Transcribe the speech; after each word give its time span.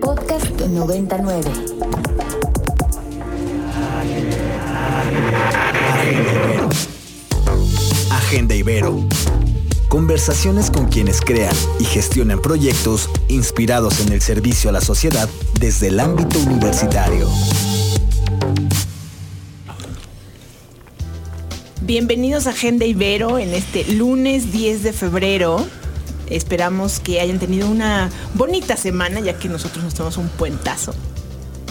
Podcast 0.00 0.50
99. 0.60 1.50
Agenda 8.10 8.54
Ibero. 8.54 9.04
Conversaciones 9.88 10.70
con 10.70 10.86
quienes 10.86 11.20
crean 11.20 11.54
y 11.78 11.84
gestionan 11.84 12.40
proyectos 12.40 13.10
inspirados 13.28 14.00
en 14.00 14.12
el 14.12 14.20
servicio 14.20 14.70
a 14.70 14.72
la 14.72 14.80
sociedad 14.80 15.28
desde 15.58 15.88
el 15.88 16.00
ámbito 16.00 16.38
universitario. 16.38 17.28
Bienvenidos 21.82 22.46
a 22.46 22.50
Agenda 22.50 22.84
Ibero 22.84 23.38
en 23.38 23.52
este 23.52 23.84
lunes 23.92 24.52
10 24.52 24.82
de 24.82 24.92
febrero. 24.92 25.66
Esperamos 26.30 27.00
que 27.00 27.20
hayan 27.20 27.38
tenido 27.38 27.68
una 27.68 28.10
bonita 28.34 28.76
semana 28.76 29.20
ya 29.20 29.38
que 29.38 29.48
nosotros 29.48 29.84
nos 29.84 29.94
tomamos 29.94 30.16
un 30.16 30.28
puentazo. 30.28 30.94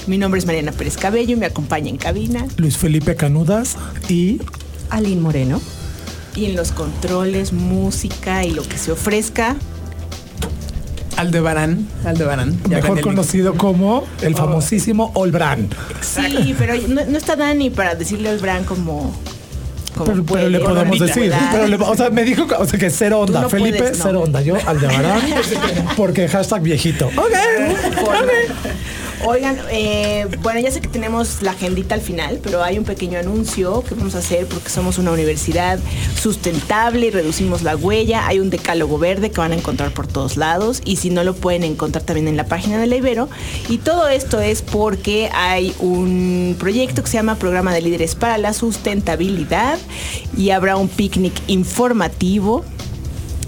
Mi 0.07 0.17
nombre 0.17 0.39
es 0.39 0.45
Mariana 0.45 0.71
Pérez 0.71 0.97
Cabello 0.97 1.33
y 1.33 1.35
me 1.35 1.45
acompaña 1.45 1.89
en 1.89 1.97
cabina. 1.97 2.45
Luis 2.57 2.77
Felipe 2.77 3.15
Canudas 3.15 3.77
y 4.07 4.41
Aline 4.89 5.21
Moreno. 5.21 5.61
Y 6.35 6.45
en 6.45 6.55
los 6.55 6.71
controles, 6.71 7.53
música 7.53 8.43
y 8.43 8.51
lo 8.51 8.63
que 8.63 8.77
se 8.77 8.91
ofrezca. 8.91 9.55
Aldebarán, 11.17 11.85
Aldebarán. 12.05 12.57
Mejor 12.69 13.01
conocido 13.01 13.55
como 13.55 14.05
el 14.21 14.35
famosísimo 14.35 15.11
Olbran. 15.15 15.67
Sí, 16.01 16.55
pero 16.57 16.75
no, 16.87 17.05
no 17.05 17.17
está 17.17 17.35
Dani 17.35 17.69
para 17.69 17.95
decirle 17.95 18.29
al 18.29 18.39
Bran 18.39 18.63
como. 18.63 19.13
Como 19.99 20.11
Pero, 20.11 20.23
pero 20.25 20.49
le 20.49 20.59
podemos 20.59 20.99
decir. 20.99 21.31
pero 21.51 21.67
le- 21.67 21.75
o 21.75 21.95
sea, 21.95 22.09
me 22.09 22.23
dijo, 22.23 22.47
que- 22.47 22.55
o 22.55 22.65
sea, 22.65 22.79
que 22.79 22.89
cero 22.89 23.19
onda. 23.19 23.41
no 23.41 23.49
Felipe, 23.49 23.77
puedes, 23.79 23.97
no. 23.99 24.03
cero 24.05 24.21
onda. 24.21 24.41
Yo, 24.41 24.55
Aldebarán, 24.65 25.21
porque 25.97 26.27
hashtag 26.27 26.61
viejito. 26.61 27.07
Ok. 27.07 27.15
Por- 28.03 28.15
Oigan, 29.25 29.59
eh, 29.69 30.27
bueno, 30.41 30.61
ya 30.61 30.71
sé 30.71 30.79
que 30.79 30.87
tenemos 30.87 31.41
la 31.41 31.51
agendita 31.51 31.93
al 31.93 31.99
final, 32.01 32.39
pero 32.41 32.63
hay 32.63 32.77
un 32.77 32.85
pequeño 32.85 33.19
anuncio 33.19 33.83
que 33.83 33.93
vamos 33.93 34.15
a 34.15 34.19
hacer 34.19 34.47
porque 34.47 34.69
somos 34.69 34.97
una 34.97 35.11
universidad 35.11 35.77
sustentable 36.15 37.07
y 37.07 37.09
reducimos 37.09 37.61
la 37.61 37.75
huella. 37.75 38.27
Hay 38.27 38.39
un 38.39 38.49
decálogo 38.49 38.97
verde 38.97 39.29
que 39.29 39.41
van 39.41 39.51
a 39.51 39.55
encontrar 39.55 39.91
por 39.91 40.07
todos 40.07 40.37
lados 40.37 40.81
y 40.85 40.95
si 40.95 41.09
no 41.09 41.25
lo 41.25 41.35
pueden 41.35 41.63
encontrar 41.63 42.05
también 42.05 42.29
en 42.29 42.37
la 42.37 42.45
página 42.45 42.79
de 42.79 42.87
la 42.87 42.95
Ibero. 42.95 43.29
Y 43.67 43.79
todo 43.79 44.07
esto 44.07 44.39
es 44.39 44.61
porque 44.61 45.29
hay 45.33 45.75
un 45.79 46.55
proyecto 46.57 47.03
que 47.03 47.09
se 47.09 47.17
llama 47.17 47.35
Programa 47.35 47.73
de 47.73 47.81
Líderes 47.81 48.15
para 48.15 48.37
la 48.37 48.53
Sustentabilidad 48.53 49.77
y 50.37 50.51
habrá 50.51 50.77
un 50.77 50.87
picnic 50.87 51.33
informativo 51.47 52.63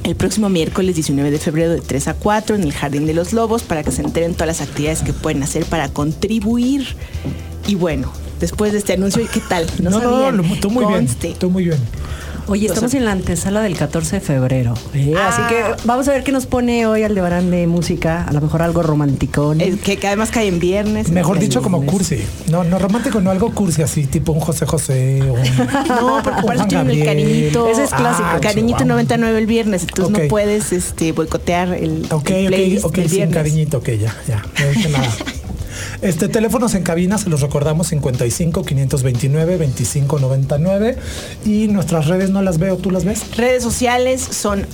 el 0.03 0.16
próximo 0.16 0.49
miércoles 0.49 0.95
19 0.95 1.30
de 1.31 1.38
febrero 1.39 1.71
de 1.71 1.81
3 1.81 2.07
a 2.09 2.13
4 2.16 2.55
en 2.55 2.63
el 2.63 2.73
Jardín 2.73 3.05
de 3.05 3.13
los 3.13 3.33
Lobos 3.33 3.63
para 3.63 3.83
que 3.83 3.91
se 3.91 4.02
enteren 4.02 4.33
todas 4.33 4.47
las 4.47 4.61
actividades 4.67 5.02
que 5.02 5.13
pueden 5.13 5.44
hacer 5.44 5.66
para 5.66 5.89
contribuir. 5.89 6.85
Y 7.67 7.75
bueno, 7.75 8.11
después 8.39 8.72
de 8.72 8.79
este 8.79 8.94
anuncio, 8.94 9.23
¿qué 9.31 9.41
tal? 9.41 9.67
No, 9.79 9.89
no, 9.99 10.31
lo- 10.31 10.44
tú 10.61 10.69
muy 10.72 10.83
bien. 10.94 11.07
Tú 11.39 11.49
muy 11.49 11.66
bien. 11.66 11.77
Oye, 12.47 12.67
estamos 12.67 12.94
en 12.94 13.06
la 13.06 13.11
antesala 13.11 13.61
del 13.61 13.78
14 13.78 14.17
de 14.17 14.22
febrero. 14.22 14.73
¿eh? 14.94 15.14
Así 15.17 15.42
que 15.50 15.64
vamos 15.86 16.08
a 16.08 16.11
ver 16.11 16.23
qué 16.23 16.31
nos 16.31 16.45
pone 16.45 16.86
hoy 16.86 17.03
Aldebarán 17.03 17.52
de 17.52 17.67
música. 17.67 18.25
A 18.25 18.34
lo 18.34 18.42
mejor 18.42 18.61
algo 18.61 18.84
romanticón. 18.84 19.61
Eh, 19.61 19.78
que, 19.84 19.97
que 19.97 20.08
además 20.08 20.31
cae 20.31 20.47
en 20.47 20.59
viernes. 20.59 21.09
Mejor 21.12 21.39
dicho, 21.39 21.62
como 21.62 21.86
cursi. 21.86 22.19
No, 22.50 22.64
no 22.64 22.80
romántico, 22.80 23.22
no 23.22 23.31
algo 23.31 23.52
cursi 23.52 23.81
así, 23.81 24.06
tipo 24.08 24.31
un 24.31 24.39
José 24.39 24.66
José 24.66 25.22
o 25.23 25.34
un. 25.34 25.42
No, 26.02 26.22
porque 26.23 26.42
Juan 26.42 26.67
tienen 26.67 26.89
el 26.89 27.06
cariñito. 27.06 27.67
Ese 27.67 27.84
es 27.84 27.89
clásico. 27.92 28.28
Ah, 28.31 28.39
cariñito 28.42 28.80
chihuahua. 28.80 29.03
99 29.03 29.39
el 29.39 29.45
viernes, 29.45 29.84
entonces 29.84 30.17
no 30.23 30.28
puedes 30.28 30.72
este, 30.72 31.12
boicotear 31.12 31.73
el, 31.73 32.06
Ok, 32.12 32.30
el 32.31 32.45
ok, 32.47 32.47
playlist 32.47 32.86
ok, 32.86 32.95
sin 32.95 33.09
viernes. 33.09 33.36
cariñito, 33.36 33.78
ok, 33.78 33.89
ya, 33.89 34.16
ya. 34.28 34.44
No 34.59 34.69
dije 34.72 34.89
nada. 34.89 35.08
Este, 36.02 36.27
teléfonos 36.27 36.73
en 36.73 36.83
cabina, 36.83 37.17
se 37.19 37.30
los 37.30 37.41
recordamos, 37.41 37.88
55 37.88 38.63
529 38.63 39.57
2599 39.57 40.97
y 41.45 41.67
nuestras 41.67 42.07
redes 42.07 42.31
no 42.31 42.41
las 42.41 42.57
veo, 42.57 42.78
¿tú 42.78 42.89
las 42.89 43.06
ves? 43.06 43.38
Redes 43.38 43.62
sociales 43.62 44.22
son 44.22 44.66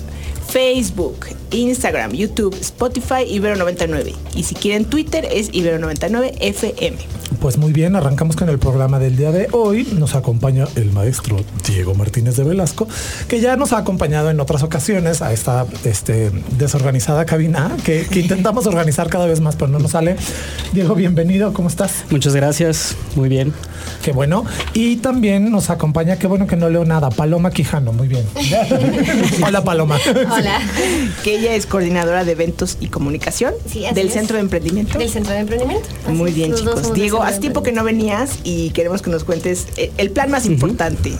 Facebook, 0.49 1.27
Instagram, 1.51 2.11
YouTube, 2.13 2.55
Spotify, 2.59 3.25
Ibero99. 3.29 4.13
Y 4.35 4.43
si 4.43 4.55
quieren 4.55 4.85
Twitter 4.85 5.27
es 5.31 5.51
Ibero99FM. 5.51 6.95
Pues 7.39 7.57
muy 7.57 7.71
bien, 7.71 7.95
arrancamos 7.95 8.35
con 8.35 8.49
el 8.49 8.57
programa 8.57 8.99
del 8.99 9.15
día 9.15 9.31
de 9.31 9.47
hoy. 9.51 9.87
Nos 9.93 10.15
acompaña 10.15 10.65
el 10.75 10.91
maestro 10.91 11.37
Diego 11.67 11.93
Martínez 11.93 12.35
de 12.35 12.43
Velasco, 12.43 12.87
que 13.27 13.39
ya 13.39 13.55
nos 13.57 13.73
ha 13.73 13.77
acompañado 13.77 14.31
en 14.31 14.39
otras 14.39 14.63
ocasiones 14.63 15.21
a 15.21 15.33
esta 15.33 15.67
este, 15.83 16.31
desorganizada 16.57 17.25
cabina 17.25 17.75
que, 17.83 18.07
que 18.07 18.21
intentamos 18.21 18.65
organizar 18.67 19.09
cada 19.09 19.27
vez 19.27 19.39
más, 19.39 19.55
pero 19.55 19.67
no 19.67 19.77
nos 19.79 19.91
sale. 19.91 20.15
Diego, 20.73 20.95
bienvenido, 20.95 21.53
¿cómo 21.53 21.67
estás? 21.67 22.05
Muchas 22.09 22.35
gracias, 22.35 22.95
muy 23.15 23.29
bien. 23.29 23.53
Qué 24.01 24.13
bueno. 24.13 24.45
Y 24.73 24.97
también 24.97 25.51
nos 25.51 25.69
acompaña, 25.69 26.17
qué 26.17 26.27
bueno 26.27 26.47
que 26.47 26.55
no 26.55 26.69
leo 26.69 26.85
nada, 26.85 27.09
Paloma 27.09 27.51
Quijano, 27.51 27.93
muy 27.93 28.07
bien. 28.07 28.25
Hola 29.45 29.63
Paloma. 29.63 29.97
Hola. 30.37 30.61
Que 31.23 31.37
ella 31.39 31.55
es 31.55 31.65
coordinadora 31.65 32.23
de 32.23 32.31
eventos 32.33 32.77
y 32.79 32.87
comunicación 32.87 33.53
Sí, 33.69 33.85
así 33.85 33.95
del 33.95 34.07
es. 34.07 34.13
Centro 34.13 34.35
de 34.37 34.41
Emprendimiento. 34.41 34.97
Del 34.97 35.09
Centro 35.09 35.33
de 35.33 35.39
Emprendimiento. 35.39 35.87
Así 36.03 36.11
Muy 36.13 36.31
bien, 36.31 36.53
chicos. 36.53 36.93
Diego, 36.93 37.21
hace 37.23 37.39
tiempo 37.39 37.63
que 37.63 37.71
no 37.71 37.83
venías 37.83 38.39
y 38.43 38.69
queremos 38.71 39.01
que 39.01 39.09
nos 39.09 39.23
cuentes 39.23 39.67
eh, 39.77 39.91
el 39.97 40.11
plan 40.11 40.29
más 40.31 40.45
importante. 40.45 41.13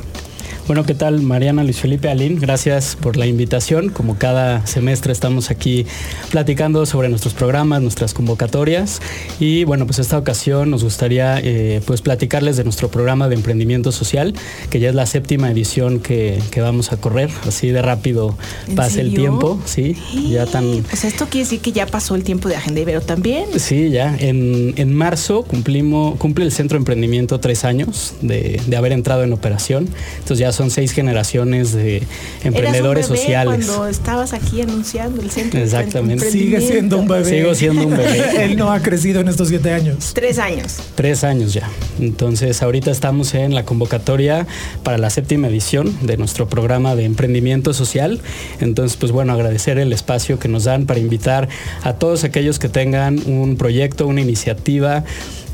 Bueno, 0.68 0.84
¿qué 0.86 0.96
tal 0.96 1.22
Mariana, 1.22 1.64
Luis 1.64 1.78
Felipe, 1.78 2.10
Alín? 2.10 2.42
Gracias 2.42 2.98
por 3.00 3.16
la 3.16 3.26
invitación. 3.26 3.88
Como 3.88 4.18
cada 4.18 4.68
semestre 4.68 5.14
estamos 5.14 5.50
aquí 5.50 5.86
platicando 6.30 6.86
sobre 6.86 7.08
nuestros 7.08 7.34
programas, 7.34 7.82
nuestras 7.82 8.14
convocatorias. 8.14 9.02
Y 9.40 9.64
bueno, 9.64 9.86
pues 9.86 10.00
esta 10.00 10.18
ocasión 10.18 10.70
nos 10.70 10.84
gustaría 10.84 11.40
eh, 11.40 11.82
pues 11.86 12.02
platicarles 12.02 12.58
de 12.58 12.66
nuestro 12.66 12.92
programa 12.92 13.30
de 13.30 13.36
emprendimiento 13.36 13.94
social, 13.94 14.34
que 14.70 14.82
ya 14.82 14.90
es 14.90 14.96
la 14.96 15.06
séptima 15.06 15.50
edición 15.50 16.02
que, 16.02 16.38
que 16.52 16.60
vamos 16.60 16.92
a 16.92 16.98
correr. 16.98 17.30
Así 17.48 17.70
de 17.70 17.82
rápido 17.82 18.38
¿En 18.68 18.76
pasa 18.76 19.00
el 19.00 19.12
serio? 19.12 19.22
tiempo, 19.22 19.62
sí. 19.64 19.96
Ya 20.30 20.48
tan... 20.48 20.84
Pues 20.84 21.06
esto 21.06 21.28
quiere 21.30 21.46
decir 21.46 21.62
que 21.62 21.72
ya 21.72 21.86
pasó 21.86 22.14
el 22.16 22.26
tiempo 22.26 22.50
de 22.50 22.58
Agenda 22.58 22.82
Ibero 22.82 23.00
también. 23.00 23.46
Sí, 23.58 23.90
ya. 23.90 24.18
En, 24.20 24.74
en 24.76 24.94
marzo 24.94 25.44
cumplimos, 25.44 26.18
cumple 26.18 26.44
el 26.44 26.52
Centro 26.52 26.78
de 26.78 26.82
Emprendimiento 26.82 27.40
tres 27.40 27.64
años 27.64 28.16
de, 28.20 28.60
de 28.68 28.76
haber 28.76 28.92
entrado 28.92 29.24
en 29.24 29.32
operación. 29.32 29.88
Entonces 30.18 30.40
ya 30.40 30.52
son 30.58 30.72
seis 30.72 30.92
generaciones 30.92 31.72
de 31.72 32.04
emprendedores 32.44 33.06
Eras 33.06 33.10
un 33.10 33.16
bebé 33.16 33.26
sociales. 33.26 33.66
Cuando 33.66 33.88
estabas 33.88 34.34
aquí 34.34 34.62
anunciando 34.62 35.22
el 35.22 35.30
centro. 35.30 35.60
de 35.60 35.66
Exactamente. 35.66 36.32
Sigue 36.32 36.60
siendo 36.62 36.98
un 36.98 37.08
bebé. 37.08 37.26
Sigo 37.26 37.56
siendo 37.56 37.86
un 37.86 37.92
bebé. 37.92 38.24
Él 38.44 38.58
no 38.58 38.72
ha 38.72 38.82
crecido 38.82 39.22
en 39.22 39.28
estos 39.28 39.50
siete 39.50 39.72
años. 39.72 40.12
Tres 40.14 40.40
años. 40.40 40.78
Tres 40.96 41.24
años 41.24 41.54
ya. 41.54 41.70
Entonces 42.00 42.62
ahorita 42.64 42.90
estamos 42.90 43.36
en 43.36 43.54
la 43.54 43.64
convocatoria 43.64 44.48
para 44.84 44.98
la 44.98 45.10
séptima 45.10 45.48
edición 45.48 45.96
de 46.02 46.18
nuestro 46.18 46.50
programa 46.50 46.96
de 46.96 47.06
emprendimiento 47.06 47.74
social. 47.74 48.20
Entonces, 48.60 48.98
pues 48.98 49.12
bueno, 49.12 49.34
agradecer 49.34 49.78
el 49.78 49.94
espacio 49.94 50.40
que 50.40 50.48
nos 50.48 50.64
dan 50.64 50.88
para 50.88 51.00
invitar 51.00 51.48
a 51.84 51.94
todos 51.94 52.24
aquellos 52.24 52.58
que 52.58 52.70
tengan 52.70 53.22
un 53.28 53.58
proyecto, 53.58 54.08
una 54.08 54.22
iniciativa 54.22 55.04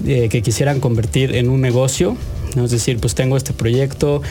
eh, 0.06 0.30
que 0.30 0.41
quisieran 0.41 0.80
convertir 0.80 1.35
en 1.35 1.50
un 1.50 1.59
negocio. 1.59 2.16
¿No? 2.56 2.66
Es 2.66 2.72
decir, 2.72 3.00
pues 3.00 3.16
tengo 3.16 3.38
este 3.38 3.53
proyecto 3.53 4.22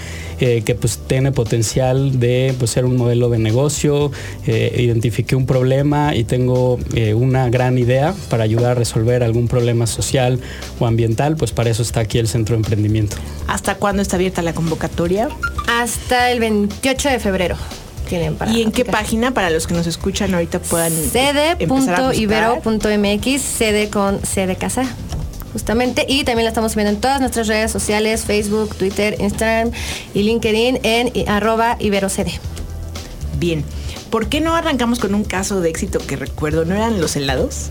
eh, 0.40 0.62
que 0.64 0.74
pues 0.74 0.98
tiene 1.06 1.32
potencial 1.32 2.18
de 2.18 2.54
pues, 2.58 2.70
ser 2.70 2.84
un 2.84 2.96
modelo 2.96 3.28
de 3.28 3.38
negocio, 3.38 4.10
eh, 4.46 4.74
identifiqué 4.78 5.36
un 5.36 5.46
problema 5.46 6.14
y 6.14 6.24
tengo 6.24 6.78
eh, 6.94 7.14
una 7.14 7.48
gran 7.48 7.78
idea 7.78 8.14
para 8.28 8.44
ayudar 8.44 8.72
a 8.72 8.74
resolver 8.74 9.22
algún 9.22 9.48
problema 9.48 9.86
social 9.86 10.40
o 10.78 10.86
ambiental, 10.86 11.36
pues 11.36 11.52
para 11.52 11.70
eso 11.70 11.82
está 11.82 12.00
aquí 12.00 12.18
el 12.18 12.28
Centro 12.28 12.54
de 12.54 12.58
Emprendimiento. 12.58 13.16
¿Hasta 13.46 13.76
cuándo 13.76 14.02
está 14.02 14.16
abierta 14.16 14.42
la 14.42 14.52
convocatoria? 14.52 15.28
Hasta 15.68 16.30
el 16.30 16.40
28 16.40 17.08
de 17.08 17.18
febrero 17.20 17.56
tienen 18.08 18.34
para 18.36 18.52
¿Y 18.52 18.60
en 18.62 18.72
qué 18.72 18.84
página 18.84 19.32
para 19.32 19.48
los 19.50 19.66
que 19.66 19.72
nos 19.74 19.86
escuchan 19.86 20.34
ahorita 20.34 20.58
puedan 20.58 20.92
sede.ibero.mx, 20.92 21.62
sede 23.42 23.88
con 23.88 24.20
C 24.20 24.46
de 24.46 24.56
casa. 24.56 24.84
Justamente, 25.52 26.06
y 26.08 26.24
también 26.24 26.44
la 26.44 26.48
estamos 26.50 26.74
viendo 26.74 26.92
en 26.92 27.00
todas 27.00 27.20
nuestras 27.20 27.46
redes 27.46 27.70
sociales, 27.70 28.24
Facebook, 28.24 28.74
Twitter, 28.76 29.16
Instagram 29.20 29.70
y 30.14 30.22
LinkedIn 30.22 30.80
en 30.82 31.12
arroba 31.28 31.76
iberocede. 31.78 32.32
Bien. 33.38 33.64
¿Por 34.10 34.28
qué 34.28 34.40
no 34.40 34.54
arrancamos 34.54 34.98
con 34.98 35.14
un 35.14 35.24
caso 35.24 35.60
de 35.60 35.68
éxito 35.70 35.98
que 35.98 36.16
recuerdo? 36.16 36.64
¿No 36.64 36.74
eran 36.74 37.00
los 37.00 37.16
helados? 37.16 37.70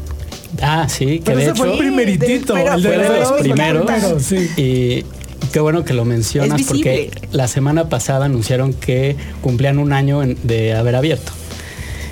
Ah, 0.62 0.88
sí, 0.90 1.20
que 1.20 1.26
Pero 1.26 1.38
de 1.38 1.44
ese 1.46 1.56
fue 1.56 1.68
el 1.68 1.74
hecho 1.74 1.80
primeritito. 1.80 2.54
pero 2.54 2.74
el 2.76 2.82
fue 2.84 2.98
de 2.98 3.20
los 3.20 3.32
primeros. 3.34 4.24
sí. 4.24 4.50
Y 4.58 5.06
qué 5.52 5.60
bueno 5.60 5.84
que 5.86 5.94
lo 5.94 6.04
mencionas 6.06 6.62
porque 6.64 7.12
la 7.32 7.48
semana 7.48 7.90
pasada 7.90 8.26
anunciaron 8.26 8.74
que 8.74 9.16
cumplían 9.42 9.80
un 9.80 9.94
año 9.94 10.22
en- 10.24 10.38
de 10.44 10.74
haber 10.76 10.96
abierto. 10.96 11.32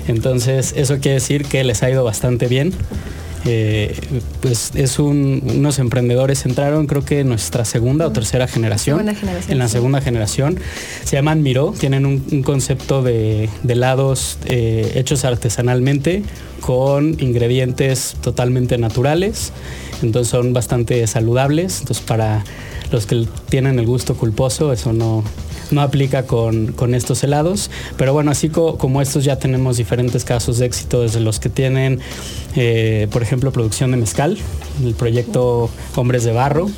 Entonces, 0.08 0.72
eso 0.76 0.98
quiere 0.98 1.14
decir 1.14 1.44
que 1.44 1.62
les 1.64 1.82
ha 1.82 1.90
ido 1.90 2.02
bastante 2.02 2.46
bien. 2.48 2.72
Eh, 3.46 3.98
pues 4.40 4.72
es 4.74 4.98
un, 4.98 5.42
unos 5.56 5.78
emprendedores 5.78 6.44
entraron 6.44 6.86
creo 6.86 7.04
que 7.04 7.20
en 7.20 7.28
nuestra 7.28 7.64
segunda 7.64 8.06
o 8.06 8.12
tercera 8.12 8.46
generación, 8.46 9.00
en 9.48 9.58
la 9.58 9.68
sí. 9.68 9.72
segunda 9.72 10.00
generación. 10.00 10.58
Se 11.04 11.16
llaman 11.16 11.42
Miro 11.42 11.72
tienen 11.78 12.06
un, 12.06 12.24
un 12.30 12.42
concepto 12.42 13.02
de, 13.02 13.48
de 13.62 13.72
helados 13.72 14.38
eh, 14.46 14.92
hechos 14.96 15.24
artesanalmente 15.24 16.22
con 16.60 17.16
ingredientes 17.20 18.16
totalmente 18.20 18.76
naturales. 18.78 19.52
Entonces 20.02 20.30
son 20.30 20.52
bastante 20.52 21.06
saludables. 21.06 21.80
Entonces 21.80 22.04
para 22.04 22.44
los 22.92 23.06
que 23.06 23.26
tienen 23.48 23.78
el 23.78 23.86
gusto 23.86 24.16
culposo 24.16 24.72
eso 24.72 24.92
no 24.92 25.24
no 25.72 25.80
aplica 25.82 26.24
con, 26.24 26.72
con 26.72 26.94
estos 26.94 27.22
helados, 27.24 27.70
pero 27.96 28.12
bueno, 28.12 28.30
así 28.30 28.48
co- 28.48 28.76
como 28.78 29.00
estos 29.02 29.24
ya 29.24 29.36
tenemos 29.38 29.76
diferentes 29.76 30.24
casos 30.24 30.58
de 30.58 30.66
éxito, 30.66 31.02
desde 31.02 31.20
los 31.20 31.38
que 31.40 31.48
tienen, 31.48 32.00
eh, 32.56 33.06
por 33.10 33.22
ejemplo, 33.22 33.52
producción 33.52 33.90
de 33.90 33.96
mezcal, 33.96 34.36
el 34.84 34.94
proyecto 34.94 35.70
Hombres 35.96 36.24
de 36.24 36.32
Barro, 36.32 36.68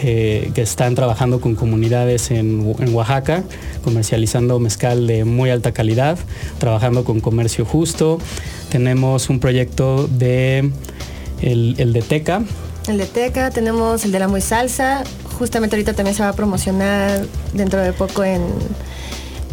que, 0.00 0.50
que 0.54 0.62
están 0.62 0.94
trabajando 0.94 1.40
con 1.40 1.54
comunidades 1.54 2.30
en, 2.30 2.74
en 2.78 2.94
Oaxaca, 2.94 3.44
comercializando 3.84 4.58
mezcal 4.58 5.06
de 5.06 5.24
muy 5.24 5.50
alta 5.50 5.72
calidad, 5.72 6.18
trabajando 6.58 7.04
con 7.04 7.20
comercio 7.20 7.64
justo. 7.64 8.18
Tenemos 8.70 9.28
un 9.28 9.38
proyecto 9.38 10.06
de 10.08 10.70
el, 11.40 11.74
el 11.78 11.92
de 11.92 12.02
Teca, 12.02 12.42
El 12.88 12.98
de 12.98 13.06
Teca, 13.06 13.50
tenemos 13.50 14.04
el 14.04 14.12
de 14.12 14.18
la 14.18 14.28
Muy 14.28 14.40
Salsa. 14.40 15.04
Justamente 15.38 15.76
ahorita 15.76 15.94
también 15.94 16.14
se 16.14 16.22
va 16.22 16.30
a 16.30 16.32
promocionar 16.34 17.26
dentro 17.52 17.80
de 17.80 17.92
poco 17.92 18.24
en, 18.24 18.42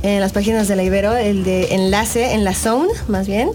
en 0.04 0.20
las 0.20 0.31
páginas 0.31 0.68
de 0.68 0.76
la 0.76 0.84
Ibero, 0.84 1.16
el 1.16 1.44
de 1.44 1.74
Enlace, 1.76 2.34
en 2.34 2.44
la 2.44 2.54
Zone, 2.54 2.90
más 3.08 3.28
bien. 3.28 3.52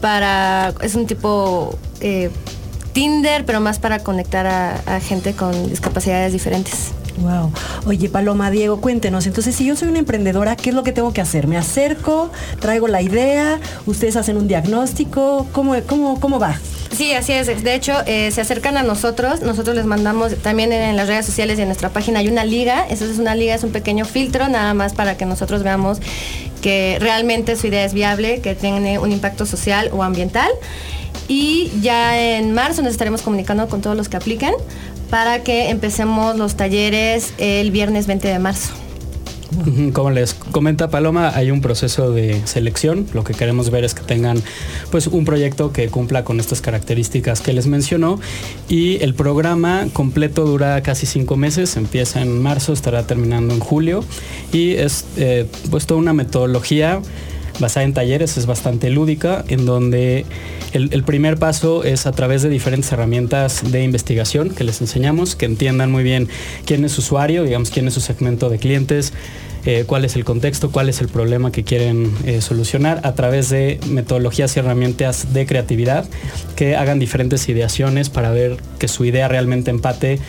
Para, 0.00 0.74
es 0.82 0.94
un 0.94 1.06
tipo 1.06 1.78
eh, 2.00 2.30
Tinder, 2.92 3.44
pero 3.44 3.60
más 3.60 3.78
para 3.78 3.98
conectar 3.98 4.46
a, 4.46 5.00
gente 5.00 5.34
con 5.34 5.68
discapacidades 5.68 6.32
diferentes. 6.32 6.92
Wow. 7.18 7.52
Oye, 7.86 8.08
Paloma, 8.08 8.50
Diego, 8.50 8.80
cuéntenos. 8.80 9.26
Entonces, 9.26 9.54
si 9.54 9.66
yo 9.66 9.76
soy 9.76 9.88
una 9.88 9.98
emprendedora, 9.98 10.56
¿qué 10.56 10.70
es 10.70 10.74
lo 10.74 10.82
que 10.82 10.92
tengo 10.92 11.12
que 11.12 11.20
hacer? 11.20 11.46
¿Me 11.46 11.56
acerco? 11.56 12.30
¿Traigo 12.60 12.88
la 12.88 13.02
idea? 13.02 13.58
¿Ustedes 13.86 14.16
hacen 14.16 14.36
un 14.36 14.48
diagnóstico? 14.48 15.46
¿Cómo, 15.52 15.74
cómo, 15.86 16.20
cómo 16.20 16.38
va? 16.38 16.58
Sí, 16.96 17.12
así 17.12 17.34
es. 17.34 17.62
De 17.62 17.74
hecho, 17.74 17.92
eh, 18.06 18.30
se 18.30 18.40
acercan 18.40 18.78
a 18.78 18.82
nosotros. 18.82 19.42
Nosotros 19.42 19.76
les 19.76 19.84
mandamos 19.84 20.34
también 20.36 20.72
en 20.72 20.96
las 20.96 21.08
redes 21.08 21.26
sociales 21.26 21.58
y 21.58 21.62
en 21.62 21.68
nuestra 21.68 21.90
página 21.90 22.20
hay 22.20 22.28
una 22.28 22.44
liga. 22.44 22.86
Esa 22.88 23.04
es 23.04 23.18
una 23.18 23.34
liga, 23.34 23.54
es 23.54 23.64
un 23.64 23.70
pequeño 23.70 24.06
filtro, 24.06 24.48
nada 24.48 24.72
más 24.72 24.94
para 24.94 25.18
que 25.18 25.26
nosotros 25.26 25.62
veamos 25.62 26.00
que 26.62 26.96
realmente 26.98 27.56
su 27.56 27.66
idea 27.66 27.84
es 27.84 27.92
viable, 27.92 28.40
que 28.40 28.54
tiene 28.54 28.98
un 28.98 29.12
impacto 29.12 29.44
social 29.44 29.90
o 29.92 30.02
ambiental. 30.02 30.50
Y 31.28 31.70
ya 31.82 32.18
en 32.18 32.54
marzo 32.54 32.80
nos 32.80 32.92
estaremos 32.92 33.20
comunicando 33.20 33.68
con 33.68 33.82
todos 33.82 33.96
los 33.96 34.08
que 34.08 34.16
apliquen 34.16 34.54
para 35.10 35.42
que 35.42 35.68
empecemos 35.68 36.36
los 36.36 36.56
talleres 36.56 37.34
el 37.36 37.72
viernes 37.72 38.06
20 38.06 38.26
de 38.26 38.38
marzo. 38.38 38.85
Como 39.92 40.10
les 40.10 40.34
comenta 40.34 40.90
Paloma, 40.90 41.30
hay 41.34 41.50
un 41.50 41.60
proceso 41.60 42.10
de 42.10 42.40
selección. 42.46 43.06
Lo 43.14 43.24
que 43.24 43.34
queremos 43.34 43.70
ver 43.70 43.84
es 43.84 43.94
que 43.94 44.02
tengan 44.02 44.42
pues 44.90 45.06
un 45.06 45.24
proyecto 45.24 45.72
que 45.72 45.88
cumpla 45.88 46.24
con 46.24 46.40
estas 46.40 46.60
características 46.60 47.40
que 47.40 47.52
les 47.52 47.66
mencionó. 47.66 48.18
Y 48.68 49.02
el 49.02 49.14
programa 49.14 49.86
completo 49.92 50.44
dura 50.44 50.82
casi 50.82 51.06
cinco 51.06 51.36
meses. 51.36 51.76
Empieza 51.76 52.22
en 52.22 52.42
marzo, 52.42 52.72
estará 52.72 53.06
terminando 53.06 53.54
en 53.54 53.60
julio. 53.60 54.04
Y 54.52 54.72
es 54.72 55.04
eh, 55.16 55.46
pues 55.70 55.86
toda 55.86 56.00
una 56.00 56.12
metodología 56.12 57.00
basada 57.58 57.84
en 57.84 57.94
talleres, 57.94 58.36
es 58.36 58.46
bastante 58.46 58.90
lúdica, 58.90 59.44
en 59.48 59.66
donde 59.66 60.24
el, 60.72 61.02
primer 61.04 61.38
paso 61.38 61.84
es 61.84 62.06
a 62.06 62.12
través 62.12 62.42
de 62.42 62.48
diferentes 62.48 62.90
herramientas 62.92 63.70
de 63.70 63.82
investigación 63.82 64.50
que 64.50 64.64
les 64.64 64.80
enseñamos, 64.80 65.36
que 65.36 65.46
entiendan 65.46 65.90
muy 65.90 66.02
bien 66.02 66.28
quién 66.64 66.84
es 66.84 66.92
su 66.92 67.00
usuario, 67.00 67.44
digamos 67.44 67.70
quién 67.70 67.88
es 67.88 67.94
su 67.94 68.00
segmento 68.00 68.50
de 68.50 68.58
clientes, 68.58 69.12
eh, 69.64 69.84
cuál 69.86 70.04
es 70.04 70.14
el 70.16 70.24
contexto, 70.24 70.70
cuál 70.70 70.88
es 70.88 71.00
el 71.00 71.08
problema 71.08 71.50
que 71.50 71.64
quieren 71.64 72.12
eh, 72.24 72.40
solucionar 72.40 73.00
a 73.04 73.14
través 73.14 73.48
de 73.48 73.80
metodologías 73.88 74.56
y 74.56 74.60
herramientas 74.60 75.32
de 75.32 75.46
creatividad 75.46 76.08
que 76.54 76.76
hagan 76.76 76.98
diferentes 76.98 77.48
ideaciones 77.48 78.10
para 78.10 78.30
ver 78.30 78.58
que 78.78 78.88
su 78.88 79.04
idea 79.04 79.28
realmente 79.28 79.70
empate 79.70 80.20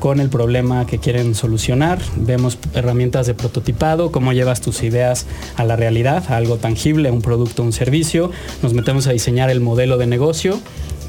con 0.00 0.18
el 0.18 0.30
problema 0.30 0.86
que 0.86 0.98
quieren 0.98 1.34
solucionar. 1.34 2.00
Vemos 2.16 2.58
herramientas 2.74 3.26
de 3.26 3.34
prototipado, 3.34 4.10
cómo 4.10 4.32
llevas 4.32 4.60
tus 4.60 4.82
ideas 4.82 5.26
a 5.56 5.64
la 5.64 5.76
realidad, 5.76 6.24
a 6.28 6.36
algo 6.36 6.56
tangible, 6.56 7.10
un 7.10 7.22
producto, 7.22 7.62
un 7.62 7.72
servicio. 7.72 8.32
Nos 8.62 8.72
metemos 8.72 9.06
a 9.06 9.12
diseñar 9.12 9.50
el 9.50 9.60
modelo 9.60 9.98
de 9.98 10.06
negocio. 10.06 10.58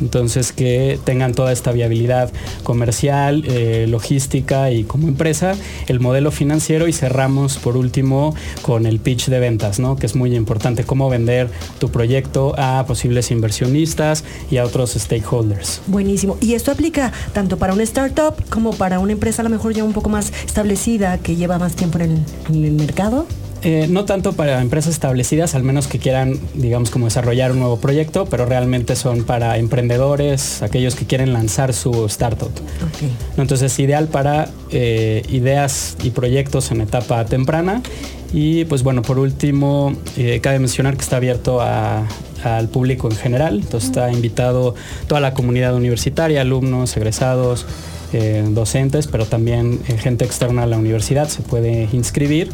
Entonces 0.01 0.51
que 0.51 0.99
tengan 1.03 1.33
toda 1.33 1.51
esta 1.51 1.71
viabilidad 1.71 2.31
comercial, 2.63 3.43
eh, 3.47 3.85
logística 3.87 4.71
y 4.71 4.83
como 4.83 5.07
empresa, 5.07 5.55
el 5.87 5.99
modelo 5.99 6.31
financiero 6.31 6.87
y 6.87 6.93
cerramos 6.93 7.57
por 7.57 7.77
último 7.77 8.35
con 8.61 8.85
el 8.85 8.99
pitch 8.99 9.27
de 9.27 9.39
ventas, 9.39 9.79
¿no? 9.79 9.95
que 9.95 10.05
es 10.05 10.15
muy 10.15 10.35
importante, 10.35 10.83
cómo 10.83 11.09
vender 11.09 11.49
tu 11.79 11.89
proyecto 11.89 12.53
a 12.57 12.85
posibles 12.87 13.31
inversionistas 13.31 14.23
y 14.49 14.57
a 14.57 14.65
otros 14.65 14.91
stakeholders. 14.91 15.81
Buenísimo. 15.87 16.37
Y 16.41 16.53
esto 16.53 16.71
aplica 16.71 17.11
tanto 17.33 17.57
para 17.57 17.73
una 17.73 17.83
startup 17.83 18.33
como 18.49 18.71
para 18.73 18.99
una 18.99 19.13
empresa 19.13 19.41
a 19.41 19.43
lo 19.43 19.49
mejor 19.49 19.73
ya 19.73 19.83
un 19.83 19.93
poco 19.93 20.09
más 20.09 20.33
establecida 20.45 21.17
que 21.19 21.35
lleva 21.35 21.59
más 21.59 21.75
tiempo 21.75 21.99
en 21.99 22.11
el, 22.11 22.25
en 22.49 22.65
el 22.65 22.73
mercado. 22.73 23.25
Eh, 23.63 23.85
no 23.89 24.05
tanto 24.05 24.33
para 24.33 24.59
empresas 24.61 24.93
establecidas, 24.93 25.53
al 25.53 25.61
menos 25.63 25.87
que 25.87 25.99
quieran, 25.99 26.39
digamos, 26.55 26.89
como 26.89 27.05
desarrollar 27.05 27.51
un 27.51 27.59
nuevo 27.59 27.77
proyecto, 27.79 28.25
pero 28.25 28.45
realmente 28.47 28.95
son 28.95 29.23
para 29.23 29.57
emprendedores, 29.57 30.63
aquellos 30.63 30.95
que 30.95 31.05
quieren 31.05 31.31
lanzar 31.31 31.73
su 31.73 32.05
startup. 32.07 32.47
Ok. 32.49 33.03
¿no? 33.37 33.43
Entonces, 33.43 33.77
ideal 33.79 34.07
para 34.07 34.49
eh, 34.71 35.21
ideas 35.29 35.95
y 36.03 36.09
proyectos 36.09 36.71
en 36.71 36.81
etapa 36.81 37.23
temprana. 37.25 37.81
Y 38.33 38.65
pues 38.65 38.81
bueno, 38.81 39.01
por 39.03 39.19
último, 39.19 39.93
eh, 40.17 40.39
cabe 40.41 40.57
mencionar 40.57 40.95
que 40.95 41.01
está 41.03 41.17
abierto 41.17 41.61
a- 41.61 42.07
al 42.43 42.67
público 42.69 43.09
en 43.11 43.15
general. 43.17 43.59
Entonces 43.61 43.89
está 43.89 44.11
invitado 44.11 44.73
toda 45.07 45.21
la 45.21 45.33
comunidad 45.35 45.75
universitaria, 45.75 46.41
alumnos, 46.41 46.95
egresados, 46.97 47.65
eh, 48.13 48.45
docentes, 48.49 49.07
pero 49.07 49.25
también 49.25 49.79
eh, 49.87 49.97
gente 49.97 50.25
externa 50.25 50.63
a 50.63 50.65
la 50.65 50.77
universidad 50.77 51.27
se 51.29 51.41
puede 51.41 51.89
inscribir. 51.93 52.49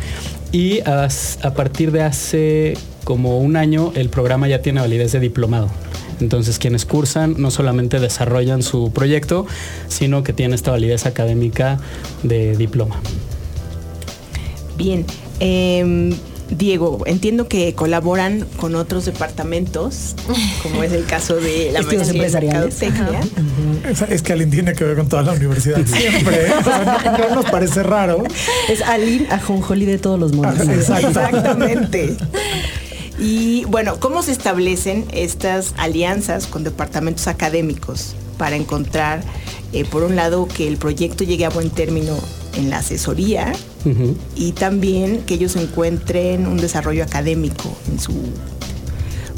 Y 0.51 0.79
a 0.81 1.09
partir 1.55 1.91
de 1.91 2.03
hace 2.03 2.73
como 3.03 3.39
un 3.39 3.57
año 3.57 3.91
el 3.95 4.09
programa 4.09 4.47
ya 4.47 4.61
tiene 4.61 4.81
validez 4.81 5.11
de 5.11 5.19
diplomado. 5.19 5.69
Entonces 6.19 6.57
quienes 6.57 6.85
cursan 6.85 7.35
no 7.37 7.51
solamente 7.51 7.99
desarrollan 7.99 8.63
su 8.63 8.91
proyecto, 8.91 9.45
sino 9.87 10.23
que 10.23 10.33
tiene 10.33 10.55
esta 10.55 10.71
validez 10.71 11.05
académica 11.05 11.79
de 12.23 12.55
diploma. 12.55 12.99
Bien. 14.77 15.05
em, 15.39 16.13
Diego, 16.49 17.03
entiendo 17.05 17.47
que 17.47 17.73
colaboran 17.73 18.45
con 18.57 18.75
otros 18.75 19.05
departamentos, 19.05 20.15
como 20.63 20.83
es 20.83 20.91
el 20.93 21.05
caso 21.05 21.35
de 21.35 21.71
la 21.71 21.79
Estudios 21.79 22.13
maestría 22.15 22.61
empresariales. 22.61 22.81
mercadotecnia. 22.81 23.89
Es, 23.89 24.01
es 24.01 24.21
que 24.21 24.33
Aline 24.33 24.51
tiene 24.51 24.73
que 24.73 24.83
ver 24.83 24.95
con 24.97 25.09
toda 25.09 25.23
la 25.23 25.33
universidad 25.33 25.85
siempre. 25.85 26.47
¿eh? 26.47 26.53
O 26.59 26.63
sea, 26.63 27.17
no, 27.17 27.29
no 27.29 27.35
nos 27.35 27.51
parece 27.51 27.83
raro. 27.83 28.23
Es 28.69 28.81
Aline 28.81 29.27
Ajonjoli 29.29 29.85
de 29.85 29.97
todos 29.97 30.19
los 30.19 30.31
exacto. 30.33 31.07
Exactamente. 31.07 32.15
Y 33.19 33.65
bueno, 33.65 33.99
¿cómo 33.99 34.21
se 34.21 34.31
establecen 34.31 35.05
estas 35.11 35.73
alianzas 35.77 36.47
con 36.47 36.63
departamentos 36.63 37.27
académicos 37.27 38.15
para 38.37 38.55
encontrar, 38.55 39.21
eh, 39.73 39.85
por 39.85 40.03
un 40.03 40.15
lado, 40.15 40.47
que 40.47 40.67
el 40.67 40.77
proyecto 40.77 41.23
llegue 41.23 41.45
a 41.45 41.49
buen 41.49 41.71
término 41.71 42.17
en 42.57 42.69
la 42.69 42.79
asesoría 42.79 43.53
y 44.35 44.51
también 44.51 45.19
que 45.25 45.35
ellos 45.35 45.55
encuentren 45.55 46.45
un 46.47 46.57
desarrollo 46.57 47.03
académico 47.03 47.73
en 47.89 47.99
su, 47.99 48.13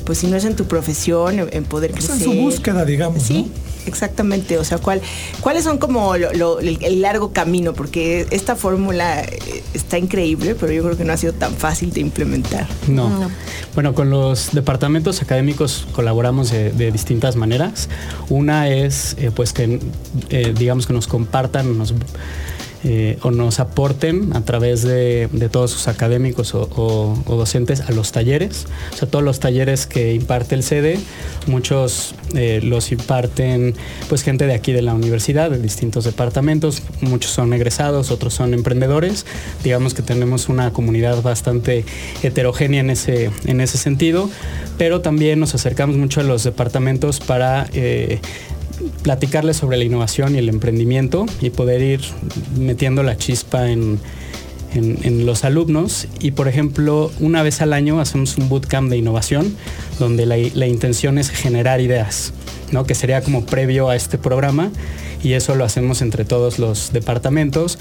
pues 0.05 0.17
si 0.17 0.27
no 0.27 0.37
es 0.37 0.45
en 0.45 0.55
tu 0.55 0.65
profesión, 0.65 1.39
en, 1.39 1.49
en 1.51 1.63
poder 1.65 1.91
Pues 1.91 2.07
crecer. 2.07 2.27
en 2.27 2.33
su 2.35 2.41
búsqueda, 2.41 2.83
digamos. 2.83 3.21
Sí, 3.21 3.51
exactamente. 3.85 4.57
O 4.57 4.63
sea, 4.63 4.79
¿cuál, 4.79 5.01
¿cuáles 5.41 5.63
son 5.65 5.77
como 5.77 6.17
lo- 6.17 6.33
lo- 6.33 6.59
el, 6.59 7.01
largo 7.01 7.31
camino? 7.31 7.73
Porque 7.73 8.25
esta 8.31 8.55
fórmula 8.55 9.21
eh, 9.21 9.39
está 9.75 9.99
increíble, 9.99 10.55
pero 10.59 10.71
yo 10.73 10.81
creo 10.83 10.97
que 10.97 11.05
no 11.05 11.13
ha 11.13 11.17
sido 11.17 11.33
tan 11.33 11.53
fácil 11.53 11.91
de 11.91 11.99
implementar. 12.01 12.67
No. 12.87 13.07
No. 13.07 13.29
Bueno, 13.75 13.93
con 13.93 14.09
los 14.09 14.49
departamentos 14.51 15.21
académicos 15.21 15.85
colaboramos 15.91 16.49
de, 16.49 16.71
de 16.71 16.91
distintas 16.91 17.35
maneras. 17.35 17.87
Una 18.29 18.67
es, 18.69 19.15
eh, 19.19 19.29
pues, 19.33 19.53
que 19.53 19.79
eh, 20.31 20.55
digamos 20.57 20.87
que 20.87 20.93
nos 20.93 21.05
compartan, 21.05 21.77
nos 21.77 21.93
eh, 22.85 23.17
o 23.23 23.31
nos 23.31 23.59
aporten 23.59 24.33
a 24.33 24.41
través 24.41 24.83
de, 24.83 25.27
todos 25.51 25.71
sus 25.71 25.89
académicos 25.89 26.55
o, 26.55 27.21
docentes 27.27 27.81
a 27.81 27.91
los 27.91 28.11
talleres. 28.11 28.67
O 28.93 28.97
sea, 28.97 29.09
todos 29.09 29.23
los 29.23 29.39
talleres 29.39 29.85
que 29.85 30.13
imparte 30.13 30.55
el 30.55 30.63
sede, 30.63 30.99
muchos 31.45 32.15
eh, 32.35 32.61
los 32.63 32.91
imparten 32.91 33.75
pues 34.07 34.23
gente 34.23 34.45
de 34.47 34.53
aquí 34.53 34.71
de 34.71 34.81
la 34.81 34.93
universidad, 34.93 35.51
de 35.51 35.59
distintos 35.59 36.05
departamentos, 36.05 36.81
muchos 37.01 37.31
son 37.31 37.53
egresados, 37.53 38.11
otros 38.11 38.33
son 38.33 38.53
emprendedores. 38.53 39.25
Digamos 39.63 39.93
que 39.93 40.01
tenemos 40.01 40.47
una 40.47 40.71
comunidad 40.71 41.21
bastante 41.21 41.83
heterogénea 42.23 42.79
en 42.79 42.91
ese, 42.91 43.31
en 43.45 43.59
ese 43.59 43.77
sentido, 43.77 44.29
pero 44.77 45.01
también 45.01 45.39
nos 45.39 45.53
acercamos 45.53 45.97
mucho 45.97 46.21
a 46.21 46.23
los 46.23 46.45
departamentos 46.45 47.19
para 47.19 47.67
eh, 47.73 48.19
platicarles 49.03 49.57
sobre 49.57 49.77
la 49.77 49.83
innovación 49.83 50.35
y 50.35 50.37
el 50.37 50.49
emprendimiento 50.49 51.25
y 51.41 51.49
poder 51.49 51.81
ir 51.81 52.01
metiendo 52.57 53.03
la 53.03 53.17
chispa 53.17 53.69
en, 53.69 53.99
los 55.25 55.45
alumnos. 55.45 56.07
Y 56.19 56.31
por 56.31 56.47
ejemplo, 56.47 57.11
una 57.19 57.41
vez 57.41 57.61
al 57.61 57.73
año 57.73 57.99
hacemos 57.99 58.37
un 58.37 58.49
bootcamp 58.49 58.89
de 58.89 58.97
innovación 58.97 59.55
donde 59.97 60.27
la, 60.27 60.67
intención 60.67 61.17
es 61.17 61.29
generar 61.31 61.81
ideas, 61.81 62.33
¿no? 62.71 62.85
que 62.85 62.93
sería 62.93 63.21
como 63.21 63.45
previo 63.45 63.89
a 63.89 63.95
este 63.95 64.19
programa 64.19 64.71
y 65.23 65.33
eso 65.33 65.55
lo 65.55 65.65
hacemos 65.65 66.01
entre 66.03 66.23
todos 66.23 66.59
los 66.59 66.93
departamentos. 66.93 67.79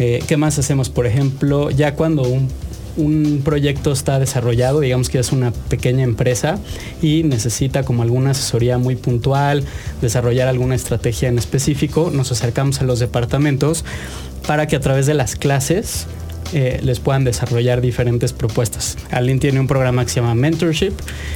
Eh, 0.00 0.22
¿Qué 0.26 0.36
más 0.36 0.58
hacemos? 0.58 0.90
Por 0.90 1.06
ejemplo, 1.06 1.70
ya 1.70 1.94
cuando 1.94 2.22
un 2.22 2.48
un 2.96 3.42
proyecto 3.44 3.92
está 3.92 4.18
desarrollado, 4.18 4.80
digamos 4.80 5.08
que 5.08 5.18
es 5.18 5.32
una 5.32 5.52
pequeña 5.52 6.04
empresa 6.04 6.58
y 7.02 7.22
necesita 7.22 7.82
como 7.82 8.02
alguna 8.02 8.30
asesoría 8.30 8.78
muy 8.78 8.96
puntual, 8.96 9.64
desarrollar 10.00 10.48
alguna 10.48 10.74
estrategia 10.74 11.28
en 11.28 11.38
específico, 11.38 12.10
nos 12.12 12.32
acercamos 12.32 12.80
a 12.80 12.84
los 12.84 12.98
departamentos 13.00 13.84
para 14.46 14.66
que 14.66 14.76
a 14.76 14.80
través 14.80 15.06
de 15.06 15.14
las 15.14 15.36
clases 15.36 16.06
eh, 16.52 16.80
les 16.82 17.00
puedan 17.00 17.24
desarrollar 17.24 17.80
diferentes 17.80 18.32
propuestas. 18.32 18.96
Alin 19.10 19.40
tiene 19.40 19.58
un 19.58 19.66
programa 19.66 20.04
que 20.04 20.10
se 20.10 20.20
llama 20.20 20.34
Mentorship, 20.34 20.92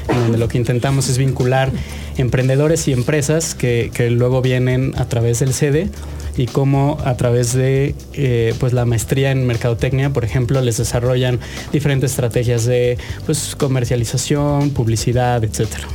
en 0.08 0.20
donde 0.20 0.38
lo 0.38 0.48
que 0.48 0.58
intentamos 0.58 1.08
es 1.08 1.18
vincular 1.18 1.72
emprendedores 2.18 2.86
y 2.88 2.92
empresas 2.92 3.54
que, 3.54 3.90
que 3.92 4.10
luego 4.10 4.42
vienen 4.42 4.92
a 4.96 5.06
través 5.06 5.40
del 5.40 5.54
sede 5.54 5.90
y 6.38 6.46
cómo 6.46 6.98
a 7.04 7.16
través 7.16 7.52
de 7.52 7.94
eh, 8.14 8.54
pues 8.60 8.72
la 8.72 8.84
maestría 8.84 9.32
en 9.32 9.44
mercadotecnia, 9.46 10.10
por 10.10 10.24
ejemplo, 10.24 10.60
les 10.60 10.78
desarrollan 10.78 11.40
diferentes 11.72 12.12
estrategias 12.12 12.64
de 12.64 12.96
pues, 13.26 13.56
comercialización, 13.56 14.70
publicidad, 14.70 15.42
etcétera. 15.42 15.88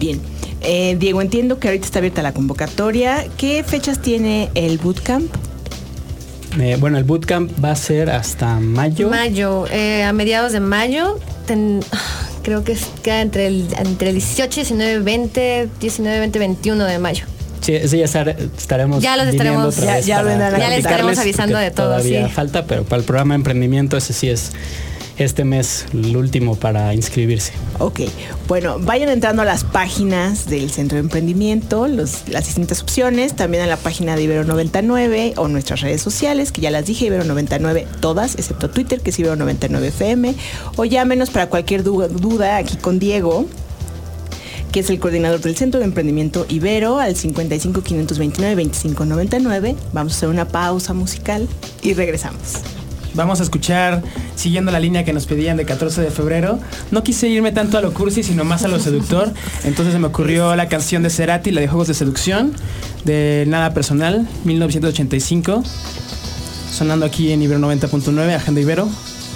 Bien. 0.00 0.20
Eh, 0.62 0.96
Diego, 0.98 1.22
entiendo 1.22 1.60
que 1.60 1.68
ahorita 1.68 1.84
está 1.84 1.98
abierta 2.00 2.22
la 2.22 2.32
convocatoria. 2.32 3.24
¿Qué 3.36 3.62
fechas 3.64 4.02
tiene 4.02 4.50
el 4.54 4.78
bootcamp? 4.78 5.30
Eh, 6.58 6.76
bueno, 6.80 6.98
el 6.98 7.04
bootcamp 7.04 7.52
va 7.62 7.70
a 7.70 7.76
ser 7.76 8.10
hasta 8.10 8.58
mayo. 8.58 9.10
Mayo, 9.10 9.66
a 9.66 10.12
mediados 10.12 10.52
de 10.52 10.60
mayo. 10.60 11.18
creo 12.42 12.64
que 12.64 12.76
queda 13.02 13.20
entre 13.20 13.46
el, 13.46 13.68
entre 13.78 14.08
el 14.08 14.14
18, 14.16 14.54
19, 14.62 14.98
20, 15.00 15.68
19, 15.80 16.18
20, 16.18 16.38
21 16.38 16.84
de 16.84 16.98
mayo. 16.98 17.26
Sí, 17.64 17.72
ya 17.72 18.04
estaremos. 18.04 19.02
Ya 19.02 19.16
los 19.16 19.26
estaremos. 19.26 19.76
Ya, 19.76 19.98
ya, 20.00 20.22
les 20.22 20.78
estaremos 20.78 21.18
avisando 21.18 21.56
de 21.56 21.70
todo. 21.70 21.86
Todavía 21.86 22.28
falta, 22.28 22.66
pero 22.66 22.84
para 22.84 23.00
el 23.00 23.06
programa 23.06 23.34
de 23.34 23.36
emprendimiento 23.36 23.96
ese 23.96 24.12
sí 24.12 24.28
es 24.28 24.52
este 25.16 25.44
mes 25.44 25.86
el 25.94 26.16
último 26.16 26.56
para 26.56 26.92
inscribirse. 26.92 27.52
Ok, 27.78 28.00
bueno, 28.48 28.78
vayan 28.80 29.08
entrando 29.08 29.42
a 29.42 29.44
las 29.44 29.64
páginas 29.64 30.46
del 30.46 30.70
Centro 30.70 30.96
de 30.96 31.00
Emprendimiento, 31.00 31.86
las 31.86 32.26
distintas 32.26 32.82
opciones, 32.82 33.34
también 33.34 33.62
a 33.62 33.66
la 33.66 33.76
página 33.76 34.16
de 34.16 34.24
Ibero 34.24 34.44
99 34.44 35.34
o 35.36 35.48
nuestras 35.48 35.80
redes 35.80 36.02
sociales, 36.02 36.52
que 36.52 36.60
ya 36.60 36.70
las 36.70 36.84
dije, 36.84 37.06
Ibero 37.06 37.24
99 37.24 37.86
todas, 38.00 38.34
excepto 38.34 38.68
Twitter, 38.68 39.00
que 39.00 39.10
es 39.10 39.18
Ibero 39.18 39.36
99 39.36 39.88
FM, 39.88 40.34
o 40.76 40.84
llámenos 40.84 41.30
para 41.30 41.48
cualquier 41.48 41.82
duda 41.82 42.56
aquí 42.56 42.76
con 42.76 42.98
Diego 42.98 43.46
que 44.74 44.80
es 44.80 44.90
el 44.90 44.98
coordinador 44.98 45.40
del 45.40 45.54
Centro 45.54 45.78
de 45.78 45.86
Emprendimiento 45.86 46.46
Ibero, 46.48 46.98
al 46.98 47.14
55 47.14 47.82
529 47.84 48.64
2599. 48.64 49.76
Vamos 49.92 50.14
a 50.14 50.16
hacer 50.16 50.28
una 50.28 50.48
pausa 50.48 50.92
musical 50.92 51.46
y 51.80 51.94
regresamos. 51.94 52.54
Vamos 53.14 53.38
a 53.38 53.44
escuchar, 53.44 54.02
siguiendo 54.34 54.72
la 54.72 54.80
línea 54.80 55.04
que 55.04 55.12
nos 55.12 55.26
pedían 55.26 55.56
de 55.56 55.64
14 55.64 56.02
de 56.02 56.10
febrero. 56.10 56.58
No 56.90 57.04
quise 57.04 57.28
irme 57.28 57.52
tanto 57.52 57.78
a 57.78 57.82
lo 57.82 57.94
cursi, 57.94 58.24
sino 58.24 58.42
más 58.42 58.64
a 58.64 58.68
lo 58.68 58.80
seductor. 58.80 59.32
Entonces 59.62 59.92
se 59.94 60.00
me 60.00 60.08
ocurrió 60.08 60.56
la 60.56 60.68
canción 60.68 61.04
de 61.04 61.10
Cerati, 61.10 61.52
la 61.52 61.60
de 61.60 61.68
Juegos 61.68 61.86
de 61.86 61.94
Seducción, 61.94 62.52
de 63.04 63.44
Nada 63.46 63.74
Personal, 63.74 64.26
1985. 64.42 65.62
Sonando 66.72 67.06
aquí 67.06 67.30
en 67.30 67.40
Ibero 67.42 67.60
90.9, 67.60 68.34
Agenda 68.34 68.60
Ibero. 68.60 68.88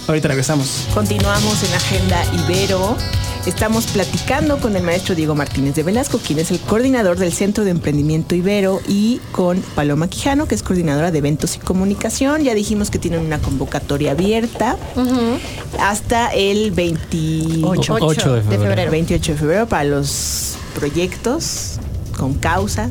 Ahorita 0.09 0.26
regresamos. 0.26 0.88
Continuamos 0.92 1.62
en 1.62 1.75
Agenda 1.75 2.25
Ibero. 2.45 2.97
Estamos 3.49 3.87
platicando 3.87 4.59
con 4.59 4.76
el 4.76 4.83
maestro 4.83 5.14
Diego 5.14 5.35
Martínez 5.35 5.75
de 5.75 5.83
Velasco, 5.83 6.19
quien 6.19 6.38
es 6.38 6.50
el 6.50 6.61
coordinador 6.61 7.17
del 7.17 7.33
Centro 7.33 7.64
de 7.64 7.71
Emprendimiento 7.71 8.35
Ibero, 8.35 8.83
y 8.87 9.23
con 9.33 9.62
Paloma 9.75 10.07
Quijano, 10.09 10.47
que 10.47 10.55
es 10.55 10.62
coordinadora 10.62 11.11
de 11.11 11.17
eventos 11.17 11.57
y 11.57 11.59
comunicación. 11.59 12.43
Ya 12.43 12.52
dijimos 12.52 12.90
que 12.90 12.99
tienen 12.99 13.21
una 13.21 13.38
convocatoria 13.38 14.11
abierta 14.11 14.76
hasta 15.81 16.28
el 16.35 16.73
28 16.73 18.35
de, 18.35 18.43
febrero. 18.43 18.90
28 18.90 19.33
de 19.33 19.38
febrero 19.38 19.67
para 19.67 19.85
los 19.85 20.57
proyectos 20.75 21.78
con 22.19 22.35
causa, 22.35 22.90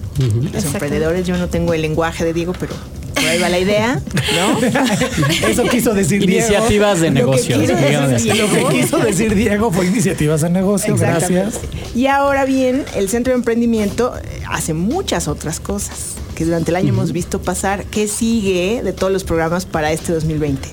los 0.52 0.66
emprendedores. 0.66 1.28
Yo 1.28 1.38
no 1.38 1.50
tengo 1.50 1.76
el 1.76 1.84
lenguaje 1.84 2.26
de 2.26 2.34
Diego, 2.34 2.54
pero 2.60 2.74
por 3.18 3.30
ahí 3.30 3.40
va 3.40 3.50
la 3.50 3.60
idea, 3.60 4.02
¿no? 4.36 5.48
Eso 5.48 5.64
quiso 5.64 5.94
decir 5.94 6.24
Iniciativas 6.24 7.02
de 7.02 7.12
negocio. 7.12 7.58
Lo 7.58 7.66
que, 7.66 8.66
quiso 8.72 8.98
decir 9.00 9.36
Diego 9.36 9.72
fue 9.72 9.88
iniciativas 9.88 10.42
de 10.42 10.50
negocio, 10.50 10.96
gracias. 10.96 11.60
Y 11.96 12.08
ahora 12.08 12.46
bien, 12.46 12.86
el 12.96 13.10
Centro 13.10 13.34
de 13.34 13.38
Emprendimiento 13.40 14.14
eh, 14.18 14.42
hace 14.50 14.74
muchas 14.74 15.28
otras 15.28 15.60
cosas 15.60 16.16
que 16.36 16.46
durante 16.46 16.72
el 16.72 16.76
año 16.76 16.90
hemos 16.90 17.12
visto 17.12 17.42
pasar. 17.42 17.86
¿Qué 17.86 18.08
sigue 18.08 18.82
de 18.84 18.94
todos 18.94 19.12
los 19.12 19.24
programas 19.24 19.66
para 19.66 19.92
este 19.92 20.14
2020? 20.14 20.70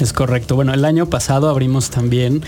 Es 0.00 0.12
correcto. 0.12 0.56
Bueno, 0.56 0.74
el 0.74 0.84
año 0.84 1.06
pasado 1.06 1.48
abrimos 1.48 1.90
también 1.90 2.42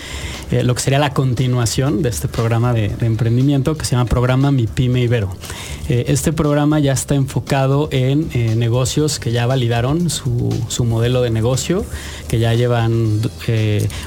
eh, 0.50 0.62
lo 0.62 0.74
que 0.74 0.82
sería 0.82 0.98
la 0.98 1.12
continuación 1.12 2.02
de 2.02 2.08
este 2.08 2.28
programa 2.28 2.72
de, 2.72 2.94
emprendimiento 3.00 3.76
que 3.76 3.84
se 3.84 3.92
llama 3.92 4.08
Programa 4.08 4.50
Mi 4.50 4.66
Pyme 4.66 5.02
Ibero. 5.02 5.30
Eh, 5.88 6.06
este 6.08 6.32
programa 6.32 6.78
ya 6.80 6.92
está 6.92 7.14
enfocado 7.14 7.88
en 7.92 8.28
eh, 8.34 8.54
negocios 8.56 9.18
que 9.18 9.32
ya 9.32 9.46
validaron 9.46 10.10
su, 10.10 10.84
modelo 10.84 11.22
de 11.22 11.30
negocio, 11.30 11.84
que 12.28 12.38
ya 12.38 12.54
llevan 12.54 13.20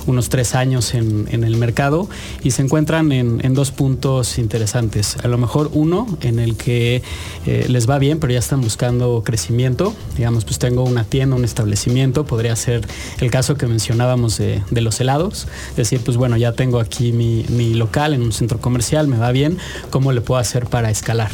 unos 0.06 0.30
tres 0.30 0.56
años 0.56 0.94
en, 0.94 1.28
el 1.32 1.58
mercado 1.58 2.08
y 2.44 2.52
se 2.52 2.62
encuentran 2.62 3.12
en, 3.12 3.44
en, 3.44 3.54
dos 3.54 3.72
puntos 3.72 4.38
interesantes. 4.38 5.18
A 5.24 5.28
lo 5.28 5.38
mejor 5.38 5.70
uno 5.74 6.08
en 6.22 6.40
el 6.40 6.56
que 6.56 7.04
les 7.46 7.90
va 7.90 8.00
bien, 8.00 8.20
pero 8.20 8.34
ya 8.34 8.40
están 8.40 8.62
buscando 8.62 9.22
crecimiento. 9.24 9.94
Digamos, 10.18 10.46
pues 10.46 10.60
tengo 10.60 10.84
una 10.84 11.04
tienda, 11.04 11.36
un 11.36 11.46
establecimiento, 11.46 12.26
podría 12.26 12.56
ser 12.56 12.88
el 13.20 13.30
caso 13.32 13.56
que 13.56 13.68
mencionábamos 13.68 14.38
de, 14.38 14.82
los 14.82 15.00
helados, 15.00 15.48
decir, 15.76 16.02
pues 16.04 16.18
bueno, 16.18 16.31
ya 16.38 16.54
tengo 16.54 16.80
aquí 16.80 17.12
mi, 17.12 17.46
mi 17.50 17.74
local 17.74 18.14
en 18.14 18.22
un 18.22 18.32
centro 18.32 18.60
comercial, 18.60 19.08
me 19.08 19.18
va 19.18 19.32
bien, 19.32 19.58
¿cómo 19.90 20.12
le 20.12 20.22
puedo 20.22 20.40
hacer 20.40 20.68
para 20.68 20.90
escalar? 20.90 21.32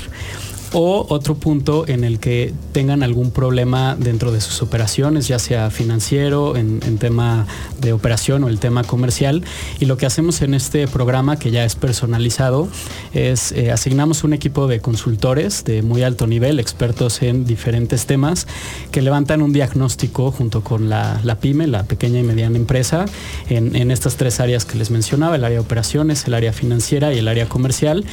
O 0.74 1.06
otro 1.10 1.36
punto 1.36 1.88
en 1.88 2.04
el 2.04 2.20
que 2.20 2.54
tengan 2.72 3.04
algún 3.04 3.32
problema 3.32 3.96
dentro 3.98 4.32
de 4.32 4.42
sus 4.42 4.62
operaciones, 4.62 5.28
ya 5.28 5.40
sea 5.40 5.70
financiero, 5.70 6.56
en, 6.56 6.78
tema 6.98 7.46
de 7.80 7.94
operación 7.94 8.44
o 8.44 8.48
el 8.48 8.60
tema 8.60 8.84
comercial. 8.84 9.44
Y 9.80 9.86
lo 9.86 9.98
que 9.98 10.06
hacemos 10.06 10.42
en 10.42 10.54
este 10.54 10.88
programa, 10.88 11.38
que 11.38 11.52
ya 11.52 11.64
es 11.64 11.76
personalizado, 11.76 12.68
es 13.14 13.52
eh, 13.52 13.72
asignamos 13.72 14.24
un 14.24 14.34
equipo 14.34 14.68
de 14.68 14.80
consultores 14.80 15.64
de 15.64 15.84
muy 15.84 16.02
alto 16.02 16.26
nivel, 16.26 16.60
expertos 16.60 17.22
en 17.22 17.46
diferentes 17.46 18.06
temas, 18.08 18.48
que 18.92 19.02
levantan 19.02 19.42
un 19.42 19.54
diagnóstico 19.54 20.32
junto 20.32 20.62
con 20.64 20.90
la, 20.90 21.38
pyme, 21.40 21.68
la 21.68 21.84
pequeña 21.84 22.20
y 22.20 22.24
mediana 22.24 22.58
empresa, 22.58 23.06
en, 23.50 23.76
en 23.76 23.92
estas 23.92 24.16
tres 24.16 24.40
áreas 24.40 24.66
que 24.66 24.78
les 24.78 24.90
mencionaba, 24.90 25.36
el 25.36 25.44
área 25.44 25.60
de 25.60 25.64
operaciones, 25.64 26.26
el 26.26 26.34
área 26.34 26.54
financiera 26.54 27.14
y 27.14 27.20
el 27.20 27.28
área 27.28 27.48
comercial 27.48 28.06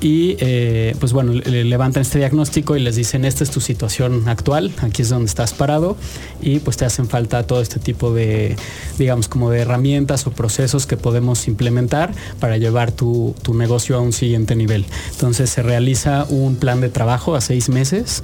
y 0.00 0.36
eh, 0.40 0.94
pues 1.00 1.12
bueno, 1.12 1.32
le 1.32 1.64
levantan 1.64 2.02
este 2.02 2.18
diagnóstico 2.18 2.76
y 2.76 2.80
les 2.80 2.96
dicen, 2.96 3.24
esta 3.24 3.44
es 3.44 3.50
tu 3.50 3.60
situación 3.60 4.28
actual, 4.28 4.72
aquí 4.82 5.02
es 5.02 5.08
donde 5.08 5.26
estás 5.26 5.54
parado 5.54 5.96
y 6.42 6.58
pues 6.58 6.76
te 6.76 6.84
hacen 6.84 7.08
falta 7.08 7.46
todo 7.46 7.62
este 7.62 7.80
tipo 7.80 8.12
de, 8.12 8.56
digamos, 8.98 9.28
como 9.28 9.50
de 9.50 9.60
herramientas 9.60 10.26
o 10.26 10.32
procesos 10.32 10.86
que 10.86 10.96
podemos 10.96 11.48
implementar 11.48 12.12
para 12.40 12.58
llevar 12.58 12.92
tu, 12.92 13.34
tu 13.42 13.54
negocio 13.54 13.96
a 13.96 14.00
un 14.00 14.12
siguiente 14.12 14.54
nivel. 14.54 14.84
Entonces 15.12 15.48
se 15.48 15.62
realiza 15.62 16.26
un 16.28 16.56
plan 16.56 16.80
de 16.80 16.90
trabajo 16.90 17.34
a 17.34 17.40
seis 17.40 17.70
meses 17.70 18.22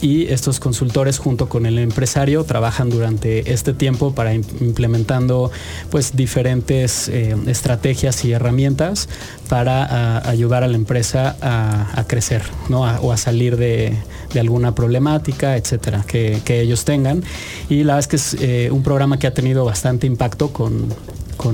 y 0.00 0.28
estos 0.28 0.60
consultores 0.60 1.18
junto 1.18 1.48
con 1.48 1.66
el 1.66 1.78
empresario 1.78 2.44
trabajan 2.44 2.88
durante 2.88 3.52
este 3.52 3.74
tiempo 3.74 4.14
para 4.14 4.32
implementando 4.32 5.50
pues 5.90 6.16
diferentes 6.16 7.08
eh, 7.08 7.36
estrategias 7.46 8.24
y 8.24 8.32
herramientas 8.32 9.08
para 9.48 10.26
ayudar 10.26 10.62
a 10.62 10.68
la 10.68 10.76
empresa 10.76 10.99
a, 11.14 12.04
crecer, 12.06 12.42
¿no? 12.68 12.82
o 12.82 13.12
a 13.12 13.16
salir 13.16 13.56
de, 13.56 13.96
alguna 14.38 14.74
problemática, 14.74 15.56
etcétera, 15.56 16.04
que, 16.06 16.60
ellos 16.60 16.84
tengan. 16.84 17.22
Y 17.68 17.84
la 17.84 17.94
verdad 17.94 17.98
es 18.00 18.08
que 18.08 18.16
es 18.16 18.36
eh, 18.40 18.70
un 18.70 18.82
programa 18.82 19.18
que 19.18 19.26
ha 19.26 19.34
tenido 19.34 19.64
bastante 19.64 20.06
impacto 20.06 20.52
con, 20.52 20.88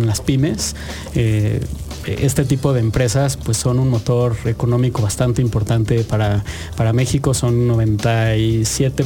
las 0.05 0.21
pymes. 0.21 0.75
Eh, 1.15 1.61
este 2.07 2.45
tipo 2.45 2.73
de 2.73 2.81
empresas 2.81 3.37
pues 3.37 3.57
son 3.57 3.79
un 3.79 3.89
motor 3.89 4.37
económico 4.45 5.03
bastante 5.03 5.43
importante 5.43 6.05
para, 6.05 6.45
para 6.77 6.93
México, 6.93 7.35
son 7.35 7.67
97 7.67 9.05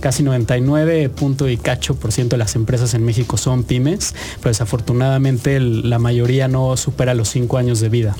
casi 0.00 0.22
99 0.22 1.08
punto 1.08 1.48
y 1.48 1.56
cacho 1.56 1.94
por 1.94 2.12
ciento 2.12 2.36
de 2.36 2.38
las 2.38 2.54
empresas 2.54 2.94
en 2.94 3.04
México 3.04 3.36
son 3.36 3.64
pymes, 3.64 4.14
pero 4.38 4.50
desafortunadamente 4.50 5.60
la 5.60 5.98
mayoría 5.98 6.48
no 6.48 6.76
supera 6.76 7.14
los 7.14 7.28
cinco 7.28 7.58
años 7.58 7.80
de 7.80 7.88
vida. 7.88 8.16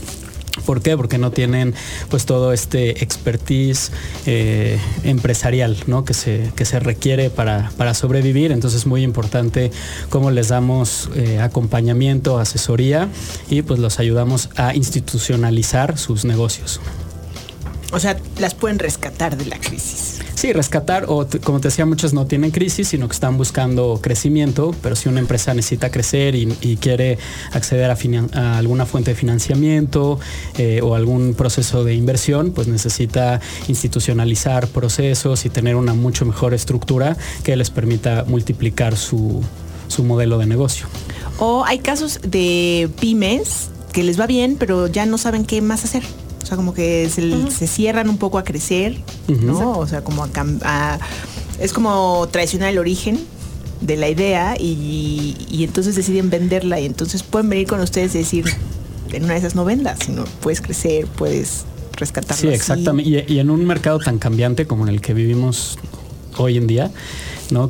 ¿Por 0.67 0.83
qué? 0.83 0.97
Porque 0.97 1.19
no 1.19 1.31
tienen 1.31 1.75
pues 2.09 2.27
todo 2.27 2.53
este 2.53 3.03
expertise 3.03 3.93
eh, 4.27 4.79
empresarial 5.05 5.77
¿no? 5.87 6.05
que, 6.05 6.15
se, 6.15 6.53
que 6.57 6.65
se 6.65 6.81
requiere 6.81 7.31
para, 7.31 7.71
para, 7.77 7.95
sobrevivir. 7.95 8.53
Entonces 8.53 8.81
es 8.81 8.87
muy 8.87 9.03
importante 9.03 9.71
cómo 10.11 10.31
les 10.31 10.49
damos 10.49 11.11
eh, 11.15 11.41
acompañamiento, 11.41 12.39
asesoría 12.39 13.09
y 13.49 13.63
pues 13.63 13.81
los 13.81 13.99
ayudamos 13.99 14.51
a 14.57 14.75
institucionalizar 14.75 15.99
sus 15.99 16.25
negocios. 16.25 16.81
O 17.93 17.99
sea, 17.99 18.19
las 18.39 18.55
pueden 18.55 18.79
rescatar 18.79 19.37
de 19.37 19.47
la 19.47 19.59
crisis. 19.59 20.19
Sí, 20.35 20.53
rescatar, 20.53 21.07
o 21.09 21.27
como 21.43 21.59
te 21.59 21.69
decía, 21.69 21.85
muchos 21.85 22.13
no 22.13 22.27
tienen 22.27 22.51
crisis, 22.51 22.89
sino 22.89 23.09
que 23.09 23.15
están 23.15 23.37
buscando 23.37 23.99
crecimiento, 24.01 24.73
pero 24.83 24.95
si 24.95 25.09
una 25.09 25.21
empresa 25.21 25.53
necesita 25.53 25.91
crecer 25.91 26.35
y, 26.35 26.77
quiere 26.77 27.19
acceder 27.53 27.91
a, 27.91 28.59
alguna 28.59 28.87
fuente 28.87 29.11
de 29.11 29.15
financiamiento 29.17 30.21
eh, 30.57 30.81
o 30.83 30.95
algún 30.95 31.35
proceso 31.35 31.83
de 31.83 31.95
inversión, 31.95 32.53
pues 32.53 32.69
necesita 32.69 33.41
institucionalizar 33.67 34.69
procesos 34.69 35.45
y 35.45 35.51
tener 35.51 35.75
una 35.75 35.95
mucho 35.95 36.25
mejor 36.25 36.55
estructura 36.55 37.17
que 37.43 37.57
les 37.57 37.71
permita 37.71 38.25
multiplicar 38.29 38.97
su, 38.97 39.43
su 39.89 40.05
modelo 40.05 40.39
de 40.39 40.47
negocio. 40.47 40.87
O 41.39 41.65
hay 41.65 41.81
casos 41.81 42.21
de 42.23 42.89
pymes 43.01 43.71
que 43.93 44.05
les 44.05 44.21
va 44.21 44.27
bien, 44.27 44.57
pero 44.57 44.87
ya 44.87 45.05
no 45.07 45.19
saben 45.19 45.45
qué 45.45 45.61
más 45.63 45.85
hacer. 45.85 46.05
O 46.49 46.51
sea, 46.51 46.57
como 46.57 46.73
que 46.73 47.11
se, 47.11 47.67
cierran 47.67 48.09
un 48.09 48.17
poco 48.17 48.39
a 48.39 48.43
crecer, 48.43 48.97
¿no? 49.29 49.79
O 49.79 49.87
sea, 49.87 50.03
como 50.03 50.27
a, 50.65 50.99
es 51.61 51.75
como 51.75 52.27
traicionar 52.33 52.71
el 52.71 52.79
origen 52.79 53.21
de 53.83 53.99
la 53.99 54.09
idea 54.09 54.57
y, 54.59 55.37
entonces 55.63 55.95
deciden 55.95 56.31
venderla 56.31 56.81
y 56.81 56.87
entonces 56.87 57.23
pueden 57.23 57.51
venir 57.51 57.67
con 57.67 57.81
ustedes 57.81 58.15
y 58.15 58.19
decir, 58.21 58.47
en 59.13 59.25
una 59.25 59.35
de 59.35 59.41
esas 59.41 59.57
no 59.57 59.67
vendas, 59.67 59.99
sino 60.07 60.25
puedes 60.41 60.63
crecer, 60.63 61.07
puedes 61.07 61.67
rescatarlo. 61.99 62.41
Sí, 62.41 62.49
exactamente. 62.49 63.27
y, 63.29 63.39
en 63.41 63.51
un 63.51 63.67
mercado 63.67 63.99
tan 63.99 64.19
cambiante 64.19 64.67
como 64.67 64.89
en 64.89 64.95
el 64.95 65.03
que 65.03 65.13
vivimos 65.13 65.79
hoy 66.39 66.57
en 66.57 66.67
día, 66.67 66.91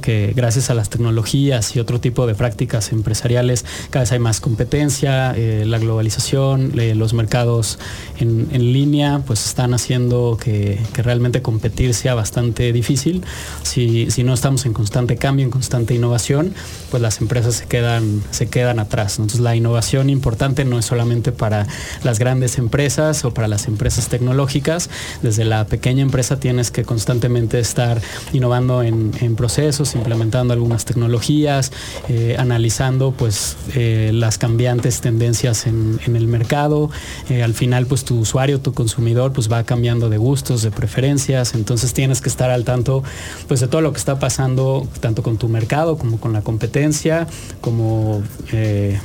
que 0.02 0.32
gracias 0.34 0.70
a 0.70 0.74
las 0.74 0.90
tecnologías 0.90 1.76
y 1.76 1.80
otro 1.80 2.00
tipo 2.00 2.26
de 2.26 2.34
prácticas 2.34 2.90
empresariales 2.90 3.64
cada 3.90 4.02
vez 4.02 4.12
hay 4.12 4.18
más 4.18 4.40
competencia, 4.40 5.32
eh, 5.36 5.64
la 5.66 5.78
globalización, 5.78 6.72
los 6.96 7.14
mercados 7.14 7.78
en, 8.18 8.48
línea 8.72 9.22
pues 9.24 9.46
están 9.46 9.74
haciendo 9.74 10.36
que, 10.38 10.80
realmente 10.94 11.42
competir 11.42 11.94
sea 11.94 12.14
bastante 12.14 12.72
difícil. 12.72 13.24
Si, 13.62 14.08
no 14.24 14.34
estamos 14.34 14.66
en 14.66 14.72
constante 14.72 15.16
cambio, 15.16 15.44
en 15.44 15.50
constante 15.50 15.94
innovación, 15.94 16.54
pues 16.90 17.00
las 17.00 17.20
empresas 17.20 17.54
se 17.54 17.66
quedan, 17.66 18.22
se 18.32 18.48
quedan 18.48 18.80
atrás. 18.80 19.18
Entonces 19.18 19.40
la 19.40 19.54
innovación 19.54 20.10
importante 20.10 20.64
no 20.64 20.78
es 20.78 20.86
solamente 20.86 21.30
para 21.30 21.66
las 22.02 22.18
grandes 22.18 22.58
empresas 22.58 23.24
o 23.24 23.32
para 23.32 23.46
las 23.46 23.68
empresas 23.68 24.08
tecnológicas, 24.08 24.90
desde 25.22 25.44
la 25.44 25.66
pequeña 25.66 26.02
empresa 26.02 26.40
tienes 26.40 26.72
que 26.72 26.82
constantemente 26.82 27.60
estar 27.60 28.02
innovando 28.32 28.82
en, 28.82 29.12
en 29.20 29.36
procesos 29.36 29.67
implementando 29.94 30.54
algunas 30.54 30.84
tecnologías, 30.84 31.72
eh, 32.08 32.36
analizando 32.38 33.12
pues 33.12 33.56
eh, 33.74 34.10
las 34.14 34.38
cambiantes 34.38 35.00
tendencias 35.00 35.66
en, 35.66 35.98
el 36.06 36.26
mercado. 36.26 36.90
Eh, 37.28 37.42
al 37.42 37.54
final 37.54 37.86
pues 37.86 38.04
tu 38.04 38.18
usuario, 38.18 38.60
tu 38.60 38.72
consumidor 38.72 39.32
pues 39.32 39.50
va 39.50 39.62
cambiando 39.64 40.08
de 40.08 40.16
gustos, 40.16 40.62
de 40.62 40.70
preferencias, 40.70 41.54
entonces 41.54 41.92
tienes 41.92 42.20
que 42.20 42.28
estar 42.28 42.50
al 42.50 42.64
tanto 42.64 43.02
pues 43.46 43.60
de 43.60 43.68
todo 43.68 43.82
lo 43.82 43.92
que 43.92 43.98
está 43.98 44.18
pasando 44.18 44.88
tanto 45.00 45.22
con 45.22 45.36
tu 45.36 45.48
mercado 45.48 45.98
como 45.98 46.18
con 46.18 46.32
la 46.32 46.40
competencia, 46.42 47.26
como 47.60 48.22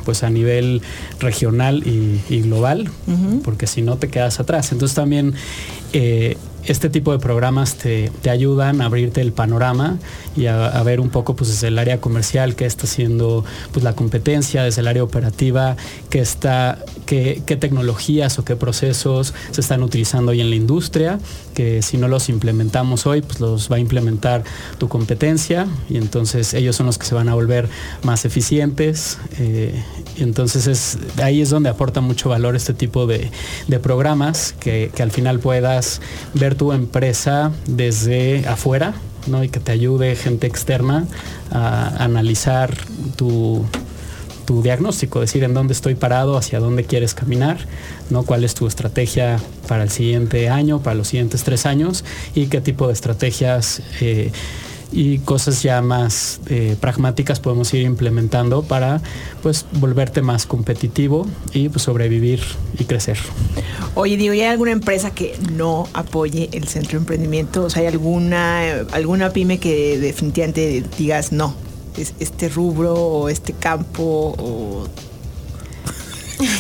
pues 0.06 0.24
a 0.24 0.30
nivel 0.30 0.82
regional 1.20 1.84
y, 1.86 2.42
global, 2.42 2.90
porque 3.44 3.68
si 3.68 3.82
no 3.82 3.98
te 3.98 4.08
quedas 4.08 4.40
atrás. 4.40 4.72
Entonces 4.72 4.96
también 4.96 5.34
este 6.66 6.90
tipo 6.90 7.12
de 7.12 7.20
programas 7.20 7.76
te, 7.76 8.12
ayudan 8.30 8.82
a 8.82 8.86
abrirte 8.86 9.22
el 9.22 9.32
panorama 9.32 9.98
y 10.36 10.48
a, 10.48 10.82
ver 10.84 11.00
un 11.00 11.10
poco 11.10 11.36
pues 11.36 11.50
desde 11.50 11.68
el 11.68 11.80
área 11.80 12.00
comercial 12.00 12.56
qué 12.56 12.66
está 12.66 12.84
haciendo 12.86 13.44
pues 13.72 13.84
la 13.84 13.94
competencia, 13.94 14.64
desde 14.64 14.82
el 14.82 14.88
área 14.88 15.04
operativa, 15.04 15.76
qué 16.10 16.20
está, 16.20 16.80
qué, 17.06 17.42
tecnologías 17.60 18.40
o 18.40 18.46
qué 18.46 18.56
procesos 18.56 19.34
se 19.52 19.62
están 19.62 19.84
utilizando 19.84 20.32
hoy 20.32 20.42
en 20.42 20.50
la 20.50 20.56
industria, 20.56 21.20
que 21.54 21.82
si 21.82 21.98
no 21.98 22.08
los 22.08 22.30
implementamos 22.30 23.06
hoy, 23.06 23.22
pues 23.22 23.40
los 23.40 23.72
va 23.72 23.78
a 23.78 23.80
implementar 23.80 24.44
tu 24.78 24.88
competencia 24.88 25.68
y 25.90 25.98
entonces 25.98 26.54
ellos 26.54 26.76
son 26.76 26.88
los 26.88 26.98
que 26.98 27.06
se 27.06 27.16
van 27.16 27.30
a 27.30 27.36
volver 27.36 27.70
más 28.04 28.26
eficientes. 28.26 29.18
Eh, 29.40 29.84
y 30.18 30.24
entonces 30.24 30.68
es, 30.68 30.98
ahí 31.22 31.42
es 31.42 31.50
donde 31.50 31.70
aporta 31.70 32.02
mucho 32.02 32.30
valor 32.30 32.56
este 32.56 32.74
tipo 32.74 33.08
de, 33.08 33.32
programas, 33.82 34.54
que, 34.60 34.92
que 34.96 35.04
al 35.04 35.12
final 35.12 35.40
puedas 35.40 36.00
ver 36.34 36.56
tu 36.56 36.72
empresa 36.72 37.52
desde 37.68 38.48
afuera, 38.48 38.94
¿no? 39.28 39.44
Y 39.44 39.50
que 39.50 39.60
te 39.60 39.72
ayude 39.72 40.16
gente 40.16 40.48
externa 40.48 41.08
a 41.52 42.04
analizar 42.04 42.76
tu, 43.16 43.66
tu 44.46 44.62
diagnóstico, 44.62 45.20
decir 45.20 45.44
en 45.44 45.54
dónde 45.54 45.74
estoy 45.74 45.96
parado, 45.96 46.38
hacia 46.38 46.60
dónde 46.60 46.84
quieres 46.84 47.14
caminar, 47.14 47.58
¿no? 48.10 48.24
cuál 48.24 48.44
es 48.44 48.54
tu 48.54 48.68
estrategia 48.68 49.40
para 49.68 49.84
el 49.84 49.90
siguiente 49.90 50.50
año, 50.50 50.82
para 50.82 50.96
los 50.96 51.08
siguientes 51.08 51.44
tres 51.44 51.66
años 51.66 52.04
y 52.36 52.48
qué 52.48 52.62
tipo 52.62 52.88
de 52.88 52.94
estrategias 52.94 53.82
eh, 54.02 54.32
y 54.94 55.18
cosas 55.20 55.64
ya 55.64 55.82
más 55.82 56.40
eh, 56.48 56.76
pragmáticas 56.80 57.40
podemos 57.40 57.74
ir 57.74 57.82
implementando 57.82 58.62
para 58.62 59.02
pues 59.42 59.66
volverte 59.74 60.22
más 60.22 60.46
competitivo 60.46 61.28
y 61.52 61.70
pues, 61.70 61.84
sobrevivir 61.84 62.42
y 62.78 62.86
crecer. 62.86 63.18
Oye, 63.96 64.18
digo, 64.18 64.34
¿hay 64.34 64.44
alguna 64.44 64.72
empresa 64.72 65.12
que 65.12 65.36
no 65.52 65.88
apoye 65.94 66.50
el 66.54 66.68
centro 66.68 66.92
de 66.92 66.98
emprendimiento? 66.98 67.64
O 67.64 67.70
sea, 67.70 67.82
¿hay 67.82 67.88
alguna, 67.88 68.62
alguna 68.92 69.32
pyme 69.32 69.58
que 69.58 70.00
definitivamente 70.00 70.84
digas 70.98 71.32
no? 71.32 71.56
Es 71.98 72.14
este 72.20 72.50
rubro 72.50 72.94
o 72.94 73.30
este 73.30 73.54
campo 73.54 74.36
o 74.38 74.88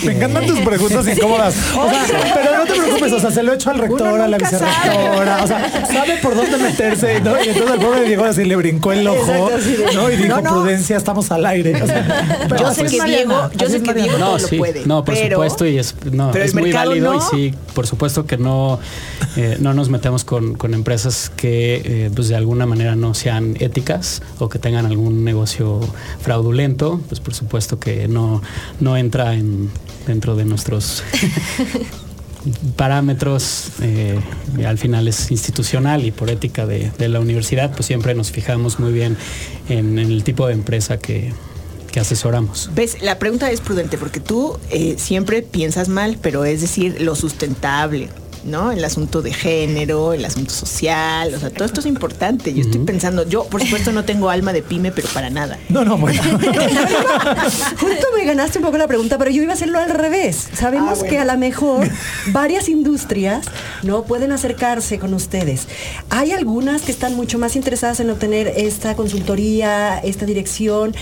me 0.05 0.13
encantan 0.13 0.45
tus 0.45 0.59
preguntas 0.59 1.07
incómodas. 1.07 1.55
O 1.75 1.89
sea, 1.89 2.05
pero 2.33 2.57
no 2.57 2.65
te 2.65 2.73
preocupes, 2.73 3.13
o 3.13 3.19
sea, 3.19 3.31
se 3.31 3.43
lo 3.43 3.51
he 3.51 3.55
hecho 3.55 3.69
al 3.71 3.79
rector, 3.79 4.21
a 4.21 4.27
la 4.27 4.37
vicerrectora. 4.37 5.43
O 5.43 5.47
sea, 5.47 5.85
sabe 5.85 6.17
por 6.17 6.35
dónde 6.35 6.57
meterse, 6.57 7.21
¿no? 7.21 7.35
Y 7.43 7.49
entonces 7.49 7.75
el 7.75 7.79
pobre 7.79 8.03
Diego 8.05 8.23
así 8.25 8.45
le 8.45 8.55
brincó 8.55 8.91
el 8.91 9.07
ojo, 9.07 9.49
¿no? 9.95 10.11
Y 10.11 10.15
dijo, 10.15 10.41
prudencia, 10.41 10.97
estamos 10.97 11.31
al 11.31 11.45
aire. 11.45 11.73
yo 12.59 12.73
sé 12.73 12.85
que 12.85 13.03
Diego, 13.03 13.49
yo 13.55 13.69
sé 13.69 13.81
que 13.81 13.93
Diego 13.93 14.17
no, 14.17 14.37
lo 14.37 14.47
puede. 14.47 14.85
No, 14.85 15.03
por 15.03 15.15
supuesto, 15.15 15.65
y 15.65 15.77
es, 15.77 15.95
no, 16.11 16.31
es 16.33 16.53
muy 16.53 16.71
válido 16.71 17.15
y 17.15 17.21
sí, 17.21 17.55
por 17.73 17.87
supuesto 17.87 18.25
que 18.25 18.37
no, 18.37 18.79
eh, 19.35 19.57
no 19.59 19.73
nos 19.73 19.89
metemos 19.89 20.23
con, 20.23 20.55
con 20.55 20.73
empresas 20.73 21.31
que 21.35 21.81
eh, 21.83 22.11
pues 22.13 22.27
de 22.27 22.35
alguna 22.35 22.65
manera 22.65 22.95
no 22.95 23.13
sean 23.13 23.55
éticas 23.59 24.21
o 24.39 24.49
que 24.49 24.59
tengan 24.59 24.85
algún 24.85 25.23
negocio 25.23 25.79
fraudulento, 26.21 27.01
pues 27.07 27.19
por 27.19 27.33
supuesto 27.33 27.79
que 27.79 28.07
no, 28.07 28.41
no 28.79 28.97
entra 28.97 29.33
en 29.33 29.62
dentro 30.07 30.35
de 30.35 30.45
nuestros 30.45 31.03
parámetros, 32.75 33.69
eh, 33.81 34.19
al 34.65 34.77
final 34.77 35.07
es 35.07 35.31
institucional 35.31 36.05
y 36.05 36.11
por 36.11 36.29
ética 36.29 36.65
de, 36.65 36.91
la 37.07 37.19
universidad, 37.19 37.71
pues 37.71 37.85
siempre 37.85 38.15
nos 38.15 38.31
fijamos 38.31 38.79
muy 38.79 38.91
bien 38.91 39.17
en, 39.69 39.97
el 39.99 40.23
tipo 40.23 40.47
de 40.47 40.53
empresa 40.53 40.97
que, 40.97 41.33
asesoramos. 41.99 42.71
Ves, 42.73 43.03
la 43.03 43.19
pregunta 43.19 43.51
es 43.51 43.61
prudente 43.61 43.99
porque 43.99 44.19
tú 44.19 44.57
eh, 44.71 44.95
siempre 44.97 45.43
piensas 45.43 45.89
mal, 45.89 46.17
pero 46.19 46.43
es 46.43 46.59
decir, 46.59 46.99
lo 47.01 47.15
sustentable, 47.15 48.09
¿no? 48.45 48.71
El 48.71 48.83
asunto 48.83 49.21
de 49.21 49.33
género, 49.33 50.13
el 50.13 50.25
asunto 50.25 50.53
social, 50.53 51.33
o 51.33 51.39
sea, 51.39 51.49
todo 51.49 51.65
esto 51.65 51.79
es 51.79 51.85
importante. 51.85 52.53
Yo 52.53 52.61
estoy 52.61 52.81
pensando, 52.81 53.27
yo 53.27 53.45
por 53.45 53.61
supuesto 53.61 53.91
no 53.91 54.03
tengo 54.05 54.29
alma 54.29 54.53
de 54.53 54.61
pyme, 54.61 54.91
pero 54.91 55.07
para 55.09 55.29
nada. 55.29 55.57
No, 55.69 55.83
no, 55.83 55.97
bueno. 55.97 56.21
Justo 57.79 58.07
me 58.17 58.25
ganaste 58.25 58.59
un 58.59 58.65
poco 58.65 58.77
la 58.77 58.87
pregunta, 58.87 59.17
pero 59.17 59.31
yo 59.31 59.41
iba 59.41 59.51
a 59.51 59.55
hacerlo 59.55 59.79
al 59.79 59.89
revés. 59.89 60.49
Sabemos 60.53 61.01
ah, 61.03 61.07
que 61.07 61.19
a 61.19 61.25
lo 61.25 61.37
mejor 61.37 61.89
varias 62.27 62.69
industrias 62.69 63.45
no 63.83 64.03
pueden 64.03 64.31
acercarse 64.31 64.99
con 64.99 65.13
ustedes. 65.13 65.67
Hay 66.09 66.31
algunas 66.31 66.83
que 66.83 66.91
están 66.91 67.15
mucho 67.15 67.39
más 67.39 67.55
interesadas 67.55 67.99
en 67.99 68.09
obtener 68.09 68.53
esta 68.55 68.95
consultoría, 68.95 69.99
esta 69.99 70.25
dirección 70.25 70.95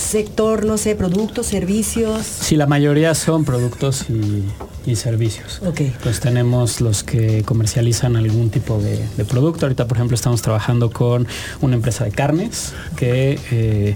sector, 0.00 0.64
no 0.64 0.78
sé, 0.78 0.94
productos, 0.96 1.46
servicios? 1.46 2.26
Sí, 2.26 2.56
la 2.56 2.66
mayoría 2.66 3.14
son 3.14 3.44
productos 3.44 4.06
y, 4.08 4.44
y 4.90 4.96
servicios. 4.96 5.60
Ok. 5.64 5.82
Pues 6.02 6.20
tenemos 6.20 6.80
los 6.80 7.02
que 7.04 7.42
comercializan 7.44 8.16
algún 8.16 8.50
tipo 8.50 8.78
de, 8.80 8.98
de 9.16 9.24
producto. 9.24 9.66
Ahorita, 9.66 9.86
por 9.86 9.98
ejemplo, 9.98 10.14
estamos 10.14 10.42
trabajando 10.42 10.90
con 10.90 11.26
una 11.60 11.76
empresa 11.76 12.04
de 12.04 12.10
carnes 12.12 12.72
que 12.96 13.38
eh, 13.52 13.94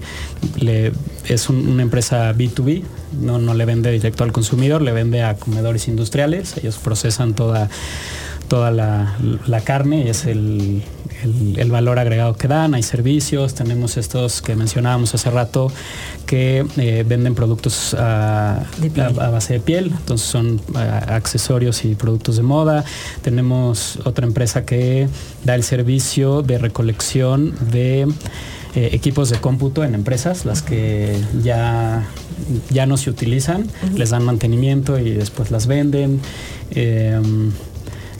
le- 0.57 0.91
es 1.27 1.49
un- 1.49 1.67
una 1.67 1.81
empresa 1.81 2.31
B2B, 2.33 2.83
no, 3.21 3.39
no 3.39 3.53
le 3.53 3.65
vende 3.65 3.91
directo 3.91 4.23
al 4.23 4.31
consumidor, 4.31 4.81
le 4.81 4.91
vende 4.91 5.23
a 5.23 5.35
comedores 5.35 5.87
industriales. 5.87 6.55
Ellos 6.57 6.77
procesan 6.77 7.33
toda, 7.33 7.69
toda 8.47 8.69
la, 8.71 9.15
la 9.47 9.61
carne 9.61 10.05
y 10.05 10.09
es 10.09 10.25
el, 10.25 10.83
el- 11.25 11.59
el 11.59 11.71
valor 11.71 11.99
agregado 11.99 12.35
que 12.35 12.47
dan. 12.47 12.73
Hay 12.73 12.83
servicios, 12.83 13.53
tenemos 13.53 13.97
estos 13.97 14.41
que 14.41 14.55
mencionábamos 14.55 15.13
hace 15.13 15.29
rato 15.29 15.71
que 16.25 16.65
eh, 16.77 17.03
venden 17.07 17.35
productos 17.35 17.93
a, 17.95 18.59
a- 18.59 19.25
a 19.25 19.29
base 19.31 19.53
de 19.53 19.59
piel, 19.59 19.91
entonces 19.97 20.27
son 20.27 20.61
a- 20.75 21.15
accesorios 21.15 21.83
y 21.85 21.95
productos 21.95 22.37
de 22.37 22.43
moda. 22.43 22.85
Tenemos 23.21 23.99
otra 24.05 24.25
empresa 24.25 24.65
que 24.65 25.07
da 25.43 25.55
el 25.55 25.63
servicio 25.63 26.41
de 26.41 26.57
recolección 26.57 27.53
de 27.71 28.07
eh, 28.75 28.89
equipos 28.91 29.29
de 29.29 29.37
cómputo 29.37 29.83
en 29.85 29.95
empresas, 29.95 30.43
las 30.45 30.61
que 30.61 31.17
ya, 31.43 32.03
ya 32.69 32.85
no 32.85 32.97
se 32.97 33.09
utilizan, 33.09 33.67
les 33.95 34.09
dan 34.09 34.23
mantenimiento 34.25 34.99
y 34.99 35.11
después 35.11 35.49
las 35.51 35.65
venden. 35.67 36.19
Eh, 36.71 37.17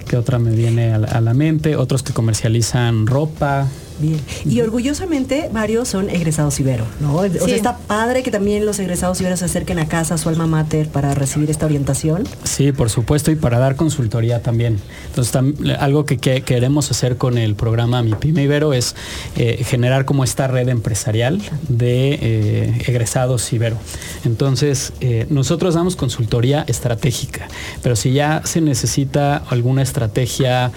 ¿Qué 0.07 0.17
otra 0.17 0.39
me 0.39 0.51
viene 0.51 0.93
a 0.93 0.97
la, 0.99 1.07
a 1.07 1.21
la 1.21 1.33
mente? 1.33 1.75
Otros 1.75 2.03
que 2.03 2.13
comercializan 2.13 3.07
ropa. 3.07 3.67
Bien. 3.99 4.19
Y 4.45 4.59
orgullosamente 4.61 5.49
varios 5.53 5.87
son 5.87 6.09
egresados 6.09 6.59
Ibero, 6.59 6.83
¿no? 6.99 7.15
O 7.15 7.23
Sí. 7.29 7.39
sea, 7.39 7.55
está 7.55 7.77
padre 7.77 8.23
que 8.23 8.31
también 8.31 8.65
los 8.65 8.77
egresados 8.79 9.21
Ibero 9.21 9.37
se 9.37 9.45
acerquen 9.45 9.79
a 9.79 9.87
casa, 9.87 10.15
a 10.15 10.17
su 10.17 10.27
alma 10.27 10.47
mater, 10.47 10.89
para 10.89 11.13
recibir 11.13 11.49
esta 11.49 11.65
orientación. 11.65 12.23
Sí, 12.43 12.73
por 12.73 12.89
supuesto, 12.89 13.31
y 13.31 13.35
para 13.35 13.57
dar 13.57 13.77
consultoría 13.77 14.41
también. 14.41 14.79
Entonces, 15.07 15.33
tam- 15.33 15.77
algo 15.79 16.05
que, 16.05 16.17
que 16.17 16.41
queremos 16.41 16.91
hacer 16.91 17.15
con 17.17 17.37
el 17.37 17.55
programa 17.55 18.03
Mi 18.03 18.15
Pyme 18.15 18.43
Ibero 18.43 18.73
es 18.73 18.95
eh, 19.37 19.63
generar 19.63 20.03
como 20.03 20.23
esta 20.25 20.47
red 20.47 20.67
empresarial 20.67 21.41
de 21.69 22.19
eh, 22.21 22.83
egresados 22.87 23.51
Ibero. 23.53 23.77
Entonces, 24.25 24.91
eh, 24.99 25.25
nosotros 25.29 25.73
damos 25.75 25.95
consultoría 25.95 26.65
estratégica, 26.67 27.47
pero 27.81 27.95
si 27.95 28.11
ya 28.11 28.41
se 28.43 28.59
necesita 28.59 29.37
alguna 29.37 29.81
estrategia, 29.83 30.71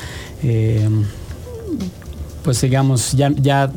pues 2.49 2.63
digamos, 2.63 3.13
ya, 3.13 3.31
ya 3.37 3.71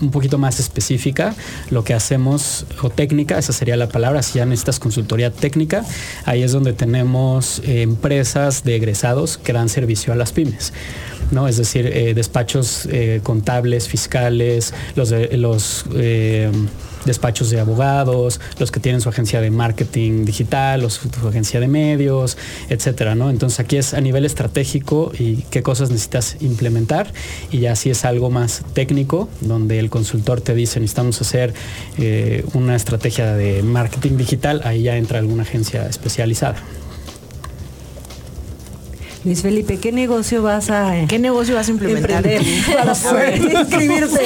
un 0.00 0.10
poquito 0.10 0.38
más 0.38 0.58
específica, 0.60 1.34
lo 1.68 1.84
que 1.84 1.92
hacemos, 1.92 2.64
o 2.80 2.88
técnica, 2.88 3.36
esa 3.36 3.52
sería 3.52 3.76
la 3.76 3.90
palabra, 3.90 4.22
si 4.22 4.38
ya 4.38 4.46
necesitas 4.46 4.80
consultoría 4.80 5.30
técnica, 5.30 5.84
ahí 6.24 6.42
es 6.42 6.52
donde 6.52 6.72
tenemos 6.72 7.58
eh, 7.66 7.82
empresas 7.82 8.64
de 8.64 8.76
egresados 8.76 9.36
que 9.36 9.52
dan 9.52 9.68
servicio 9.68 10.10
a 10.14 10.16
las 10.16 10.32
pymes. 10.32 10.72
¿no? 11.32 11.48
Es 11.48 11.58
decir, 11.58 11.86
eh, 11.86 12.14
despachos 12.14 12.88
eh, 12.90 13.20
contables, 13.22 13.88
fiscales, 13.88 14.72
los, 14.96 15.84
despachos 17.04 17.50
de 17.50 17.60
abogados, 17.60 18.40
los 18.58 18.70
que 18.70 18.80
tienen 18.80 19.00
su 19.00 19.08
agencia 19.08 19.40
de 19.40 19.50
marketing 19.50 20.24
digital, 20.24 20.80
los- 20.82 20.94
su 21.20 21.28
agencia 21.28 21.60
de 21.60 21.68
medios, 21.68 22.36
etcétera, 22.68 23.14
¿no? 23.14 23.30
Entonces 23.30 23.60
aquí 23.60 23.76
es 23.76 23.94
a 23.94 24.00
nivel 24.00 24.24
estratégico 24.24 25.12
y 25.18 25.36
qué 25.50 25.62
cosas 25.62 25.90
necesitas 25.90 26.36
implementar 26.40 27.12
y 27.50 27.60
ya 27.60 27.76
si 27.76 27.90
es 27.90 28.04
algo 28.04 28.30
más 28.30 28.62
técnico, 28.74 29.28
donde 29.40 29.78
el 29.78 29.90
consultor 29.90 30.40
te 30.40 30.54
dice 30.54 30.80
necesitamos 30.80 31.20
hacer 31.20 31.54
eh, 31.98 32.44
una 32.54 32.76
estrategia 32.76 33.34
de 33.34 33.62
marketing 33.62 34.16
digital, 34.16 34.60
ahí 34.64 34.82
ya 34.82 34.96
entra 34.96 35.18
alguna 35.18 35.42
agencia 35.42 35.86
especializada. 35.88 36.56
Luis 39.24 39.40
Felipe, 39.42 39.76
¿qué 39.78 39.92
negocio 39.92 40.42
vas 40.42 40.68
a 40.70 40.98
eh, 40.98 41.06
¿Qué 41.08 41.18
negocio 41.20 41.54
vas 41.54 41.68
a 41.68 41.70
implementar? 41.70 42.24
para 42.76 42.92
poder 42.94 43.36
inscribirse? 43.40 44.20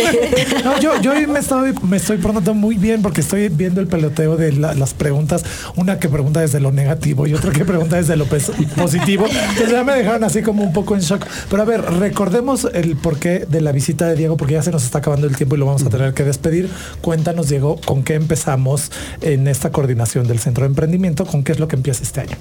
No, 0.65 0.81
yo, 0.81 1.01
yo 1.03 1.13
me 1.29 1.39
estoy, 1.39 1.75
me 1.83 1.99
estoy 1.99 2.17
portando 2.17 2.55
muy 2.55 2.77
bien 2.77 3.03
porque 3.03 3.21
estoy 3.21 3.49
viendo 3.51 3.81
el 3.81 3.89
peloteo 3.89 4.37
de 4.37 4.53
la- 4.53 4.75
las 4.75 4.95
preguntas. 4.95 5.45
Una 5.77 5.99
que 5.99 6.09
pregunta 6.09 6.41
desde 6.41 6.61
lo 6.61 6.73
negativo 6.73 7.27
y 7.27 7.35
otra 7.35 7.53
que 7.53 7.65
pregunta 7.65 7.97
desde 7.97 8.17
lo 8.17 8.25
positivo. 8.27 9.27
Entonces 9.29 9.71
ya 9.71 9.85
me 9.85 9.93
dejaron 9.93 10.25
así 10.25 10.43
como 10.43 10.63
un 10.65 10.73
poco 10.73 10.95
en 10.95 11.03
shock. 11.03 11.25
Pero 11.51 11.63
a 11.63 11.65
ver, 11.67 11.83
recordemos 11.83 12.67
el 12.73 12.97
porqué 12.97 13.47
de 13.49 13.61
la 13.61 13.73
visita 13.73 14.07
de 14.09 14.17
Diego 14.17 14.37
porque 14.37 14.55
ya 14.55 14.63
se 14.63 14.71
nos 14.71 14.85
está 14.85 14.99
acabando 14.99 15.27
el 15.27 15.37
tiempo 15.37 15.57
y 15.57 15.59
lo 15.59 15.67
vamos 15.67 15.85
a 15.85 15.91
tener 15.91 16.15
que 16.15 16.25
despedir. 16.25 16.71
Cuéntanos, 17.03 17.49
Diego, 17.49 17.79
con 17.85 18.03
qué 18.03 18.15
empezamos 18.15 18.91
en 19.21 19.47
esta 19.47 19.71
coordinación 19.71 20.27
del 20.27 20.39
Centro 20.39 20.65
de 20.65 20.69
Emprendimiento, 20.69 21.27
con 21.27 21.45
qué 21.45 21.53
es 21.53 21.61
lo 21.61 21.69
que 21.69 21.77
empieza 21.77 22.03
este 22.03 22.23
año. 22.23 22.37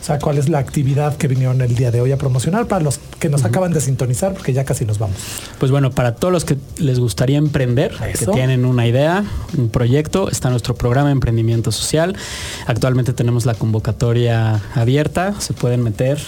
O 0.00 0.04
sea, 0.04 0.18
cuál 0.18 0.38
es 0.38 0.48
la 0.48 0.58
actividad 0.58 1.16
que 1.16 1.28
vinieron 1.28 1.60
el 1.60 1.74
día 1.74 1.90
de 1.90 2.00
hoy 2.00 2.10
a 2.12 2.16
promocionar 2.16 2.66
para 2.66 2.82
los 2.82 2.98
que 3.18 3.28
nos 3.28 3.44
acaban 3.44 3.72
de 3.72 3.82
sintonizar, 3.82 4.32
porque 4.32 4.54
ya 4.54 4.64
casi 4.64 4.86
nos 4.86 4.98
vamos. 4.98 5.16
Pues 5.58 5.70
bueno, 5.70 5.90
para 5.90 6.14
todos 6.14 6.32
los 6.32 6.44
que 6.46 6.56
les 6.78 6.98
gustaría 6.98 7.36
emprender, 7.36 7.92
Eso. 8.12 8.26
que 8.26 8.32
tienen 8.32 8.64
una 8.64 8.86
idea, 8.86 9.24
un 9.58 9.68
proyecto, 9.68 10.30
está 10.30 10.48
nuestro 10.48 10.74
programa 10.74 11.08
de 11.08 11.12
emprendimiento 11.12 11.70
social. 11.70 12.16
Actualmente 12.66 13.12
tenemos 13.12 13.44
la 13.44 13.54
convocatoria 13.54 14.62
abierta, 14.74 15.34
se 15.38 15.52
pueden 15.52 15.82
meter 15.82 16.18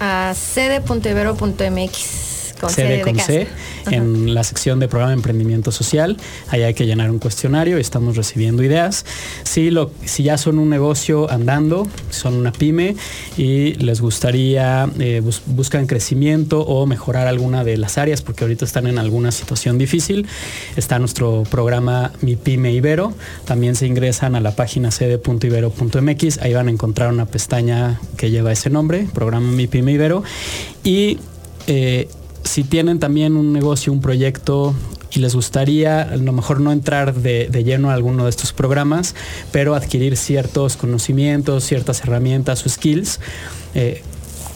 A 0.00 0.32
sede.ibero.mx 0.34 2.35
con 2.60 2.70
sede 2.70 2.86
sede 2.86 2.96
de 2.96 3.02
con. 3.02 3.18
C 3.18 3.46
en 3.90 4.34
la 4.34 4.42
sección 4.44 4.80
de 4.80 4.88
programa 4.88 5.10
de 5.10 5.16
emprendimiento 5.16 5.70
social. 5.72 6.16
Ahí 6.48 6.62
hay 6.62 6.74
que 6.74 6.86
llenar 6.86 7.10
un 7.10 7.18
cuestionario 7.18 7.78
y 7.78 7.80
estamos 7.80 8.16
recibiendo 8.16 8.62
ideas. 8.62 9.04
Si, 9.44 9.70
lo, 9.70 9.90
si 10.04 10.22
ya 10.24 10.38
son 10.38 10.58
un 10.58 10.68
negocio 10.70 11.30
andando, 11.30 11.86
son 12.10 12.34
una 12.34 12.52
pyme 12.52 12.96
y 13.36 13.74
les 13.74 14.00
gustaría, 14.00 14.88
eh, 14.98 15.20
bus- 15.22 15.42
buscan 15.46 15.86
crecimiento 15.86 16.60
o 16.62 16.86
mejorar 16.86 17.26
alguna 17.26 17.64
de 17.64 17.76
las 17.76 17.98
áreas 17.98 18.22
porque 18.22 18.44
ahorita 18.44 18.64
están 18.64 18.86
en 18.86 18.98
alguna 18.98 19.30
situación 19.30 19.78
difícil, 19.78 20.26
está 20.76 20.98
nuestro 20.98 21.44
programa 21.50 22.12
Mi 22.22 22.36
Pyme 22.36 22.72
Ibero. 22.72 23.12
También 23.44 23.76
se 23.76 23.86
ingresan 23.86 24.34
a 24.34 24.40
la 24.40 24.56
página 24.56 24.90
sede.ibero.mx. 24.90 26.38
Ahí 26.42 26.54
van 26.54 26.68
a 26.68 26.70
encontrar 26.70 27.12
una 27.12 27.26
pestaña 27.26 28.00
que 28.16 28.30
lleva 28.30 28.52
ese 28.52 28.70
nombre, 28.70 29.06
programa 29.14 29.50
Mi 29.52 29.66
Pyme 29.66 29.92
Ibero. 29.92 30.22
Y 30.84 31.18
eh, 31.66 32.08
si 32.46 32.64
tienen 32.64 32.98
también 32.98 33.36
un 33.36 33.52
negocio, 33.52 33.92
un 33.92 34.00
proyecto 34.00 34.74
y 35.10 35.20
les 35.20 35.34
gustaría 35.34 36.02
a 36.02 36.16
lo 36.16 36.32
mejor 36.32 36.60
no 36.60 36.72
entrar 36.72 37.14
de, 37.14 37.48
de 37.48 37.64
lleno 37.64 37.90
a 37.90 37.94
alguno 37.94 38.24
de 38.24 38.30
estos 38.30 38.52
programas, 38.52 39.14
pero 39.52 39.74
adquirir 39.74 40.16
ciertos 40.16 40.76
conocimientos, 40.76 41.64
ciertas 41.64 42.02
herramientas 42.02 42.64
o 42.66 42.68
skills, 42.68 43.20
eh, 43.74 44.02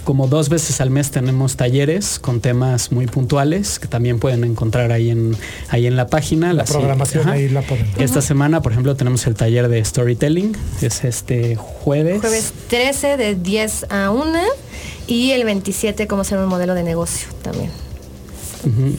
como 0.04 0.26
dos 0.26 0.48
veces 0.48 0.80
al 0.80 0.90
mes 0.90 1.10
tenemos 1.10 1.56
talleres 1.56 2.18
con 2.18 2.40
temas 2.40 2.90
muy 2.90 3.06
puntuales 3.06 3.78
que 3.78 3.86
también 3.86 4.18
pueden 4.18 4.44
encontrar 4.44 4.92
ahí 4.92 5.10
en, 5.10 5.36
ahí 5.68 5.86
en 5.86 5.96
la 5.96 6.06
página. 6.06 6.52
La 6.52 6.64
programación 6.64 7.24
ajá. 7.24 7.32
ahí 7.32 7.48
la 7.48 7.62
ponen. 7.62 7.86
Esta 7.98 8.22
semana, 8.22 8.62
por 8.62 8.72
ejemplo, 8.72 8.96
tenemos 8.96 9.26
el 9.26 9.34
taller 9.34 9.68
de 9.68 9.84
storytelling, 9.84 10.56
es 10.80 11.04
este 11.04 11.56
jueves. 11.56 12.20
Jueves 12.20 12.52
13 12.68 13.16
de 13.18 13.34
10 13.34 13.86
a 13.90 14.10
1 14.10 14.40
y 15.10 15.32
el 15.32 15.44
27 15.44 16.06
cómo 16.06 16.24
ser 16.24 16.38
un 16.38 16.46
modelo 16.46 16.74
de 16.74 16.82
negocio 16.82 17.28
también. 17.42 17.70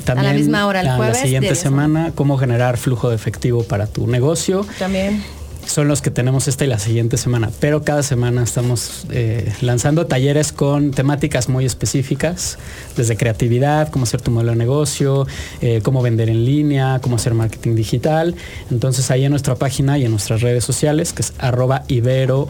También 0.06 0.36
misma 0.36 0.66
hora 0.66 0.82
el 0.82 0.88
a 0.88 0.96
jueves, 0.96 1.18
La 1.18 1.24
siguiente 1.24 1.52
a 1.52 1.56
semana, 1.56 2.12
cómo 2.16 2.38
generar 2.38 2.78
flujo 2.78 3.10
de 3.10 3.16
efectivo 3.16 3.64
para 3.64 3.88
tu 3.88 4.08
negocio. 4.08 4.66
También. 4.80 5.24
Son 5.66 5.88
los 5.88 6.02
que 6.02 6.10
tenemos 6.10 6.48
esta 6.48 6.66
y 6.66 6.68
la 6.68 6.80
siguiente 6.80 7.18
semana. 7.18 7.52
Pero 7.60 7.84
cada 7.84 8.02
semana 8.02 8.44
estamos 8.44 9.06
eh, 9.12 9.54
lanzando 9.62 10.08
talleres 10.08 10.52
con 10.52 10.92
temáticas 10.92 11.48
muy 11.48 11.66
específicas, 11.66 12.58
desde 12.98 13.16
creatividad, 13.16 13.90
cómo 13.90 14.04
hacer 14.04 14.22
tu 14.22 14.32
modelo 14.32 14.52
de 14.52 14.58
negocio, 14.58 15.28
eh, 15.62 15.82
cómo 15.84 16.02
vender 16.02 16.30
en 16.30 16.44
línea, 16.44 17.00
cómo 17.00 17.18
hacer 17.18 17.36
marketing 17.36 17.76
digital. 17.76 18.36
Entonces 18.72 19.12
ahí 19.12 19.24
en 19.24 19.30
nuestra 19.30 19.56
página 19.56 20.00
y 20.00 20.06
en 20.06 20.12
nuestras 20.12 20.42
redes 20.42 20.64
sociales, 20.64 21.14
que 21.14 21.22
es 21.22 21.34
arroba 21.38 21.84
iberocd, 21.88 22.50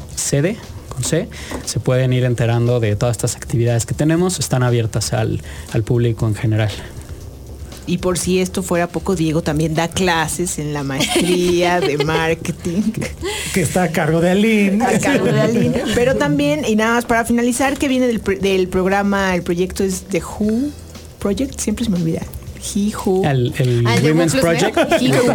se 1.03 1.27
pueden 1.83 2.13
ir 2.13 2.23
enterando 2.23 2.79
de 2.79 2.95
todas 2.95 3.17
estas 3.17 3.35
actividades 3.35 3.85
que 3.85 3.93
tenemos. 3.93 4.39
Están 4.39 4.63
abiertas 4.63 5.13
al, 5.13 5.41
al 5.73 5.83
público 5.83 6.27
en 6.27 6.35
general. 6.35 6.71
Y 7.87 7.97
por 7.97 8.17
si 8.17 8.39
esto 8.39 8.61
fuera 8.63 8.87
poco, 8.87 9.15
Diego 9.15 9.41
también 9.41 9.73
da 9.73 9.87
clases 9.87 10.59
en 10.59 10.73
la 10.73 10.83
maestría 10.83 11.79
de 11.79 11.97
marketing. 11.97 12.83
que 13.53 13.61
está 13.61 13.83
a 13.83 13.91
cargo 13.91 14.21
de 14.21 14.29
Aline. 14.29 14.83
a 14.85 14.99
cargo 14.99 15.25
de 15.25 15.41
Aline. 15.41 15.83
Pero 15.95 16.15
también, 16.15 16.63
y 16.65 16.75
nada 16.75 16.95
más 16.95 17.05
para 17.05 17.25
finalizar, 17.25 17.77
que 17.77 17.87
viene 17.87 18.07
del, 18.07 18.21
del 18.39 18.67
programa, 18.67 19.33
el 19.35 19.41
proyecto 19.41 19.83
es 19.83 20.03
The 20.03 20.21
Who 20.21 20.69
Project, 21.19 21.59
siempre 21.59 21.85
se 21.85 21.91
me 21.91 21.97
olvida. 21.97 22.21
He 22.61 22.91
Who. 22.93 23.23
El, 23.25 23.53
el 23.57 23.83
de 23.83 24.11
Women's 24.11 24.33
Who 24.35 24.41
Plus. 24.41 24.41
Project. 24.41 24.77
He 25.01 25.09
Who. 25.11 25.31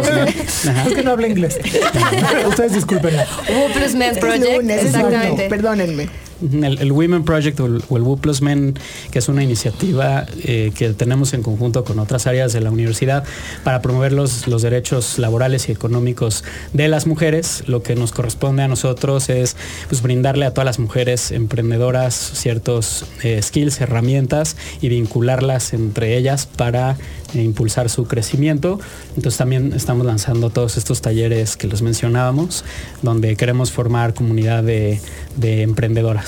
Es 0.87 0.93
que 0.93 1.03
no 1.03 1.11
habla 1.11 1.27
inglés. 1.27 1.59
Ustedes 2.47 2.73
disculpen. 2.73 3.15
U 3.15 3.71
plus 3.73 3.93
Men 3.95 4.15
Project. 4.19 4.45
lunes, 4.57 4.85
Exactamente. 4.85 5.49
Perdónenme. 5.49 6.09
El, 6.41 6.91
Women 6.91 7.23
Project 7.23 7.59
o 7.59 7.65
el, 7.65 7.83
o 7.89 7.97
el 7.97 8.03
W 8.03 8.17
Plus 8.21 8.41
Men, 8.41 8.75
que 9.11 9.19
es 9.19 9.29
una 9.29 9.43
iniciativa 9.43 10.25
eh, 10.43 10.71
que 10.75 10.89
tenemos 10.93 11.33
en 11.33 11.43
conjunto 11.43 11.83
con 11.83 11.99
otras 11.99 12.27
áreas 12.27 12.53
de 12.53 12.61
la 12.61 12.71
universidad 12.71 13.23
para 13.63 13.81
promover 13.81 14.13
los, 14.13 14.47
los 14.47 14.61
derechos 14.61 15.19
laborales 15.19 15.69
y 15.69 15.71
económicos 15.71 16.43
de 16.73 16.87
las 16.87 17.07
mujeres. 17.07 17.63
Lo 17.67 17.83
que 17.83 17.95
nos 17.95 18.11
corresponde 18.11 18.63
a 18.63 18.67
nosotros 18.67 19.29
es 19.29 19.55
pues, 19.89 20.01
brindarle 20.01 20.45
a 20.45 20.51
todas 20.51 20.65
las 20.65 20.79
mujeres 20.79 21.31
emprendedoras 21.31 22.15
ciertos 22.15 23.05
eh, 23.23 23.41
skills, 23.41 23.81
herramientas 23.81 24.55
y 24.81 24.89
vincularlas 24.89 25.73
entre 25.73 26.17
ellas 26.17 26.45
para 26.45 26.97
eh, 27.33 27.41
impulsar 27.41 27.89
su 27.89 28.05
crecimiento. 28.05 28.79
Entonces 29.15 29.37
también 29.37 29.73
estamos 29.73 30.05
lanzando 30.05 30.49
todos 30.49 30.77
estos 30.77 31.01
talleres 31.01 31.57
que 31.57 31.67
los 31.67 31.81
mencionábamos, 31.81 32.63
donde 33.01 33.35
queremos 33.35 33.71
formar 33.71 34.13
comunidad 34.13 34.63
de, 34.63 34.99
de 35.35 35.61
emprendedoras. 35.61 36.26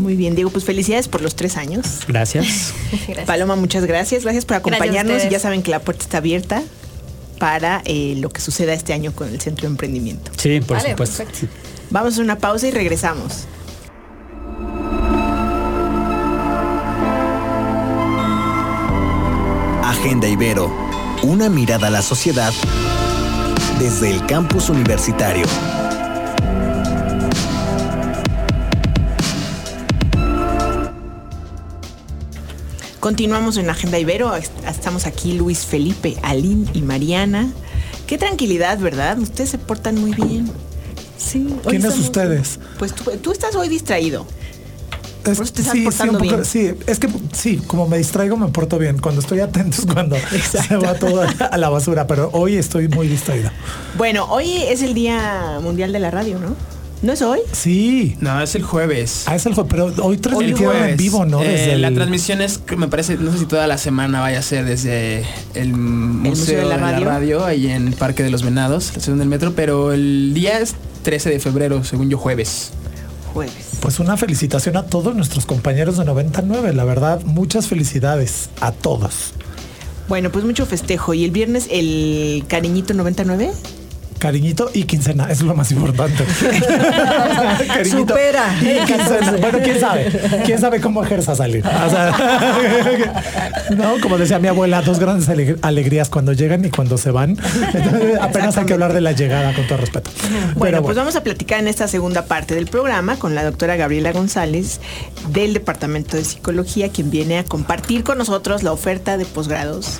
Muy 0.00 0.16
bien, 0.16 0.34
Diego, 0.34 0.50
pues 0.50 0.64
felicidades 0.64 1.08
por 1.08 1.20
los 1.22 1.34
tres 1.34 1.56
años. 1.56 2.00
Gracias. 2.06 2.72
Gracias. 3.06 3.26
Paloma, 3.26 3.56
muchas 3.56 3.84
gracias. 3.84 4.22
Gracias 4.22 4.44
por 4.44 4.56
acompañarnos. 4.56 5.28
ya 5.28 5.38
saben 5.38 5.62
que 5.62 5.70
la 5.70 5.80
puerta 5.80 6.04
está 6.04 6.18
abierta 6.18 6.62
para 7.38 7.82
eh, 7.84 8.16
lo 8.18 8.30
que 8.30 8.40
suceda 8.40 8.72
este 8.72 8.92
año 8.92 9.12
con 9.12 9.28
el 9.28 9.40
Centro 9.40 9.62
de 9.62 9.72
Emprendimiento. 9.72 10.30
Sí, 10.36 10.60
por 10.60 10.76
Vale, 10.78 10.90
supuesto. 10.90 11.24
perfecto. 11.24 11.46
Vamos 11.90 12.18
a 12.18 12.22
una 12.22 12.38
pausa 12.38 12.66
y 12.68 12.70
regresamos. 12.70 13.46
Agenda 19.82 20.28
Ibero, 20.28 20.70
una 21.22 21.48
mirada 21.48 21.88
a 21.88 21.90
la 21.90 22.02
sociedad 22.02 22.52
desde 23.78 24.10
el 24.10 24.24
campus 24.26 24.68
universitario. 24.68 25.46
Continuamos 33.12 33.56
en 33.56 33.70
Agenda 33.70 33.98
Ibero. 33.98 34.36
Estamos 34.36 35.06
aquí 35.06 35.32
Luis 35.32 35.60
Felipe, 35.64 36.18
Aline 36.20 36.66
y 36.74 36.82
Mariana. 36.82 37.48
Qué 38.06 38.18
tranquilidad, 38.18 38.78
¿verdad? 38.78 39.18
Ustedes 39.18 39.48
se 39.48 39.56
portan 39.56 39.98
muy 39.98 40.12
bien. 40.12 40.50
Sí. 41.16 41.46
¿Quiénes 41.62 41.84
estamos- 41.86 42.04
ustedes? 42.04 42.60
Pues 42.78 42.94
tú, 42.94 43.04
tú 43.22 43.32
estás 43.32 43.54
hoy 43.54 43.70
distraído. 43.70 44.26
Es- 45.24 45.38
te 45.38 45.42
estás 45.62 45.72
sí, 45.72 45.78
sí, 45.78 45.84
portando 45.84 46.12
un 46.12 46.18
poco- 46.18 46.30
bien. 46.32 46.44
sí, 46.44 46.70
es 46.86 46.98
que 46.98 47.08
sí, 47.32 47.56
como 47.66 47.88
me 47.88 47.96
distraigo 47.96 48.36
me 48.36 48.48
porto 48.48 48.78
bien. 48.78 48.98
Cuando 48.98 49.22
estoy 49.22 49.40
atento 49.40 49.78
es 49.80 49.86
cuando 49.90 50.16
se 50.42 50.76
va 50.76 50.92
todo 50.92 51.22
a 51.50 51.56
la 51.56 51.70
basura, 51.70 52.06
pero 52.06 52.28
hoy 52.34 52.56
estoy 52.56 52.88
muy 52.88 53.08
distraído. 53.08 53.50
Bueno, 53.96 54.26
hoy 54.28 54.52
es 54.64 54.82
el 54.82 54.92
Día 54.92 55.60
Mundial 55.62 55.92
de 55.94 55.98
la 55.98 56.10
Radio, 56.10 56.38
¿no? 56.38 56.54
¿No 57.00 57.12
es 57.12 57.22
hoy? 57.22 57.38
Sí. 57.52 58.16
No, 58.20 58.40
es 58.42 58.56
el 58.56 58.64
jueves. 58.64 59.24
Ah, 59.26 59.36
es 59.36 59.46
el 59.46 59.54
juego, 59.54 59.68
pero 59.68 59.92
hoy 60.02 60.18
transmitieron 60.18 60.74
en 60.74 60.80
Jueves. 60.80 60.96
vivo, 60.96 61.24
¿no? 61.24 61.42
Eh, 61.42 61.48
Desde 61.48 61.78
La 61.78 61.92
transmisión 61.92 62.40
es, 62.40 62.58
que 62.58 62.76
me 62.76 62.88
parece, 62.88 63.16
no 63.16 63.30
sé 63.30 63.38
si 63.38 63.46
toda 63.46 63.68
la 63.68 63.78
semana 63.78 64.20
vaya 64.20 64.40
a 64.40 64.42
ser 64.42 64.64
desde 64.64 65.24
el 65.54 65.74
Museo, 65.74 66.68
de, 66.68 66.76
la, 66.76 66.76
radio? 66.76 67.44
ahí 67.44 67.68
en 67.68 67.88
el 67.88 67.94
Parque 67.94 68.24
de 68.24 68.30
los 68.30 68.42
Venados, 68.42 68.86
la 68.86 68.88
estación 68.88 69.18
del 69.18 69.28
metro, 69.28 69.52
pero 69.54 69.92
el 69.92 70.34
día 70.34 70.58
es 70.58 70.74
13 71.02 71.30
de 71.30 71.38
febrero, 71.38 71.84
según 71.84 72.10
yo, 72.10 72.18
jueves. 72.18 72.70
Jueves. 73.32 73.68
Pues 73.80 74.00
una 74.00 74.16
felicitación 74.16 74.76
a 74.76 74.86
todos 74.86 75.14
nuestros 75.14 75.46
compañeros 75.46 75.98
de 75.98 76.04
99. 76.04 76.72
La 76.72 76.84
verdad, 76.84 77.20
muchas 77.24 77.68
felicidades 77.68 78.50
a 78.60 78.72
todos. 78.72 79.34
Bueno, 80.08 80.32
pues 80.32 80.44
mucho 80.44 80.66
festejo. 80.66 81.14
¿Y 81.14 81.24
el 81.24 81.30
viernes 81.30 81.68
el 81.70 82.44
cariñito 82.48 82.94
99? 82.94 83.52
Cariñito 84.18 84.70
y 84.74 84.84
quincena, 84.84 85.30
es 85.30 85.42
lo 85.42 85.54
más 85.54 85.70
importante. 85.72 86.24
Cariñito 87.66 87.98
Supera. 88.14 88.54
Y 88.60 88.84
quincena. 88.86 89.32
Bueno, 89.40 89.58
quién 89.62 89.80
sabe. 89.80 90.10
Quién 90.44 90.58
sabe 90.58 90.80
cómo 90.80 91.02
ejerza 91.04 91.34
salir. 91.34 91.64
O 91.66 91.90
sea, 91.90 92.14
no, 93.76 94.00
como 94.00 94.18
decía 94.18 94.38
mi 94.38 94.48
abuela, 94.48 94.82
dos 94.82 94.98
grandes 94.98 95.28
aleg- 95.28 95.58
alegrías 95.62 96.08
cuando 96.08 96.32
llegan 96.32 96.64
y 96.64 96.70
cuando 96.70 96.98
se 96.98 97.10
van. 97.10 97.36
Entonces, 97.72 98.18
apenas 98.20 98.56
hay 98.56 98.66
que 98.66 98.72
hablar 98.72 98.92
de 98.92 99.00
la 99.00 99.12
llegada 99.12 99.52
con 99.54 99.66
todo 99.66 99.78
respeto. 99.78 100.10
Bueno, 100.54 100.78
Pero 100.78 100.82
pues 100.82 100.96
vamos 100.96 101.16
a 101.16 101.22
platicar 101.22 101.60
en 101.60 101.68
esta 101.68 101.88
segunda 101.88 102.24
parte 102.26 102.54
del 102.54 102.66
programa 102.66 103.16
con 103.16 103.34
la 103.34 103.44
doctora 103.44 103.76
Gabriela 103.76 104.12
González 104.12 104.80
del 105.30 105.54
Departamento 105.54 106.16
de 106.16 106.24
Psicología, 106.24 106.88
quien 106.90 107.10
viene 107.10 107.38
a 107.38 107.44
compartir 107.44 108.04
con 108.04 108.18
nosotros 108.18 108.62
la 108.62 108.72
oferta 108.72 109.16
de 109.16 109.24
posgrados 109.24 109.98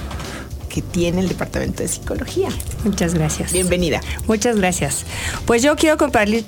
que 0.68 0.83
tiene 0.83 1.20
el 1.20 1.28
Departamento 1.28 1.83
de 1.83 1.88
Psicología. 1.88 2.48
Muchas 2.85 3.14
gracias. 3.14 3.52
Bienvenida. 3.52 4.00
Muchas 4.26 4.57
gracias. 4.57 5.04
Pues 5.46 5.62
yo 5.62 5.76
quiero 5.76 5.96
compartir, 5.96 6.44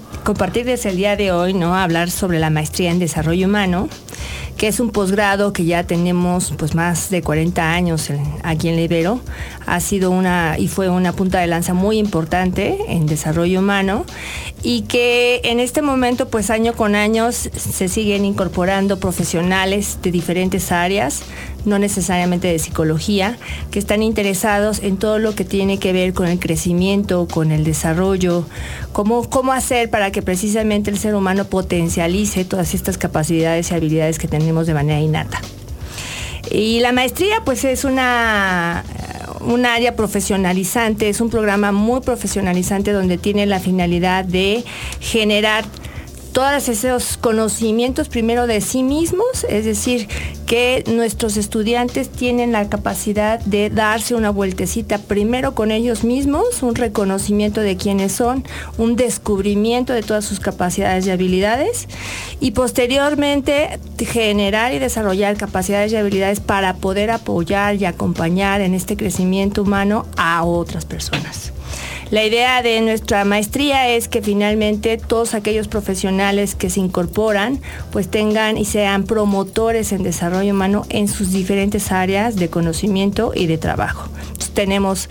desde 0.65 0.91
el 0.91 0.97
día 0.97 1.17
de 1.17 1.33
hoy, 1.33 1.55
¿no? 1.55 1.75
Hablar 1.75 2.11
sobre 2.11 2.39
la 2.39 2.51
maestría 2.51 2.91
en 2.91 2.99
desarrollo 2.99 3.47
humano, 3.47 3.89
que 4.57 4.69
es 4.69 4.79
un 4.79 4.91
posgrado 4.91 5.53
que 5.53 5.65
ya 5.65 5.85
tenemos 5.85 6.53
pues 6.59 6.75
más 6.75 7.09
de 7.09 7.23
40 7.23 7.73
años 7.73 8.11
aquí 8.43 8.69
en 8.69 8.77
Libero. 8.77 9.21
Ha 9.67 9.81
sido 9.81 10.11
una 10.11 10.59
y 10.59 10.69
fue 10.69 10.89
una 10.91 11.13
punta 11.13 11.41
de 11.41 11.47
lanza 11.47 11.73
muy 11.73 11.99
importante 11.99 12.77
en 12.89 13.07
desarrollo 13.07 13.61
humano 13.61 14.05
y 14.63 14.83
que 14.83 15.41
en 15.45 15.61
este 15.61 15.81
momento 15.81 16.29
pues 16.29 16.51
año 16.51 16.75
con 16.75 16.95
año 16.95 17.33
se 17.33 17.89
siguen 17.89 18.25
incorporando 18.25 19.01
profesionales 19.01 19.99
de 20.03 20.11
diferentes 20.11 20.73
áreas, 20.73 21.23
no 21.65 21.79
necesariamente 21.79 22.49
de 22.49 22.59
psicología, 22.59 23.39
que 23.71 23.79
están 23.79 24.03
interesados 24.03 24.81
en 24.81 24.99
todo 24.99 25.19
lo 25.19 25.35
que 25.35 25.45
tiene 25.45 25.79
que 25.79 25.93
ver 25.93 26.13
con 26.13 26.27
el 26.27 26.39
crecimiento, 26.39 27.27
con 27.27 27.53
el 27.53 27.65
desarrollo, 27.65 28.45
cómo, 28.93 29.29
cómo 29.31 29.53
hacer 29.53 29.89
para 29.89 30.11
que 30.11 30.21
precisamente 30.21 30.91
el 30.91 30.99
ser 30.99 31.15
humano 31.15 31.45
potencialice 31.45 32.45
todas 32.45 32.75
estas 32.75 32.99
capacidades 32.99 33.71
y 33.71 33.75
habilidades 33.75 34.19
que 34.19 34.29
tenemos 34.29 34.50
de 34.67 34.75
manera 34.75 35.01
innata. 35.01 35.41
Y 36.51 36.81
la 36.81 36.93
maestría 36.93 37.43
pues 37.45 37.65
es 37.65 37.85
una 37.85 38.85
un 39.41 39.65
área 39.65 39.97
profesionalizante, 39.97 41.09
es 41.09 41.21
un 41.21 41.31
programa 41.31 41.73
muy 41.73 42.01
profesionalizante 42.01 42.93
donde 42.93 43.19
tiene 43.19 43.47
la 43.47 43.59
finalidad 43.59 44.25
de 44.25 44.65
generar 45.01 45.65
todos 46.33 46.69
esos 46.69 47.17
conocimientos 47.17 48.09
primero 48.09 48.47
de 48.47 48.61
sí 48.61 48.83
mismos, 48.83 49.45
es 49.49 49.65
decir, 49.65 50.09
que 50.47 50.85
nuestros 50.87 51.37
estudiantes 51.37 52.09
tienen 52.09 52.53
la 52.53 52.69
capacidad 52.69 53.41
de 53.41 53.71
darse 53.71 54.15
una 54.15 54.31
vueltecita 54.31 54.99
primero 54.99 55.55
con 55.55 55.71
ellos 55.71 56.05
mismos, 56.05 56.63
un 56.63 56.75
reconocimiento 56.75 57.61
de 57.61 57.77
quiénes 57.77 58.13
son, 58.13 58.45
un 58.79 58.97
descubrimiento 58.97 59.93
de 59.93 60.03
todas 60.03 60.25
sus 60.25 60.41
capacidades 60.41 61.07
y 61.07 61.11
habilidades 61.11 61.89
y 62.41 62.53
posteriormente 62.53 63.79
generar 63.99 64.73
y 64.73 64.79
desarrollar 64.79 65.37
capacidades 65.37 65.93
y 65.93 65.97
habilidades 65.97 66.41
para 66.41 66.75
poder 66.75 67.11
apoyar 67.11 67.77
y 67.77 67.85
acompañar 67.85 68.61
en 68.61 68.75
este 68.75 68.97
crecimiento 68.97 69.63
humano 69.63 70.07
a 70.17 70.45
otras 70.45 70.85
personas. 70.85 71.53
La 72.11 72.25
idea 72.25 72.61
de 72.63 72.81
nuestra 72.81 73.25
maestría 73.25 73.89
es 73.89 74.09
que 74.09 74.21
finalmente 74.21 74.97
todos 74.97 75.33
aquellos 75.35 75.69
profesionales 75.69 76.57
que 76.57 76.69
se 76.69 76.81
incorporan 76.81 77.61
pues 77.93 78.11
tengan 78.11 78.59
y 78.59 78.65
sean 78.65 79.05
promotores 79.05 79.93
en 79.93 80.03
desarrollo 80.03 80.53
humano 80.53 80.85
en 80.89 81.07
sus 81.07 81.31
diferentes 81.31 81.93
áreas 81.93 82.35
de 82.35 82.51
conocimiento 82.51 83.31
y 83.33 83.47
de 83.47 83.59
trabajo. 83.59 84.09
Tenemos 84.55 85.09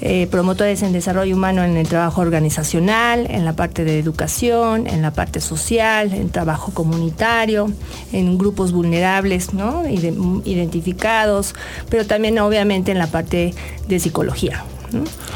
eh, 0.00 0.26
promotores 0.28 0.82
en 0.82 0.92
desarrollo 0.92 1.36
humano 1.36 1.62
en 1.62 1.76
el 1.76 1.86
trabajo 1.86 2.20
organizacional, 2.20 3.28
en 3.30 3.44
la 3.44 3.52
parte 3.52 3.84
de 3.84 4.00
educación, 4.00 4.88
en 4.88 5.02
la 5.02 5.12
parte 5.12 5.40
social, 5.40 6.12
en 6.12 6.30
trabajo 6.30 6.74
comunitario, 6.74 7.72
en 8.12 8.36
grupos 8.36 8.72
vulnerables, 8.72 9.54
¿no? 9.54 9.86
Ide- 9.86 10.14
identificados, 10.44 11.54
pero 11.88 12.04
también 12.04 12.40
obviamente 12.40 12.90
en 12.90 12.98
la 12.98 13.06
parte 13.06 13.54
de 13.86 14.00
psicología. 14.00 14.64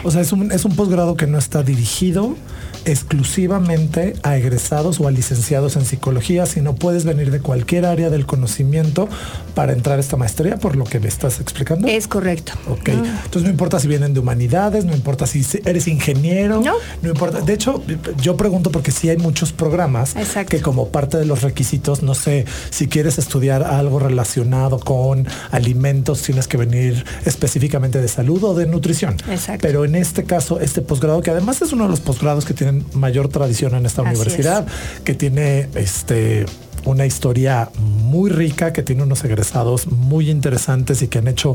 O 0.03 0.11
sea, 0.11 0.21
es 0.21 0.33
un, 0.33 0.53
es 0.53 0.65
un 0.65 0.75
posgrado 0.77 1.17
que 1.17 1.27
no 1.27 1.39
está 1.39 1.63
dirigido 1.63 2.37
exclusivamente 2.85 4.15
a 4.23 4.37
egresados 4.37 5.01
o 5.01 5.09
a 5.09 5.11
licenciados 5.11 5.77
en 5.77 5.85
psicología, 5.85 6.47
sino 6.47 6.75
puedes 6.75 7.05
venir 7.05 7.31
de 7.31 7.41
cualquier 7.41 7.87
área 7.87 8.11
del 8.11 8.27
conocimiento 8.27 9.09
para 9.55 9.73
entrar 9.73 9.99
a 9.99 10.01
esta 10.01 10.17
maestría, 10.17 10.57
por 10.59 10.77
lo 10.77 10.85
que 10.85 11.01
me 11.01 11.09
estás 11.09 11.41
explicando. 11.41 11.89
Es 11.89 12.09
correcto. 12.09 12.53
Ok, 12.69 12.89
entonces 12.89 13.43
no 13.43 13.51
importa 13.51 13.79
si 13.81 13.89
vienen 13.89 14.15
de 14.15 14.21
humanidades, 14.21 14.85
no 14.85 14.95
importa 14.95 15.27
si 15.27 15.45
eres 15.65 15.87
ingeniero, 15.89 16.63
No. 16.63 16.75
importa. 17.09 17.41
De 17.41 17.53
hecho, 17.55 17.83
yo 18.21 18.37
pregunto 18.37 18.71
porque 18.71 18.91
sí 18.91 19.09
hay 19.09 19.17
muchos 19.17 19.53
programas 19.53 20.17
Exacto. 20.17 20.51
que 20.51 20.61
como 20.63 20.89
parte 20.89 21.17
de 21.17 21.25
los 21.25 21.43
requisitos, 21.43 22.03
no 22.03 22.15
sé, 22.15 22.45
si 22.71 22.89
quieres 22.89 23.19
estudiar 23.19 23.63
algo 23.63 23.99
relacionado 23.99 24.79
con 24.81 25.27
alimentos, 25.51 26.23
tienes 26.23 26.49
que 26.49 26.57
venir 26.57 27.05
específicamente 27.25 28.01
de 28.01 28.09
salud 28.09 28.43
o 28.45 28.55
de 28.55 28.67
nutrición. 28.67 29.17
Exacto. 29.31 29.61
Pero 29.63 29.85
en 29.85 29.95
este 29.95 30.25
caso, 30.25 30.61
este 30.61 30.83
posgrado, 30.83 31.21
que 31.23 31.31
además 31.31 31.63
es 31.63 31.73
uno 31.73 31.85
de 31.85 31.91
los 31.91 32.01
posgrados 32.01 32.45
que 32.45 32.55
tienen 32.55 32.74
mayor 32.95 33.29
tradición 33.29 33.75
en 33.75 33.87
esta 33.87 34.03
Así 34.03 34.11
universidad, 34.11 34.67
que 35.05 35.15
tiene 35.15 35.69
este 35.75 36.47
una 36.85 37.07
historia 37.07 37.71
muy 37.79 38.31
rica, 38.31 38.73
que 38.73 38.83
tiene 38.83 39.03
unos 39.03 39.25
egresados 39.25 39.87
muy 39.87 40.31
interesantes 40.31 41.01
y 41.03 41.09
que 41.09 41.19
han 41.19 41.29
hecho 41.29 41.55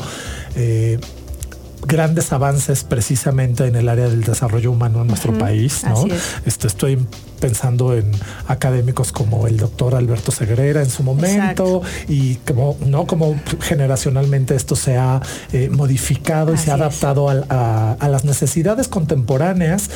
eh, 0.56 1.00
grandes 1.86 2.34
avances 2.34 2.84
precisamente 2.84 3.66
en 3.66 3.76
el 3.76 3.90
área 3.90 4.10
del 4.10 4.24
desarrollo 4.24 4.72
humano 4.72 5.02
en 5.02 5.08
nuestro 5.08 5.38
país, 5.38 5.84
¿no? 5.84 6.06
es. 6.08 6.36
Este, 6.46 6.68
estoy 6.68 6.98
pensando 7.40 7.96
en 7.96 8.12
académicos 8.48 9.12
como 9.12 9.48
el 9.48 9.58
doctor 9.58 9.96
Alberto 9.96 10.32
Segrera 10.32 10.82
en 10.82 10.90
su 10.90 11.04
momento 11.04 11.82
y 12.08 12.36
como, 12.36 12.78
¿no? 12.86 13.08
como 13.08 13.40
generacionalmente 13.62 14.56
esto 14.56 14.76
se 14.76 14.98
ha 14.98 15.22
eh, 15.52 15.70
modificado 15.70 16.54
y 16.54 16.58
se 16.58 16.72
ha 16.72 16.76
adaptado 16.76 17.30
a, 17.30 17.98
las 18.10 18.26
necesidades 18.26 18.88
contemporáneas 18.88 19.90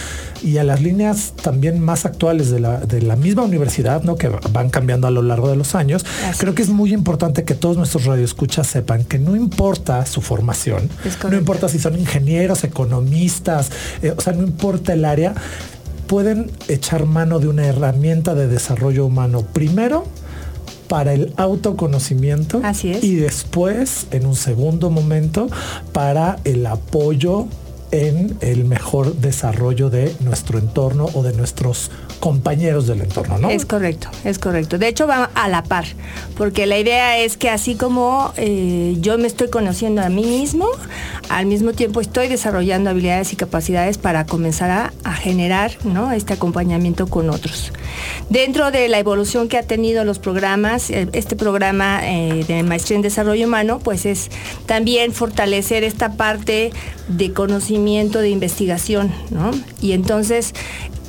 y 0.43 0.57
a 0.57 0.63
las 0.63 0.81
líneas 0.81 1.33
también 1.41 1.79
más 1.79 2.05
actuales 2.05 2.51
de 2.51 2.59
la, 2.59 2.79
de 2.79 3.01
la 3.01 3.15
misma 3.15 3.43
universidad, 3.43 4.03
¿no? 4.03 4.15
que 4.15 4.29
van 4.51 4.69
cambiando 4.69 5.07
a 5.07 5.11
lo 5.11 5.21
largo 5.21 5.49
de 5.49 5.55
los 5.55 5.75
años. 5.75 6.05
Creo 6.37 6.53
que 6.53 6.61
es 6.61 6.69
muy 6.69 6.93
importante 6.93 7.43
que 7.43 7.55
todos 7.55 7.77
nuestros 7.77 8.05
radioescuchas 8.05 8.67
sepan 8.67 9.03
que 9.03 9.19
no 9.19 9.35
importa 9.35 10.05
su 10.05 10.21
formación, 10.21 10.89
no 11.29 11.37
importa 11.37 11.69
si 11.69 11.79
son 11.79 11.97
ingenieros, 11.97 12.63
economistas, 12.63 13.71
eh, 14.01 14.13
o 14.15 14.21
sea, 14.21 14.33
no 14.33 14.43
importa 14.43 14.93
el 14.93 15.05
área, 15.05 15.33
pueden 16.13 16.51
echar 16.67 17.07
mano 17.07 17.39
de 17.39 17.47
una 17.47 17.65
herramienta 17.65 18.35
de 18.35 18.47
desarrollo 18.47 19.03
humano. 19.03 19.43
Primero, 19.51 20.05
para 20.87 21.11
el 21.11 21.33
autoconocimiento 21.37 22.61
Así 22.63 22.91
es. 22.91 23.03
y 23.03 23.15
después, 23.15 24.05
en 24.11 24.27
un 24.27 24.35
segundo 24.35 24.91
momento, 24.91 25.47
para 25.91 26.37
el 26.43 26.67
apoyo 26.67 27.47
en 27.89 28.37
el 28.41 28.63
mejor 28.63 29.15
desarrollo 29.15 29.89
de 29.89 30.15
nuestro 30.19 30.59
entorno 30.59 31.09
o 31.15 31.23
de 31.23 31.33
nuestros 31.33 31.89
compañeros 32.23 32.87
del 32.87 33.01
entorno, 33.01 33.37
¿no? 33.37 33.49
Es 33.49 33.65
correcto, 33.65 34.07
es 34.23 34.39
correcto. 34.39 34.77
De 34.77 34.87
hecho, 34.87 35.07
va 35.07 35.29
a 35.35 35.49
la 35.49 35.61
par, 35.61 35.83
porque 36.37 36.65
la 36.67 36.79
idea 36.79 37.17
es 37.17 37.35
que 37.35 37.49
así 37.49 37.75
como 37.75 38.31
eh, 38.37 38.95
yo 39.01 39.17
me 39.17 39.27
estoy 39.27 39.49
conociendo 39.49 40.01
a 40.01 40.07
mí 40.07 40.23
mismo, 40.23 40.69
al 41.27 41.47
mismo 41.47 41.73
tiempo 41.73 41.99
estoy 41.99 42.29
desarrollando 42.29 42.89
habilidades 42.89 43.33
y 43.33 43.35
capacidades 43.35 43.97
para 43.97 44.25
comenzar 44.25 44.93
a, 45.03 45.13
generar 45.15 45.73
¿no? 45.83 46.13
este 46.13 46.31
acompañamiento 46.31 47.07
con 47.07 47.29
otros. 47.29 47.73
Dentro 48.29 48.71
de 48.71 48.87
la 48.87 48.99
evolución 48.99 49.49
que 49.49 49.57
ha 49.57 49.63
tenido 49.63 50.05
los 50.05 50.19
programas, 50.19 50.91
eh, 50.91 51.09
este 51.11 51.35
programa 51.35 51.99
eh, 52.03 52.45
de 52.47 52.63
maestría 52.63 52.95
en 52.95 53.01
desarrollo 53.01 53.45
humano, 53.47 53.79
pues 53.83 54.05
es 54.05 54.29
también 54.65 55.11
fortalecer 55.11 55.83
esta 55.83 56.13
parte 56.13 56.71
de 57.09 57.33
conocimiento, 57.33 58.19
de 58.19 58.29
investigación, 58.29 59.11
¿no? 59.29 59.51
Y 59.81 59.91
entonces 59.91 60.53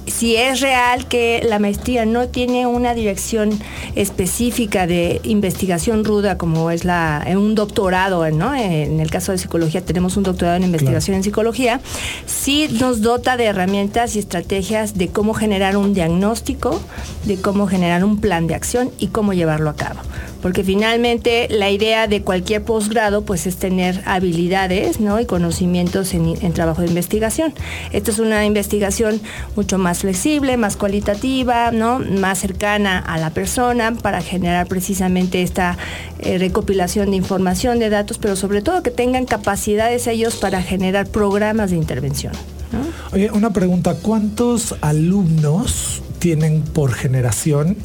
si 0.06 0.36
es 0.36 0.60
real 0.60 1.06
que 1.06 1.42
la 1.48 1.58
maestría 1.58 2.04
no 2.04 2.28
tiene 2.28 2.66
una 2.66 2.94
dirección 2.94 3.50
específica 3.94 4.86
de 4.86 5.20
investigación 5.24 6.04
ruda 6.04 6.38
como 6.38 6.70
es 6.70 6.84
la 6.84 7.26
un 7.34 7.54
doctorado, 7.54 8.28
¿no? 8.30 8.54
En 8.54 9.00
el 9.00 9.10
caso 9.10 9.32
de 9.32 9.38
psicología 9.38 9.84
tenemos 9.84 10.16
un 10.16 10.22
doctorado 10.22 10.56
en 10.56 10.64
investigación 10.64 11.16
en 11.16 11.22
psicología, 11.22 11.80
sí 12.26 12.68
nos 12.80 13.00
dota 13.00 13.36
de 13.36 13.44
herramientas 13.44 14.16
y 14.16 14.18
estrategias 14.18 14.96
de 14.96 15.08
cómo 15.08 15.34
generar 15.34 15.76
un 15.76 15.94
diagnóstico, 15.94 16.80
de 17.24 17.36
cómo 17.36 17.66
generar 17.66 18.04
un 18.04 18.20
plan 18.20 18.46
de 18.46 18.54
acción 18.54 18.90
y 18.98 19.08
cómo 19.08 19.32
llevarlo 19.32 19.70
a 19.70 19.76
cabo 19.76 20.00
porque 20.44 20.62
finalmente 20.62 21.48
la 21.48 21.70
idea 21.70 22.06
de 22.06 22.20
cualquier 22.20 22.62
posgrado 22.64 23.24
pues 23.24 23.46
es 23.46 23.56
tener 23.56 24.02
habilidades 24.04 25.00
¿no? 25.00 25.18
y 25.18 25.24
conocimientos 25.24 26.12
en, 26.12 26.52
trabajo 26.52 26.82
de 26.82 26.88
investigación. 26.88 27.54
Esto 27.92 28.10
es 28.10 28.18
una 28.18 28.44
investigación 28.44 29.22
mucho 29.56 29.78
más 29.78 30.00
flexible, 30.00 30.58
más 30.58 30.76
cualitativa, 30.76 31.70
¿no? 31.70 31.98
más 31.98 32.40
cercana 32.40 32.98
a 32.98 33.16
la 33.16 33.30
persona 33.30 33.94
para 33.94 34.20
generar 34.20 34.66
precisamente 34.66 35.42
esta 35.42 35.78
eh, 36.18 36.36
recopilación 36.36 37.12
de 37.12 37.16
información, 37.16 37.78
de 37.78 37.88
datos, 37.88 38.18
pero 38.18 38.36
sobre 38.36 38.60
todo 38.60 38.82
que 38.82 38.90
tengan 38.90 39.24
capacidades 39.24 40.06
ellos 40.08 40.36
para 40.36 40.60
generar 40.60 41.06
programas 41.06 41.70
de 41.70 41.76
intervención. 41.76 42.34
Oye, 43.12 43.30
una 43.30 43.54
pregunta, 43.54 43.94
¿cuántos 43.94 44.74
alumnos 44.82 46.02
tienen 46.18 46.60
por 46.60 46.92
generación? 46.92 47.78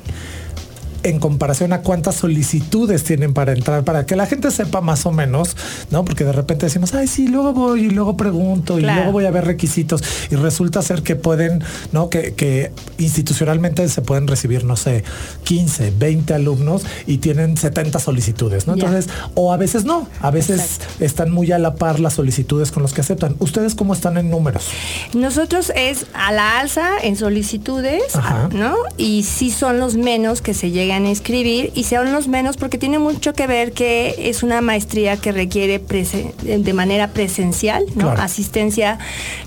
En 1.03 1.19
comparación 1.19 1.73
a 1.73 1.81
cuántas 1.81 2.15
solicitudes 2.15 3.03
tienen 3.03 3.33
para 3.33 3.53
entrar, 3.53 3.83
para 3.83 4.05
que 4.05 4.15
la 4.15 4.25
gente 4.25 4.51
sepa 4.51 4.81
más 4.81 5.05
o 5.05 5.11
menos, 5.11 5.55
¿no? 5.91 6.03
Porque 6.05 6.23
de 6.23 6.31
repente 6.31 6.65
decimos, 6.65 6.93
ay, 6.93 7.07
sí, 7.07 7.27
luego 7.27 7.53
voy 7.53 7.85
y 7.85 7.89
luego 7.89 8.17
pregunto 8.17 8.79
y 8.79 8.81
luego 8.81 9.11
voy 9.11 9.25
a 9.25 9.31
ver 9.31 9.45
requisitos 9.45 10.03
y 10.29 10.35
resulta 10.35 10.81
ser 10.81 11.03
que 11.03 11.15
pueden, 11.15 11.63
¿no? 11.91 12.09
Que, 12.09 12.33
que, 12.33 12.71
institucionalmente 12.97 13.87
se 13.87 14.01
pueden 14.01 14.27
recibir, 14.27 14.65
no 14.65 14.75
sé, 14.75 15.03
15, 15.43 15.93
20 15.97 16.33
alumnos 16.33 16.83
y 17.07 17.17
tienen 17.17 17.57
70 17.57 17.99
solicitudes, 17.99 18.67
¿no? 18.67 18.73
Entonces, 18.73 19.07
o 19.35 19.53
a 19.53 19.57
veces 19.57 19.85
no, 19.85 20.07
a 20.21 20.31
veces 20.31 20.81
están 20.99 21.31
muy 21.31 21.51
a 21.51 21.59
la 21.59 21.75
par 21.75 21.99
las 21.99 22.13
solicitudes 22.13 22.71
con 22.71 22.83
los 22.83 22.93
que 22.93 23.01
aceptan. 23.01 23.35
¿Ustedes 23.39 23.75
cómo 23.75 23.93
están 23.93 24.17
en 24.17 24.29
números? 24.29 24.67
Nosotros 25.13 25.71
es 25.75 26.05
a 26.13 26.31
la 26.31 26.59
alza 26.59 26.99
en 27.01 27.15
solicitudes, 27.15 28.03
¿no? 28.51 28.75
Y 28.97 29.23
sí 29.23 29.51
son 29.51 29.79
los 29.79 29.95
menos 29.95 30.41
que 30.41 30.53
se 30.53 30.71
llegan 30.71 30.88
a 30.91 31.09
inscribir 31.09 31.71
y 31.75 31.83
sean 31.83 32.11
los 32.11 32.27
menos 32.27 32.57
porque 32.57 32.77
tiene 32.77 32.99
mucho 32.99 33.33
que 33.33 33.47
ver 33.47 33.71
que 33.71 34.29
es 34.29 34.43
una 34.43 34.61
maestría 34.61 35.17
que 35.17 35.31
requiere 35.31 35.79
de 35.79 36.73
manera 36.73 37.09
presencial, 37.09 37.85
¿no? 37.95 38.11
Asistencia 38.11 38.97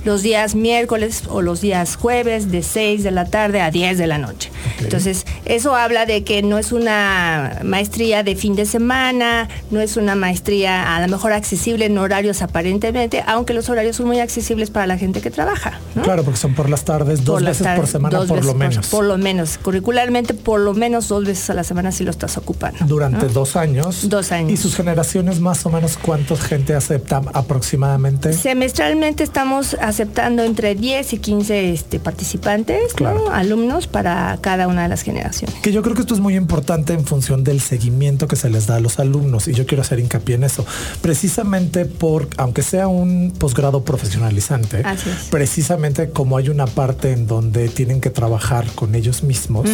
los 0.04 0.22
días 0.22 0.54
miércoles 0.54 1.24
o 1.28 1.42
los 1.42 1.60
días 1.60 1.96
jueves 1.96 2.50
de 2.50 2.62
6 2.62 3.02
de 3.02 3.10
la 3.10 3.26
tarde 3.26 3.60
a 3.60 3.70
10 3.70 3.98
de 3.98 4.06
la 4.06 4.18
noche. 4.18 4.50
Entonces, 4.80 5.26
eso 5.44 5.74
habla 5.74 6.06
de 6.06 6.24
que 6.24 6.42
no 6.42 6.58
es 6.58 6.72
una 6.72 7.60
maestría 7.64 8.22
de 8.22 8.36
fin 8.36 8.54
de 8.54 8.66
semana, 8.66 9.48
no 9.70 9.80
es 9.80 9.96
una 9.96 10.14
maestría 10.14 10.96
a 10.96 11.00
lo 11.00 11.08
mejor 11.08 11.32
accesible 11.32 11.86
en 11.86 11.98
horarios 11.98 12.42
aparentemente, 12.42 13.22
aunque 13.26 13.54
los 13.54 13.68
horarios 13.68 13.96
son 13.96 14.06
muy 14.06 14.20
accesibles 14.20 14.70
para 14.70 14.86
la 14.86 14.98
gente 14.98 15.20
que 15.20 15.30
trabaja. 15.30 15.80
Claro, 16.02 16.22
porque 16.24 16.38
son 16.38 16.54
por 16.54 16.68
las 16.68 16.84
tardes, 16.84 17.24
dos 17.24 17.42
veces 17.42 17.66
por 17.76 17.86
semana 17.86 18.20
por 18.26 18.44
lo 18.44 18.54
menos. 18.54 18.86
Por, 18.88 19.04
lo 19.04 19.18
menos, 19.18 19.58
curricularmente 19.58 20.34
por 20.34 20.60
lo 20.60 20.74
menos 20.74 21.08
dos 21.08 21.24
veces 21.24 21.31
a 21.50 21.54
la 21.54 21.64
semana 21.64 21.92
si 21.92 22.04
lo 22.04 22.10
estás 22.10 22.36
ocupando. 22.36 22.84
Durante 22.86 23.26
dos 23.28 23.56
años. 23.56 24.08
Dos 24.08 24.32
años. 24.32 24.52
¿Y 24.52 24.56
sus 24.56 24.74
generaciones 24.74 25.40
más 25.40 25.64
o 25.66 25.70
menos 25.70 25.96
cuánta 25.96 26.36
gente 26.36 26.74
acepta 26.74 27.22
aproximadamente? 27.32 28.32
Semestralmente 28.32 29.24
estamos 29.24 29.76
aceptando 29.80 30.42
entre 30.44 30.74
10 30.74 31.12
y 31.14 31.18
15 31.18 31.72
este, 31.72 32.00
participantes, 32.00 32.94
alumnos 33.32 33.86
para 33.86 34.38
cada 34.40 34.68
una 34.68 34.82
de 34.84 34.88
las 34.88 35.02
generaciones. 35.02 35.56
Que 35.62 35.72
yo 35.72 35.82
creo 35.82 35.94
que 35.94 36.02
esto 36.02 36.14
es 36.14 36.20
muy 36.20 36.36
importante 36.36 36.92
en 36.92 37.04
función 37.04 37.44
del 37.44 37.60
seguimiento 37.60 38.28
que 38.28 38.36
se 38.36 38.50
les 38.50 38.66
da 38.66 38.76
a 38.76 38.80
los 38.80 38.98
alumnos 38.98 39.48
y 39.48 39.54
yo 39.54 39.66
quiero 39.66 39.82
hacer 39.82 39.98
hincapié 39.98 40.36
en 40.36 40.44
eso. 40.44 40.64
Precisamente 41.00 41.84
por, 41.84 42.28
aunque 42.36 42.62
sea 42.62 42.88
un 42.88 43.32
posgrado 43.38 43.84
profesionalizante, 43.84 44.82
precisamente 45.30 46.10
como 46.10 46.36
hay 46.36 46.48
una 46.48 46.66
parte 46.66 47.12
en 47.12 47.26
donde 47.26 47.68
tienen 47.68 48.00
que 48.00 48.10
trabajar 48.10 48.66
con 48.74 48.94
ellos 48.94 49.22
mismos, 49.22 49.68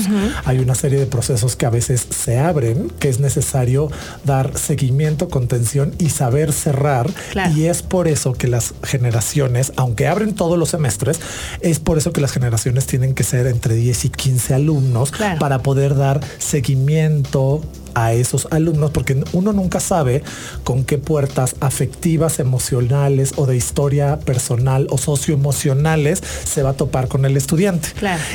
hay 0.44 0.58
una 0.58 0.74
serie 0.74 0.98
de 0.98 1.06
procesos 1.06 1.47
que 1.56 1.66
a 1.66 1.70
veces 1.70 2.06
se 2.10 2.38
abren, 2.38 2.90
que 2.98 3.08
es 3.08 3.20
necesario 3.20 3.90
dar 4.24 4.56
seguimiento, 4.58 5.28
contención 5.28 5.94
y 5.98 6.10
saber 6.10 6.52
cerrar. 6.52 7.10
Y 7.54 7.64
es 7.64 7.82
por 7.82 8.08
eso 8.08 8.32
que 8.32 8.48
las 8.48 8.74
generaciones, 8.82 9.72
aunque 9.76 10.06
abren 10.06 10.34
todos 10.34 10.58
los 10.58 10.70
semestres, 10.70 11.20
es 11.60 11.78
por 11.78 11.98
eso 11.98 12.12
que 12.12 12.20
las 12.20 12.32
generaciones 12.32 12.86
tienen 12.86 13.14
que 13.14 13.24
ser 13.24 13.46
entre 13.46 13.74
10 13.74 14.04
y 14.06 14.08
15 14.10 14.54
alumnos 14.54 15.12
para 15.38 15.60
poder 15.62 15.96
dar 15.96 16.20
seguimiento, 16.38 17.62
a 17.98 18.12
esos 18.12 18.46
alumnos 18.50 18.90
porque 18.90 19.20
uno 19.32 19.52
nunca 19.52 19.80
sabe 19.80 20.22
con 20.64 20.84
qué 20.84 20.98
puertas 20.98 21.56
afectivas, 21.60 22.38
emocionales 22.38 23.32
o 23.36 23.46
de 23.46 23.56
historia 23.56 24.18
personal 24.20 24.86
o 24.90 24.98
socioemocionales 24.98 26.22
se 26.44 26.62
va 26.62 26.70
a 26.70 26.74
topar 26.74 27.08
con 27.08 27.24
el 27.24 27.36
estudiante. 27.36 27.88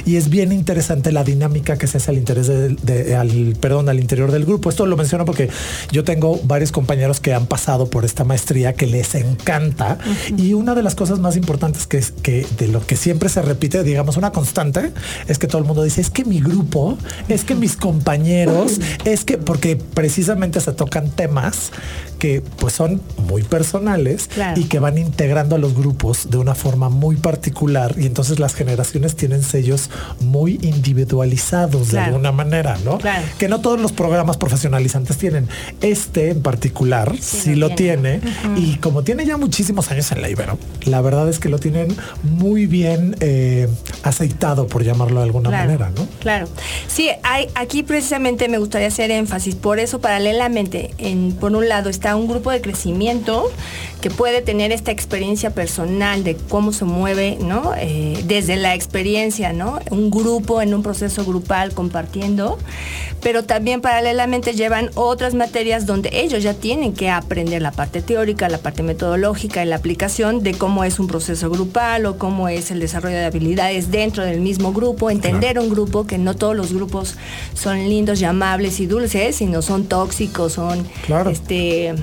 Y 0.06 0.18
es 0.18 0.30
bien 0.30 0.52
interesante 0.52 1.12
la 1.12 1.24
dinámica 1.24 1.78
que 1.78 1.88
se 1.88 1.98
hace 1.98 2.12
al 2.12 2.18
interés 2.18 2.48
de, 2.48 3.03
al, 3.16 3.56
perdón, 3.60 3.90
al 3.90 4.00
interior 4.00 4.32
del 4.32 4.46
grupo. 4.46 4.70
Esto 4.70 4.86
lo 4.86 4.98
menciono 4.98 5.26
porque 5.26 5.50
yo 5.92 6.04
tengo 6.04 6.40
varios 6.44 6.72
compañeros 6.72 7.20
que 7.20 7.34
han 7.34 7.46
pasado 7.46 7.90
por 7.90 8.06
esta 8.06 8.24
maestría 8.24 8.74
que 8.74 8.88
les 8.88 9.16
encanta. 9.16 9.98
Y 10.38 10.54
una 10.54 10.76
de 10.76 10.84
las 10.84 10.96
cosas 10.96 11.20
más 11.20 11.36
importantes 11.36 11.88
que 11.88 11.98
es 11.98 12.12
que 12.12 12.46
de 12.58 12.68
lo 12.68 12.86
que 12.86 12.96
siempre 12.96 13.30
se 13.30 13.42
repite, 13.42 13.84
digamos 13.84 14.18
una 14.18 14.32
constante, 14.32 14.92
es 15.28 15.40
que 15.40 15.48
todo 15.48 15.60
el 15.60 15.68
mundo 15.68 15.84
dice, 15.84 16.02
es 16.02 16.10
que 16.10 16.26
mi 16.26 16.40
grupo, 16.40 16.98
es 17.28 17.44
que 17.44 17.56
mis 17.56 17.76
compañeros, 17.76 18.80
es 19.06 19.24
que 19.26 19.38
porque 19.38 19.76
precisamente 19.76 20.60
se 20.62 20.72
tocan 20.74 21.10
temas 21.10 21.72
que 22.20 22.42
pues 22.58 22.74
son 22.74 23.02
muy 23.28 23.44
personales 23.44 24.30
y 24.56 24.66
que 24.66 24.80
van 24.80 24.98
integrando 24.98 25.56
a 25.56 25.60
los 25.60 25.76
grupos 25.76 26.30
de 26.30 26.38
una 26.38 26.56
forma 26.56 26.88
muy 26.90 27.18
particular. 27.18 27.96
Y 27.98 28.06
entonces 28.06 28.40
las 28.40 28.56
generaciones 28.56 29.16
tienen 29.16 29.44
sellos 29.44 29.90
muy 30.22 30.58
individualizados 30.62 31.92
de 31.92 32.00
alguna 32.00 32.32
manera, 32.32 32.78
¿no? 32.86 32.93
Que 33.38 33.48
no 33.48 33.62
todos 33.62 33.80
los 33.80 33.92
programas 33.92 34.38
profesionalizantes 34.38 35.18
tienen. 35.18 35.48
Este 35.82 36.30
en 36.32 36.42
particular 36.42 37.16
sí, 37.20 37.56
lo 37.56 37.70
tiene, 37.72 38.22
y 38.56 38.76
como 38.78 39.04
tiene 39.04 39.26
ya 39.26 39.38
muchísimos 39.38 39.92
años 39.92 40.12
en 40.12 40.22
la 40.22 40.30
Ibero, 40.30 40.58
la 40.86 41.02
verdad 41.02 41.30
es 41.30 41.40
que 41.40 41.50
lo 41.50 41.60
tienen 41.60 41.96
muy 42.24 42.66
bien 42.66 43.16
eh, 43.20 43.68
aceitado, 44.04 44.68
por 44.68 44.84
llamarlo 44.84 45.20
de 45.20 45.26
alguna 45.26 45.50
Claro, 45.50 45.66
manera, 45.66 45.92
¿no? 45.96 46.08
Claro. 46.20 46.48
Sí, 46.88 47.10
hay, 47.24 47.48
aquí 47.56 47.84
precisamente 47.84 48.48
me 48.50 48.58
gustaría 48.58 48.88
hacer 48.88 49.12
énfasis. 49.12 49.56
Por 49.56 49.80
eso, 49.80 50.00
paralelamente, 50.00 50.92
en, 50.98 51.34
por 51.34 51.56
un 51.56 51.68
lado 51.70 51.90
está 51.90 52.16
un 52.16 52.28
grupo 52.28 52.52
de 52.52 52.62
crecimiento 52.62 53.52
que 54.04 54.10
puede 54.10 54.42
tener 54.42 54.74
esta 54.74 54.92
experiencia 54.92 55.52
personal 55.52 56.26
de 56.26 56.36
cómo 56.36 56.74
se 56.74 56.84
mueve, 56.84 57.38
¿no? 57.40 57.72
Eh, 57.78 58.22
desde 58.28 58.58
la 58.58 58.76
experiencia, 58.76 59.54
¿no? 59.54 59.80
Un 59.92 60.12
grupo 60.12 60.62
en 60.62 60.74
un 60.74 60.84
proceso 60.84 61.24
grupal 61.24 61.74
compartiendo, 61.74 62.60
pero 63.22 63.46
también 63.46 63.80
paralelamente 63.80 64.56
llevan 64.56 64.90
otras 64.96 65.36
materias 65.36 65.86
donde 65.86 66.10
ellos 66.12 66.44
ya 66.44 66.54
tienen 66.54 66.92
que 66.92 67.10
aprender 67.10 67.62
la 67.62 67.72
parte 67.72 68.02
teórica, 68.02 68.50
la 68.50 68.58
parte 68.58 68.84
metodológica 68.84 69.64
y 69.64 69.68
la 69.68 69.78
aplicación 69.78 70.44
de 70.44 70.54
cómo 70.54 70.84
es 70.84 71.00
un 71.00 71.08
proceso 71.08 71.50
grupal 71.50 72.06
o 72.06 72.18
cómo 72.18 72.50
es 72.50 72.72
el 72.72 72.82
desarrollo 72.82 73.16
de 73.16 73.24
habilidades 73.24 73.90
dentro 73.90 74.26
del 74.26 74.42
mismo 74.42 74.74
grupo, 74.74 75.12
entender 75.12 75.58
un 75.60 75.70
grupo, 75.70 76.06
que 76.06 76.18
no 76.18 76.36
todos 76.36 76.58
los 76.58 76.74
grupos 76.74 77.16
son 77.54 77.78
lindos 77.88 78.20
y 78.20 78.26
amables 78.26 78.82
y 78.82 78.86
dulces, 78.86 79.38
sino 79.38 79.62
son 79.62 79.86
tóxicos, 79.86 80.52
son 80.52 80.86
Claro. 81.06 81.30
este 81.30 81.96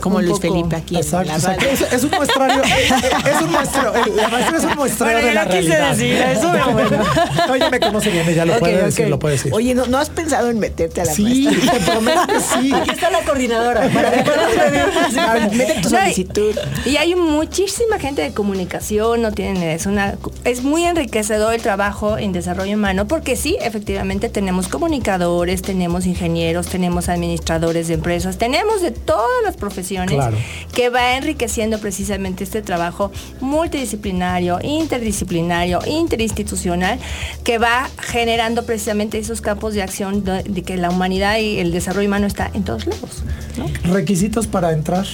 Como 0.00 0.20
Luis 0.20 0.32
poco- 0.38 0.42
Felipe 0.42 0.76
aquí 0.76 0.94
en 0.96 1.02
Exacto, 1.02 1.28
la 1.28 1.34
exacto. 1.36 1.64
Es, 1.66 1.92
es 1.92 2.04
un 2.04 2.10
muestrario, 2.10 2.62
es 2.64 3.42
un 3.42 3.50
muestrario, 3.52 4.14
la 4.14 4.28
maestría 4.28 4.58
es 4.58 4.64
un 4.64 4.74
muestrario 4.76 5.14
Bueno, 5.16 5.28
de 5.28 5.34
la 5.34 5.44
realidad. 5.44 5.90
decir 5.90 6.12
eso, 6.16 6.48
pero 6.52 6.70
bueno. 6.72 7.04
No, 7.48 7.54
ella 7.54 7.70
me 7.70 7.80
conoce 7.80 8.10
bien, 8.10 8.28
ella 8.28 8.44
lo 8.44 8.58
puede 8.58 8.82
decir, 8.82 9.08
lo 9.08 9.18
puede 9.18 9.34
decir. 9.36 9.52
Oye, 9.54 9.74
¿no, 9.74 9.86
¿no 9.86 9.98
has 9.98 10.10
pensado 10.10 10.50
en 10.50 10.58
meterte 10.58 11.00
a 11.00 11.04
la 11.04 11.12
sí, 11.12 11.22
maestría? 11.48 11.72
te 11.78 11.80
prometo 11.90 12.26
que 12.26 12.40
sí. 12.40 12.72
Aquí 12.74 12.90
está 12.90 13.10
la 13.10 13.20
coordinadora. 13.22 13.88
para 13.88 14.10
que 14.12 14.22
puedas 14.22 15.52
Mete 15.54 15.80
tu 15.82 15.88
solicitud. 15.90 16.54
Y 16.84 16.96
hay 16.96 17.14
muchísima 17.14 17.98
gente 17.98 18.22
de 18.22 18.32
comunicación, 18.32 19.22
no 19.22 19.32
tienen 19.32 19.62
es 19.62 19.86
una 19.86 20.14
es 20.44 20.62
muy 20.62 20.84
enriquecedor 20.84 21.54
el 21.54 21.62
trabajo 21.62 22.18
en 22.18 22.32
desarrollo 22.32 22.74
humano 22.76 23.06
porque 23.06 23.36
sí, 23.36 23.56
efectivamente 23.60 24.28
tenemos 24.28 24.68
comunicadores, 24.68 25.62
tenemos 25.62 26.06
ingenieros, 26.06 26.66
tenemos 26.66 27.08
administradores 27.08 27.88
de 27.88 27.94
empresas, 27.94 28.38
tenemos 28.38 28.82
de 28.82 28.90
todas 28.90 29.42
las 29.44 29.56
profesiones 29.56 29.85
Claro. 29.86 30.36
que 30.72 30.88
va 30.88 31.16
enriqueciendo 31.16 31.78
precisamente 31.78 32.44
este 32.44 32.62
trabajo 32.62 33.10
multidisciplinario, 33.40 34.58
interdisciplinario, 34.62 35.80
interinstitucional 35.86 36.98
que 37.44 37.58
va 37.58 37.88
generando 38.00 38.64
precisamente 38.64 39.18
esos 39.18 39.40
campos 39.40 39.74
de 39.74 39.82
acción 39.82 40.24
de, 40.24 40.42
de 40.42 40.62
que 40.62 40.76
la 40.76 40.90
humanidad 40.90 41.38
y 41.38 41.58
el 41.58 41.72
desarrollo 41.72 42.08
humano 42.08 42.26
está 42.26 42.50
en 42.54 42.64
todos 42.64 42.86
lados. 42.86 43.22
¿no? 43.56 43.66
Requisitos 43.92 44.46
para 44.46 44.72
entrar. 44.72 45.06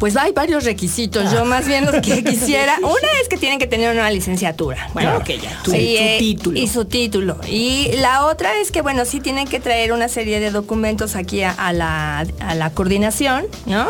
Pues 0.00 0.16
hay 0.16 0.32
varios 0.32 0.64
requisitos. 0.64 1.30
Yo 1.30 1.44
más 1.44 1.66
bien 1.68 1.84
los 1.84 1.94
que 1.96 2.24
quisiera. 2.24 2.76
Una 2.78 3.20
es 3.22 3.28
que 3.28 3.36
tienen 3.36 3.58
que 3.60 3.66
tener 3.68 3.92
una 3.94 4.10
licenciatura. 4.10 4.88
Bueno, 4.94 5.16
ok, 5.18 5.28
ya. 5.40 5.60
Tu- 5.62 5.74
Y, 5.74 5.96
su 5.96 6.02
eh, 6.02 6.16
título. 6.18 6.58
Y 6.58 6.68
su 6.68 6.84
título. 6.86 7.36
Y 7.46 7.90
la 8.00 8.24
otra 8.26 8.56
es 8.60 8.70
que, 8.72 8.80
bueno, 8.80 9.04
sí 9.04 9.20
tienen 9.20 9.46
que 9.46 9.60
traer 9.60 9.92
una 9.92 10.08
serie 10.08 10.40
de 10.40 10.50
documentos 10.50 11.14
aquí 11.16 11.42
a, 11.42 11.50
a 11.52 11.72
la, 11.74 12.24
a 12.40 12.54
la 12.54 12.70
coordinación, 12.70 13.44
¿no? 13.66 13.86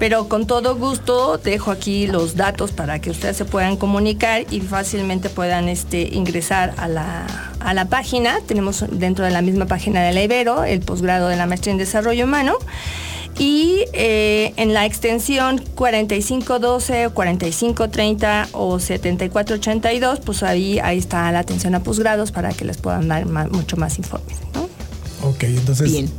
Pero 0.00 0.28
con 0.28 0.46
todo 0.48 0.74
gusto 0.76 1.38
dejo 1.38 1.70
aquí 1.70 2.08
los 2.08 2.34
datos 2.36 2.72
para 2.72 3.00
que 3.00 3.10
ustedes 3.10 3.36
se 3.36 3.44
puedan 3.44 3.76
comunicar 3.76 4.44
y 4.50 4.60
fácilmente 4.60 5.28
puedan 5.30 5.68
este, 5.68 6.02
ingresar 6.12 6.74
a 6.76 6.88
la, 6.88 7.24
a 7.60 7.72
la 7.72 7.84
página. 7.84 8.40
Tenemos 8.46 8.84
dentro 8.90 9.24
de 9.24 9.30
la 9.30 9.42
misma 9.42 9.66
página 9.66 10.02
de 10.02 10.12
la 10.12 10.22
Ibero 10.22 10.64
el 10.64 10.80
posgrado 10.80 11.28
de 11.28 11.36
la 11.36 11.46
maestría 11.46 11.70
en 11.72 11.78
desarrollo 11.78 12.24
humano. 12.24 12.56
Y 13.38 13.84
eh, 13.94 14.52
en 14.56 14.74
la 14.74 14.84
extensión 14.86 15.62
4512, 15.74 17.08
4530 17.14 18.48
o 18.52 18.78
7482, 18.78 20.20
pues 20.20 20.42
ahí, 20.42 20.78
ahí 20.78 20.98
está 20.98 21.30
la 21.32 21.38
atención 21.40 21.74
a 21.74 21.82
posgrados 21.82 22.30
para 22.32 22.50
que 22.52 22.64
les 22.64 22.76
puedan 22.76 23.08
dar 23.08 23.26
ma- 23.26 23.48
mucho 23.48 23.76
más 23.76 23.98
informes. 23.98 24.36
¿no? 24.54 24.68
Ok, 25.28 25.44
entonces. 25.44 25.90
Bien. 25.90 26.10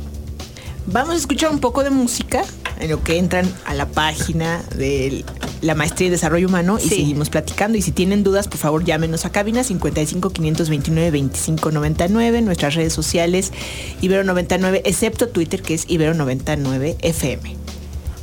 Vamos 0.86 1.14
a 1.14 1.18
escuchar 1.18 1.50
un 1.50 1.60
poco 1.60 1.82
de 1.82 1.90
música 1.90 2.42
en 2.78 2.90
lo 2.90 3.02
que 3.02 3.16
entran 3.18 3.50
a 3.64 3.72
la 3.74 3.86
página 3.86 4.62
de 4.76 5.24
la 5.64 5.74
Maestría 5.74 6.08
en 6.08 6.12
Desarrollo 6.12 6.46
Humano 6.48 6.78
y 6.78 6.82
Sí. 6.82 6.88
seguimos 6.90 7.30
platicando. 7.30 7.76
Y 7.78 7.82
si 7.82 7.90
tienen 7.90 8.22
dudas, 8.22 8.48
por 8.48 8.58
favor, 8.58 8.84
llámenos 8.84 9.24
a 9.24 9.30
cabina 9.30 9.64
55 9.64 10.30
529 10.30 11.10
25 11.10 11.70
99, 11.70 12.42
nuestras 12.42 12.74
redes 12.74 12.92
sociales 12.92 13.52
Ibero 14.00 14.24
99, 14.24 14.82
excepto 14.84 15.28
Twitter, 15.28 15.62
que 15.62 15.74
es 15.74 15.84
Ibero 15.88 16.14
99 16.14 16.96
FM. 17.00 17.56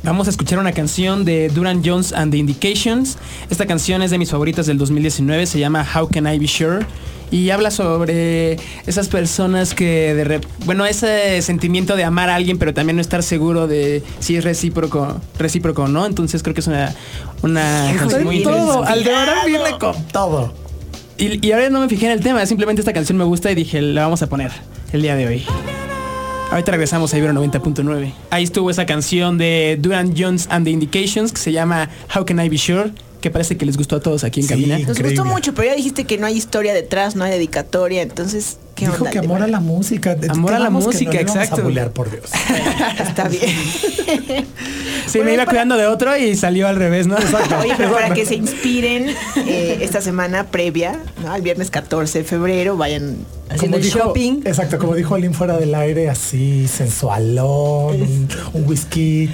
Vamos 0.04 0.26
a 0.26 0.30
escuchar 0.30 0.58
una 0.58 0.72
canción 0.72 1.24
de 1.24 1.48
Duran 1.48 1.82
Jones 1.84 2.12
and 2.12 2.32
the 2.32 2.38
Indications. 2.38 3.18
Esta 3.50 3.66
canción 3.66 4.02
es 4.02 4.10
de 4.10 4.18
mis 4.18 4.30
favoritas 4.30 4.66
del 4.66 4.76
2019, 4.78 5.46
se 5.46 5.58
llama 5.60 5.86
How 5.94 6.08
Can 6.08 6.26
I 6.32 6.38
Be 6.38 6.48
Sure 6.48 6.84
y 7.32 7.50
habla 7.50 7.72
sobre 7.72 8.58
esas 8.86 9.08
personas 9.08 9.74
que 9.74 10.14
de 10.14 10.24
rep- 10.24 10.46
bueno, 10.66 10.86
ese 10.86 11.42
sentimiento 11.42 11.96
de 11.96 12.04
amar 12.04 12.30
a 12.30 12.36
alguien 12.36 12.58
pero 12.58 12.72
también 12.74 12.94
no 12.96 13.02
estar 13.02 13.24
seguro 13.24 13.66
de 13.66 14.04
si 14.20 14.36
es 14.36 14.44
recíproco, 14.44 15.20
recíproco 15.38 15.82
o 15.82 15.88
no. 15.88 16.06
Entonces 16.06 16.42
creo 16.44 16.54
que 16.54 16.60
es 16.60 16.66
una 16.68 16.94
una 17.42 17.92
canción 17.98 18.22
muy 18.22 18.42
todo. 18.44 18.84
Aldebarán 18.84 19.46
viene 19.46 19.78
con 19.80 19.94
todo. 20.12 20.52
Y, 21.18 21.44
y 21.46 21.52
ahora 21.52 21.70
no 21.70 21.80
me 21.80 21.88
fijé 21.88 22.06
en 22.06 22.12
el 22.12 22.20
tema, 22.20 22.44
simplemente 22.46 22.80
esta 22.82 22.92
canción 22.92 23.16
me 23.18 23.24
gusta 23.24 23.50
y 23.50 23.54
dije, 23.54 23.80
la 23.82 24.02
vamos 24.02 24.22
a 24.22 24.28
poner 24.28 24.50
el 24.92 25.02
día 25.02 25.14
de 25.16 25.26
hoy. 25.26 25.44
Ahorita 26.50 26.70
regresamos 26.72 27.14
a 27.14 27.18
Ibero 27.18 27.32
90.9. 27.32 28.12
Ahí 28.30 28.44
estuvo 28.44 28.70
esa 28.70 28.84
canción 28.84 29.38
de 29.38 29.78
Duran 29.80 30.14
Jones 30.16 30.48
and 30.50 30.66
the 30.66 30.70
Indications 30.70 31.32
que 31.32 31.40
se 31.40 31.50
llama 31.52 31.88
How 32.14 32.26
Can 32.26 32.40
I 32.44 32.48
Be 32.50 32.58
Sure, 32.58 32.90
que 33.22 33.30
parece 33.30 33.56
que 33.56 33.64
les 33.64 33.78
gustó 33.78 33.96
a 33.96 34.00
todos 34.00 34.24
aquí 34.24 34.40
en 34.40 34.46
Sí. 34.46 34.52
cabina. 34.52 34.78
Nos 34.78 34.90
Increíble. 34.90 35.16
gustó 35.16 35.24
mucho, 35.24 35.54
pero 35.54 35.68
ya 35.68 35.74
dijiste 35.74 36.04
que 36.04 36.18
no 36.18 36.26
hay 36.26 36.36
historia 36.36 36.74
detrás, 36.74 37.16
no 37.16 37.24
hay 37.24 37.30
dedicatoria, 37.30 38.02
entonces, 38.02 38.58
¿qué 38.74 38.84
Dijo 38.86 38.98
onda? 38.98 39.10
que 39.12 39.18
amor 39.20 39.42
a 39.42 39.46
la 39.46 39.60
música. 39.60 40.16
Amor 40.28 40.50
a 40.52 40.58
la 40.58 40.64
Quedamos 40.66 40.84
que 40.84 40.92
música, 40.92 41.12
no 41.12 41.18
exacto. 41.20 41.60
A 41.62 41.64
bulear, 41.64 41.90
por 41.92 42.10
Dios. 42.10 42.24
Está 42.98 43.28
bien. 43.28 43.48
Sí, 45.06 45.18
Bueno, 45.18 45.24
me 45.24 45.34
iba 45.34 45.44
para- 45.44 45.50
cuidando 45.50 45.76
de 45.76 45.86
otro 45.86 46.16
y 46.16 46.36
salió 46.36 46.66
al 46.68 46.76
revés, 46.76 47.06
¿no? 47.06 47.16
Oye, 47.16 47.74
pero 47.76 47.92
para 47.92 48.12
que 48.12 48.26
se 48.26 48.34
inspiren 48.34 49.08
eh, 49.46 49.78
esta 49.80 50.00
semana 50.00 50.44
previa, 50.50 50.98
¿no? 51.22 51.32
Al 51.32 51.42
viernes 51.42 51.70
14 51.70 52.18
de 52.18 52.24
febrero, 52.24 52.76
vayan 52.76 53.16
Haciendo 53.54 53.76
el 53.76 53.82
dijo, 53.82 53.98
shopping. 53.98 54.40
Exacto, 54.44 54.78
como 54.78 54.94
dijo 54.94 55.14
Aline 55.14 55.34
fuera 55.34 55.56
del 55.56 55.74
aire, 55.74 56.08
así 56.08 56.66
sensualón, 56.68 58.02
un, 58.02 58.28
un 58.52 58.68
whisky. 58.68 59.30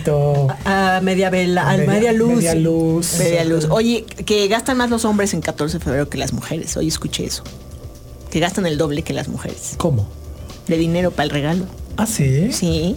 A 0.65 1.01
media 1.03 1.31
vela, 1.31 1.71
a 1.71 1.77
media, 1.77 2.13
luz. 2.13 2.37
Media 2.37 2.55
luz. 2.55 3.15
media 3.19 3.45
luz. 3.45 3.67
Oye, 3.71 4.05
que 4.05 4.47
gastan 4.49 4.77
más 4.77 4.91
los 4.91 5.05
hombres 5.05 5.35
en 5.35 5.41
14 5.41 5.79
de 5.79 5.85
febrero 5.85 6.09
que 6.09 6.19
las 6.19 6.33
mujeres. 6.33 6.77
Oye, 6.77 6.89
escuché 6.89 7.25
eso. 7.25 7.43
Que 8.31 8.41
gastan 8.41 8.67
el 8.67 8.77
doble 8.79 9.03
que 9.03 9.13
las 9.13 9.29
mujeres. 9.29 9.75
¿Cómo? 9.79 10.09
De 10.67 10.77
dinero 10.77 11.11
para 11.11 11.25
el 11.25 11.31
regalo. 11.31 11.65
¿Ah, 11.97 12.07
sí? 12.07 12.53
Sí. 12.53 12.95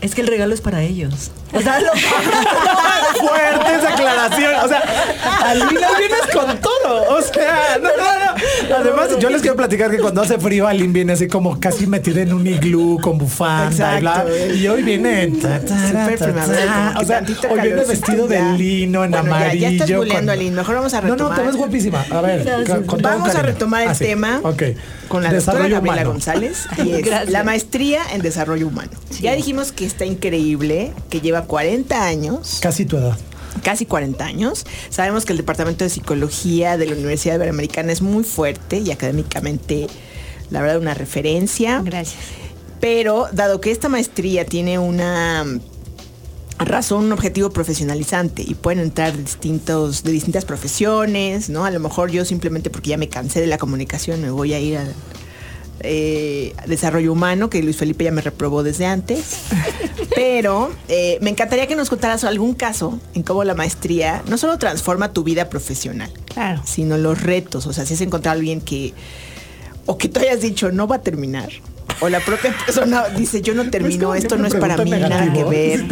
Es 0.00 0.14
que 0.14 0.20
el 0.20 0.26
regalo 0.26 0.52
es 0.52 0.60
para 0.60 0.82
ellos. 0.82 1.30
O 1.54 1.60
sea, 1.60 1.80
lo- 1.80 1.90
Fuerte 3.20 3.74
esa 3.78 3.88
aclaración. 3.94 4.54
O 4.64 4.68
sea, 4.68 4.82
Alina 5.44 5.88
vienes 5.98 6.26
con 6.32 6.58
todo. 6.60 7.16
O 7.16 7.22
sea, 7.22 7.78
no, 7.80 7.88
no, 7.88 8.24
no. 8.26 8.33
Además, 8.76 9.10
yo 9.18 9.30
les 9.30 9.40
quiero 9.42 9.56
platicar 9.56 9.90
que 9.90 9.98
cuando 9.98 10.22
hace 10.22 10.38
frío, 10.38 10.66
Aline 10.66 10.92
viene 10.92 11.12
así 11.12 11.28
como 11.28 11.58
casi 11.60 11.86
metida 11.86 12.22
en 12.22 12.32
un 12.32 12.46
iglú 12.46 12.98
con 13.00 13.18
bufanda 13.18 13.96
y 13.98 14.00
bla. 14.00 14.24
Exacto. 14.26 14.54
Y 14.56 14.68
hoy 14.68 14.82
viene 14.82 15.22
en 15.22 15.40
ta, 15.40 15.60
ta, 15.60 16.06
primavera, 16.18 16.94
O 17.00 17.04
sea, 17.04 17.24
hoy 17.50 17.60
viene 17.60 17.84
vestido 17.84 18.26
de 18.26 18.42
lino 18.56 19.04
en 19.04 19.10
Bueno, 19.12 19.26
amarillo. 19.34 19.60
ya 19.60 19.68
estás 19.70 19.90
con-. 19.90 20.54
Mejor 20.54 20.74
vamos 20.76 20.94
a 20.94 21.00
No, 21.00 21.08
no, 21.08 21.14
retomar. 21.14 21.38
te 21.38 21.46
ves 21.46 21.56
guapísima. 21.56 22.04
A 22.10 22.20
ver, 22.20 22.44
Gracias. 22.44 22.78
con 22.86 23.00
todo 23.00 23.12
Vamos 23.12 23.34
a 23.34 23.42
retomar 23.42 23.82
el 23.82 23.88
Ah, 23.88 23.94
sí. 23.94 24.04
tema 24.04 24.40
Ok. 24.42 24.62
con 25.08 25.22
la 25.22 25.32
doctora 25.32 25.32
Desarrollo 25.32 25.74
Gabriela 25.74 25.80
humano. 26.02 26.10
González 26.12 26.66
y 26.84 26.92
es 26.92 27.30
la 27.30 27.44
maestría 27.44 28.02
en 28.12 28.22
desarrollo 28.22 28.68
humano. 28.68 28.90
Ya 29.20 29.34
dijimos 29.34 29.72
que 29.72 29.84
está 29.86 30.04
increíble, 30.04 30.92
que 31.10 31.20
lleva 31.20 31.42
40 31.42 32.04
años, 32.06 32.58
Casi 32.60 32.84
tu 32.84 32.96
edad. 32.96 33.16
Casi 33.62 33.86
40 33.86 34.24
años. 34.24 34.66
Sabemos 34.90 35.24
que 35.24 35.32
el 35.32 35.38
Departamento 35.38 35.84
de 35.84 35.90
Psicología 35.90 36.76
de 36.76 36.86
la 36.86 36.92
Universidad 36.94 37.36
Iberoamericana 37.36 37.92
es 37.92 38.02
muy 38.02 38.24
fuerte 38.24 38.78
y 38.78 38.90
académicamente, 38.90 39.86
la 40.50 40.60
verdad, 40.60 40.78
una 40.78 40.94
referencia. 40.94 41.82
Gracias. 41.84 42.22
Pero 42.80 43.28
dado 43.32 43.60
que 43.60 43.70
esta 43.70 43.88
maestría 43.88 44.44
tiene 44.44 44.78
una 44.78 45.44
razón, 46.58 47.06
un 47.06 47.12
objetivo 47.12 47.50
profesionalizante 47.50 48.42
y 48.46 48.54
pueden 48.54 48.80
entrar 48.80 49.12
de 49.12 49.22
distintos, 49.22 50.04
de 50.04 50.12
distintas 50.12 50.44
profesiones, 50.44 51.48
¿no? 51.48 51.64
A 51.64 51.70
lo 51.70 51.80
mejor 51.80 52.10
yo 52.10 52.24
simplemente 52.24 52.70
porque 52.70 52.90
ya 52.90 52.96
me 52.96 53.08
cansé 53.08 53.40
de 53.40 53.46
la 53.46 53.58
comunicación 53.58 54.20
me 54.20 54.30
voy 54.30 54.54
a 54.54 54.60
ir 54.60 54.78
al 54.78 54.94
eh, 55.84 56.54
desarrollo 56.66 57.12
humano, 57.12 57.48
que 57.50 57.62
Luis 57.62 57.76
Felipe 57.76 58.04
ya 58.04 58.10
me 58.12 58.20
reprobó 58.22 58.62
desde 58.62 58.86
antes. 58.86 59.42
Pero 60.14 60.70
eh, 60.88 61.18
me 61.20 61.30
encantaría 61.30 61.66
que 61.66 61.76
nos 61.76 61.90
contaras 61.90 62.24
algún 62.24 62.54
caso 62.54 62.98
en 63.14 63.22
cómo 63.22 63.44
la 63.44 63.54
maestría 63.54 64.22
no 64.28 64.38
solo 64.38 64.58
transforma 64.58 65.12
tu 65.12 65.24
vida 65.24 65.48
profesional, 65.48 66.10
Claro. 66.32 66.62
sino 66.64 66.96
los 66.98 67.22
retos. 67.22 67.66
O 67.66 67.72
sea, 67.72 67.84
si 67.86 67.94
has 67.94 68.00
encontrado 68.00 68.36
a 68.36 68.38
alguien 68.38 68.60
que, 68.60 68.92
o 69.86 69.98
que 69.98 70.08
tú 70.08 70.20
hayas 70.20 70.40
dicho, 70.40 70.70
no 70.72 70.86
va 70.86 70.96
a 70.96 71.02
terminar, 71.02 71.50
o 72.00 72.08
la 72.08 72.20
propia 72.20 72.54
persona 72.64 73.04
dice, 73.16 73.40
yo 73.42 73.54
no 73.54 73.70
termino, 73.70 74.14
esto 74.14 74.36
no 74.36 74.46
es 74.46 74.54
para 74.54 74.76
mí, 74.78 74.90
nada 74.90 75.32
que 75.32 75.44
ver. 75.44 75.84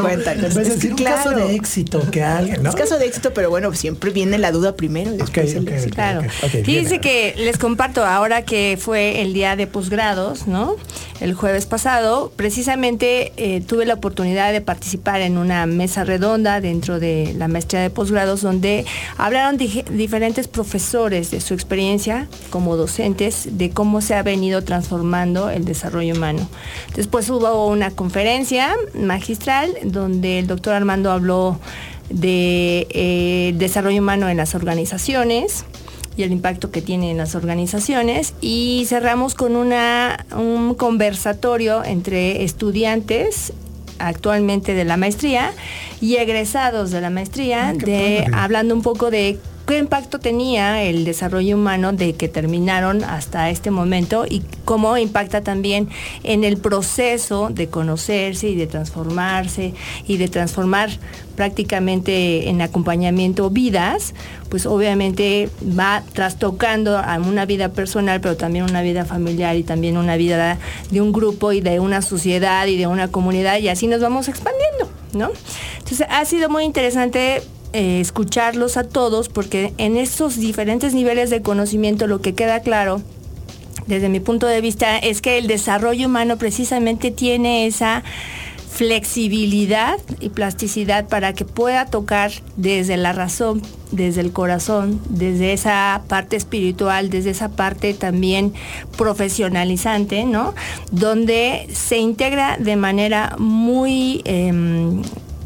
Cuéntanos. 0.00 0.56
Es 0.56 0.84
un 0.84 0.96
caso 0.96 1.30
de 1.30 1.54
éxito 1.54 2.02
que 2.10 2.22
alguien, 2.22 2.62
¿no? 2.62 2.70
Es 2.70 2.76
caso 2.76 2.98
de 2.98 3.06
éxito, 3.06 3.32
pero 3.34 3.50
bueno, 3.50 3.72
siempre 3.74 4.10
viene 4.10 4.38
la 4.38 4.52
duda 4.52 4.76
primero 4.76 5.10
y 5.12 5.14
Ok, 5.14 5.20
después 5.20 5.54
el 5.54 5.62
ok, 5.62 5.68
éxito. 5.70 5.88
ok, 5.88 5.94
Claro. 5.94 6.22
Fíjense 6.64 7.00
que 7.00 7.34
les 7.36 7.58
comparto 7.58 8.04
ahora 8.04 8.42
que 8.42 8.78
fue 8.80 9.22
el 9.22 9.32
día 9.34 9.56
de 9.56 9.66
posgrados, 9.66 10.46
¿no? 10.46 10.76
El 11.20 11.32
jueves 11.34 11.66
pasado, 11.66 12.32
precisamente 12.34 13.32
eh, 13.36 13.60
tuve 13.60 13.86
la 13.86 13.94
oportunidad 13.94 14.52
de 14.52 14.60
participar 14.60 15.20
en 15.20 15.38
una 15.38 15.64
mesa 15.66 16.04
redonda 16.04 16.60
dentro 16.60 16.98
de 16.98 17.34
la 17.38 17.46
maestría 17.48 17.80
de 17.80 17.90
posgrados 17.90 18.42
donde 18.42 18.84
hablaron 19.16 19.56
diferentes 19.56 20.48
profesores 20.48 21.30
de 21.30 21.40
su 21.40 21.54
experiencia 21.54 22.26
como 22.50 22.76
docentes 22.76 23.46
de 23.58 23.70
cómo 23.70 24.00
se 24.00 24.14
ha 24.14 24.22
venido 24.22 24.62
transformando 24.64 25.33
el 25.50 25.64
desarrollo 25.64 26.14
humano. 26.14 26.48
Después 26.94 27.28
hubo 27.30 27.66
una 27.68 27.90
conferencia 27.90 28.74
magistral 28.94 29.70
donde 29.84 30.38
el 30.40 30.46
doctor 30.46 30.74
Armando 30.74 31.10
habló 31.10 31.58
de 32.10 32.86
eh, 32.90 33.52
desarrollo 33.56 34.00
humano 34.00 34.28
en 34.28 34.36
las 34.36 34.54
organizaciones 34.54 35.64
y 36.16 36.22
el 36.22 36.32
impacto 36.32 36.70
que 36.70 36.80
tiene 36.82 37.10
en 37.10 37.16
las 37.16 37.34
organizaciones 37.34 38.34
y 38.40 38.84
cerramos 38.86 39.34
con 39.34 39.56
una, 39.56 40.24
un 40.36 40.74
conversatorio 40.74 41.82
entre 41.84 42.44
estudiantes 42.44 43.52
actualmente 43.98 44.74
de 44.74 44.84
la 44.84 44.96
maestría 44.96 45.52
y 46.00 46.16
egresados 46.16 46.90
de 46.90 47.00
la 47.00 47.10
maestría 47.10 47.68
Ah, 47.68 47.72
de 47.72 48.22
padre. 48.24 48.26
hablando 48.32 48.74
un 48.74 48.82
poco 48.82 49.10
de 49.10 49.38
qué 49.66 49.78
impacto 49.78 50.18
tenía 50.18 50.82
el 50.82 51.04
desarrollo 51.04 51.56
humano 51.56 51.92
de 51.92 52.14
que 52.14 52.28
terminaron 52.28 53.02
hasta 53.02 53.50
este 53.50 53.70
momento 53.70 54.26
y 54.28 54.42
cómo 54.64 54.96
impacta 54.98 55.42
también 55.42 55.88
en 56.22 56.44
el 56.44 56.58
proceso 56.58 57.48
de 57.50 57.68
conocerse 57.68 58.48
y 58.48 58.56
de 58.56 58.66
transformarse 58.66 59.74
y 60.06 60.16
de 60.18 60.28
transformar 60.28 60.90
prácticamente 61.36 62.48
en 62.48 62.60
acompañamiento 62.62 63.50
vidas, 63.50 64.14
pues 64.50 64.66
obviamente 64.66 65.48
va 65.78 66.02
trastocando 66.12 66.98
a 66.98 67.16
una 67.18 67.44
vida 67.44 67.70
personal, 67.70 68.20
pero 68.20 68.36
también 68.36 68.64
una 68.64 68.82
vida 68.82 69.04
familiar 69.04 69.56
y 69.56 69.62
también 69.62 69.96
una 69.96 70.16
vida 70.16 70.58
de 70.90 71.00
un 71.00 71.12
grupo 71.12 71.52
y 71.52 71.60
de 71.60 71.80
una 71.80 72.02
sociedad 72.02 72.66
y 72.66 72.76
de 72.76 72.86
una 72.86 73.08
comunidad 73.08 73.58
y 73.58 73.68
así 73.68 73.86
nos 73.86 74.00
vamos 74.00 74.28
expandiendo, 74.28 74.90
¿no? 75.14 75.30
Entonces 75.78 76.06
ha 76.10 76.24
sido 76.24 76.48
muy 76.48 76.64
interesante 76.64 77.42
eh, 77.74 78.00
escucharlos 78.00 78.76
a 78.76 78.84
todos 78.84 79.28
porque 79.28 79.74
en 79.78 79.96
estos 79.96 80.36
diferentes 80.36 80.94
niveles 80.94 81.28
de 81.28 81.42
conocimiento 81.42 82.06
lo 82.06 82.20
que 82.22 82.34
queda 82.34 82.60
claro 82.60 83.02
desde 83.86 84.08
mi 84.08 84.20
punto 84.20 84.46
de 84.46 84.60
vista 84.60 84.96
es 84.96 85.20
que 85.20 85.38
el 85.38 85.46
desarrollo 85.46 86.06
humano 86.06 86.38
precisamente 86.38 87.10
tiene 87.10 87.66
esa 87.66 88.02
flexibilidad 88.74 89.98
y 90.18 90.30
plasticidad 90.30 91.06
para 91.06 91.32
que 91.32 91.44
pueda 91.44 91.86
tocar 91.86 92.32
desde 92.56 92.96
la 92.96 93.12
razón, 93.12 93.62
desde 93.92 94.20
el 94.20 94.32
corazón, 94.32 95.00
desde 95.08 95.52
esa 95.52 96.02
parte 96.08 96.34
espiritual, 96.34 97.08
desde 97.08 97.30
esa 97.30 97.50
parte 97.50 97.94
también 97.94 98.52
profesionalizante, 98.98 100.24
¿no? 100.24 100.54
Donde 100.90 101.68
se 101.72 101.98
integra 101.98 102.56
de 102.58 102.74
manera 102.74 103.36
muy 103.38 104.22
em, 104.24 105.02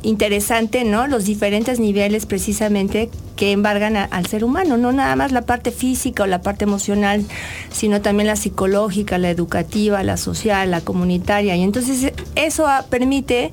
interesante, 0.09 0.85
¿no? 0.85 1.07
Los 1.07 1.27
diferentes 1.27 1.79
niveles 1.79 2.25
precisamente 2.25 3.11
que 3.37 3.53
embargan 3.53 3.97
al 3.97 4.27
ser 4.27 4.43
humano, 4.43 4.79
no 4.79 4.91
nada 4.91 5.15
más 5.17 5.33
la 5.33 5.43
parte 5.43 5.71
física 5.71 6.23
o 6.23 6.27
la 6.27 6.41
parte 6.41 6.65
emocional, 6.65 7.25
sino 7.71 8.01
también 8.01 8.27
la 8.27 8.35
psicológica, 8.35 9.19
la 9.19 9.31
educativa, 9.31 10.03
la 10.03 10.17
social, 10.17 10.71
la 10.71 10.81
comunitaria. 10.81 11.55
Y 11.57 11.63
entonces 11.63 12.13
eso 12.35 12.67
permite 12.89 13.53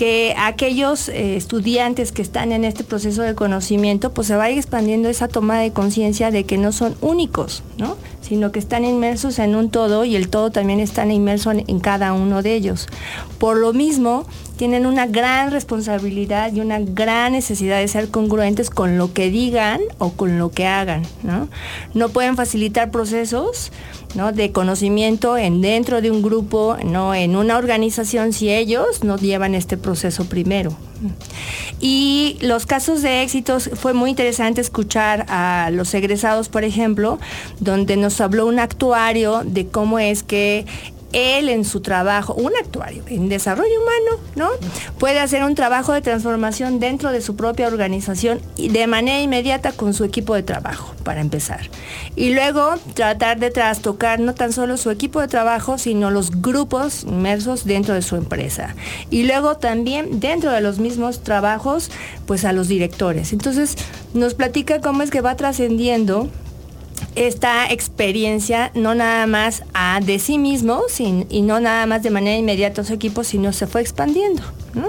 que 0.00 0.34
aquellos 0.38 1.10
eh, 1.10 1.36
estudiantes 1.36 2.10
que 2.10 2.22
están 2.22 2.52
en 2.52 2.64
este 2.64 2.84
proceso 2.84 3.20
de 3.20 3.34
conocimiento, 3.34 4.14
pues 4.14 4.28
se 4.28 4.34
vaya 4.34 4.56
expandiendo 4.56 5.10
esa 5.10 5.28
toma 5.28 5.58
de 5.58 5.72
conciencia 5.72 6.30
de 6.30 6.44
que 6.44 6.56
no 6.56 6.72
son 6.72 6.96
únicos, 7.02 7.62
¿no? 7.76 7.98
sino 8.22 8.50
que 8.50 8.60
están 8.60 8.86
inmersos 8.86 9.38
en 9.38 9.54
un 9.54 9.68
todo 9.68 10.06
y 10.06 10.16
el 10.16 10.30
todo 10.30 10.50
también 10.50 10.80
está 10.80 11.04
inmerso 11.04 11.50
en, 11.50 11.64
en 11.66 11.80
cada 11.80 12.14
uno 12.14 12.40
de 12.40 12.54
ellos. 12.54 12.88
Por 13.38 13.58
lo 13.58 13.74
mismo, 13.74 14.24
tienen 14.56 14.86
una 14.86 15.06
gran 15.06 15.50
responsabilidad 15.50 16.50
y 16.52 16.60
una 16.60 16.80
gran 16.80 17.32
necesidad 17.32 17.78
de 17.78 17.88
ser 17.88 18.10
congruentes 18.10 18.70
con 18.70 18.96
lo 18.96 19.12
que 19.12 19.30
digan 19.30 19.80
o 19.98 20.12
con 20.12 20.38
lo 20.38 20.50
que 20.50 20.66
hagan. 20.66 21.02
No, 21.22 21.48
no 21.92 22.08
pueden 22.08 22.36
facilitar 22.36 22.90
procesos 22.90 23.70
¿no? 24.14 24.32
de 24.32 24.52
conocimiento 24.52 25.36
en 25.36 25.60
dentro 25.60 26.00
de 26.00 26.10
un 26.10 26.22
grupo, 26.22 26.76
no 26.84 27.14
en 27.14 27.36
una 27.36 27.56
organización 27.56 28.32
si 28.32 28.50
ellos 28.50 29.04
no 29.04 29.16
llevan 29.16 29.54
este 29.54 29.76
proceso 29.76 30.24
primero. 30.24 30.76
Y 31.80 32.36
los 32.42 32.66
casos 32.66 33.00
de 33.02 33.22
éxitos 33.22 33.70
fue 33.74 33.94
muy 33.94 34.10
interesante 34.10 34.60
escuchar 34.60 35.24
a 35.28 35.70
los 35.72 35.94
egresados, 35.94 36.48
por 36.48 36.64
ejemplo, 36.64 37.18
donde 37.58 37.96
nos 37.96 38.20
habló 38.20 38.46
un 38.46 38.58
actuario 38.58 39.42
de 39.44 39.66
cómo 39.66 39.98
es 39.98 40.22
que 40.22 40.66
él 41.12 41.48
en 41.48 41.64
su 41.64 41.80
trabajo, 41.80 42.34
un 42.34 42.52
actuario 42.56 43.02
en 43.08 43.28
desarrollo 43.28 43.74
humano, 43.80 44.22
¿no? 44.36 44.50
Puede 44.98 45.20
hacer 45.20 45.44
un 45.44 45.54
trabajo 45.54 45.92
de 45.92 46.00
transformación 46.00 46.80
dentro 46.80 47.12
de 47.12 47.20
su 47.20 47.36
propia 47.36 47.66
organización 47.66 48.40
y 48.56 48.68
de 48.68 48.86
manera 48.86 49.20
inmediata 49.20 49.72
con 49.72 49.94
su 49.94 50.04
equipo 50.04 50.34
de 50.34 50.42
trabajo, 50.42 50.94
para 51.04 51.20
empezar. 51.20 51.70
Y 52.16 52.34
luego 52.34 52.74
tratar 52.94 53.38
de 53.38 53.50
trastocar 53.50 54.20
no 54.20 54.34
tan 54.34 54.52
solo 54.52 54.76
su 54.76 54.90
equipo 54.90 55.20
de 55.20 55.28
trabajo, 55.28 55.78
sino 55.78 56.10
los 56.10 56.42
grupos 56.42 57.04
inmersos 57.04 57.64
dentro 57.64 57.94
de 57.94 58.02
su 58.02 58.16
empresa. 58.16 58.74
Y 59.10 59.24
luego 59.24 59.56
también 59.56 60.20
dentro 60.20 60.50
de 60.50 60.60
los 60.60 60.78
mismos 60.78 61.22
trabajos, 61.22 61.90
pues 62.26 62.44
a 62.44 62.52
los 62.52 62.68
directores. 62.68 63.32
Entonces 63.32 63.76
nos 64.14 64.34
platica 64.34 64.80
cómo 64.80 65.02
es 65.02 65.10
que 65.10 65.20
va 65.20 65.36
trascendiendo 65.36 66.28
esta 67.14 67.70
experiencia 67.70 68.70
no 68.74 68.94
nada 68.94 69.26
más 69.26 69.62
a 69.74 70.00
de 70.00 70.18
sí 70.18 70.38
mismo 70.38 70.82
sin- 70.88 71.26
y 71.30 71.42
no 71.42 71.60
nada 71.60 71.86
más 71.86 72.02
de 72.02 72.10
manera 72.10 72.36
inmediata 72.36 72.82
a 72.82 72.84
su 72.84 72.92
equipo, 72.94 73.24
sino 73.24 73.52
se 73.52 73.66
fue 73.66 73.80
expandiendo. 73.80 74.42
¿no? 74.74 74.88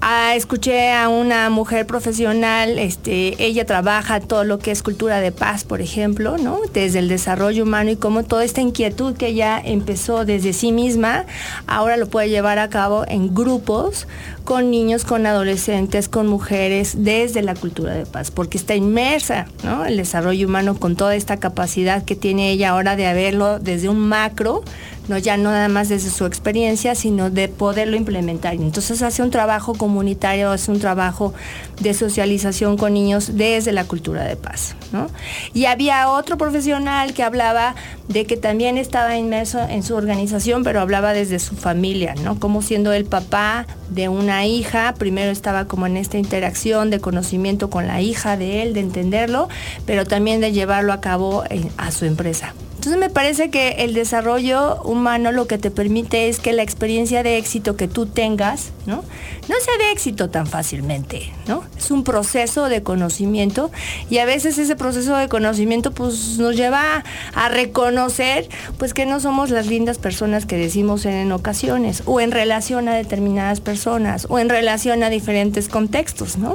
Ah, 0.00 0.34
escuché 0.36 0.92
a 0.92 1.08
una 1.08 1.48
mujer 1.50 1.86
profesional, 1.86 2.78
este, 2.78 3.42
ella 3.42 3.64
trabaja 3.64 4.20
todo 4.20 4.44
lo 4.44 4.58
que 4.58 4.70
es 4.70 4.82
cultura 4.82 5.20
de 5.20 5.32
paz, 5.32 5.64
por 5.64 5.80
ejemplo. 5.80 6.36
Desde 6.72 6.98
el 6.98 7.08
desarrollo 7.08 7.64
humano 7.64 7.90
y 7.90 7.96
cómo 7.96 8.22
toda 8.22 8.44
esta 8.44 8.60
inquietud 8.60 9.16
que 9.16 9.28
ella 9.28 9.60
empezó 9.64 10.24
desde 10.24 10.52
sí 10.52 10.70
misma, 10.70 11.24
ahora 11.66 11.96
lo 11.96 12.08
puede 12.08 12.28
llevar 12.28 12.58
a 12.58 12.68
cabo 12.68 13.04
en 13.08 13.34
grupos, 13.34 14.06
con 14.44 14.70
niños, 14.70 15.04
con 15.04 15.26
adolescentes, 15.26 16.08
con 16.08 16.28
mujeres, 16.28 16.94
desde 16.98 17.42
la 17.42 17.54
cultura 17.54 17.94
de 17.94 18.06
paz, 18.06 18.30
porque 18.30 18.58
está 18.58 18.76
inmersa. 18.76 19.46
El 19.88 19.96
desarrollo 19.96 20.46
humano 20.46 20.78
con 20.78 20.94
toda 20.94 21.16
esta 21.16 21.38
capacidad 21.38 22.04
que 22.04 22.14
tiene 22.14 22.52
ella 22.52 22.70
ahora 22.70 22.94
de 22.94 23.12
verlo 23.12 23.58
desde 23.58 23.88
un 23.88 23.98
macro, 23.98 24.62
no 25.08 25.18
ya 25.18 25.36
no 25.36 25.50
nada 25.50 25.68
más 25.68 25.88
desde 25.88 26.10
su 26.10 26.26
experiencia, 26.26 26.94
sino 26.94 27.30
de 27.30 27.48
poderlo 27.48 27.96
implementar. 27.96 28.54
Entonces 28.54 29.02
hace 29.02 29.22
un 29.22 29.30
trabajo 29.30 29.74
comunitario, 29.74 30.50
hace 30.50 30.70
un 30.70 30.80
trabajo 30.80 31.34
de 31.80 31.94
socialización 31.94 32.76
con 32.76 32.94
niños 32.94 33.36
desde 33.36 33.72
la 33.72 33.84
cultura 33.84 34.24
de 34.24 34.36
paz. 34.36 34.74
¿no? 34.92 35.08
Y 35.52 35.66
había 35.66 36.10
otro 36.10 36.38
profesional 36.38 37.14
que 37.14 37.22
hablaba 37.22 37.74
de 38.08 38.24
que 38.24 38.36
también 38.36 38.78
estaba 38.78 39.16
inmerso 39.16 39.60
en 39.68 39.82
su 39.82 39.94
organización, 39.94 40.62
pero 40.62 40.80
hablaba 40.80 41.12
desde 41.12 41.38
su 41.38 41.56
familia, 41.56 42.14
¿no? 42.22 42.38
Como 42.38 42.62
siendo 42.62 42.92
el 42.92 43.04
papá 43.04 43.66
de 43.90 44.08
una 44.08 44.46
hija, 44.46 44.94
primero 44.94 45.30
estaba 45.30 45.66
como 45.66 45.86
en 45.86 45.96
esta 45.96 46.18
interacción 46.18 46.90
de 46.90 47.00
conocimiento 47.00 47.68
con 47.68 47.86
la 47.86 48.00
hija 48.00 48.36
de 48.36 48.62
él, 48.62 48.74
de 48.74 48.80
entenderlo, 48.80 49.48
pero 49.86 50.04
también 50.04 50.40
de 50.40 50.52
llevarlo 50.52 50.92
a 50.92 51.00
cabo 51.00 51.44
a 51.76 51.90
su 51.90 52.04
empresa. 52.04 52.54
Entonces 52.86 53.00
me 53.00 53.12
parece 53.12 53.50
que 53.50 53.70
el 53.78 53.94
desarrollo 53.94 54.80
humano 54.84 55.32
lo 55.32 55.48
que 55.48 55.58
te 55.58 55.72
permite 55.72 56.28
es 56.28 56.38
que 56.38 56.52
la 56.52 56.62
experiencia 56.62 57.24
de 57.24 57.36
éxito 57.36 57.76
que 57.76 57.88
tú 57.88 58.06
tengas, 58.06 58.70
¿no? 58.86 59.02
No 59.48 59.54
sea 59.60 59.76
de 59.78 59.90
éxito 59.90 60.30
tan 60.30 60.46
fácilmente, 60.46 61.32
¿no? 61.48 61.64
Es 61.76 61.90
un 61.90 62.04
proceso 62.04 62.68
de 62.68 62.84
conocimiento 62.84 63.72
y 64.08 64.18
a 64.18 64.24
veces 64.24 64.58
ese 64.58 64.76
proceso 64.76 65.16
de 65.16 65.28
conocimiento 65.28 65.90
pues 65.90 66.38
nos 66.38 66.54
lleva 66.54 67.02
a 67.34 67.48
reconocer 67.48 68.48
pues 68.78 68.94
que 68.94 69.04
no 69.04 69.18
somos 69.18 69.50
las 69.50 69.66
lindas 69.66 69.98
personas 69.98 70.46
que 70.46 70.56
decimos 70.56 71.06
en, 71.06 71.32
ocasiones 71.32 72.04
o 72.06 72.20
en 72.20 72.30
relación 72.30 72.88
a 72.88 72.94
determinadas 72.94 73.60
personas 73.60 74.28
o 74.30 74.38
en 74.38 74.48
relación 74.48 75.02
a 75.02 75.10
diferentes 75.10 75.68
contextos, 75.68 76.38
¿no? 76.38 76.54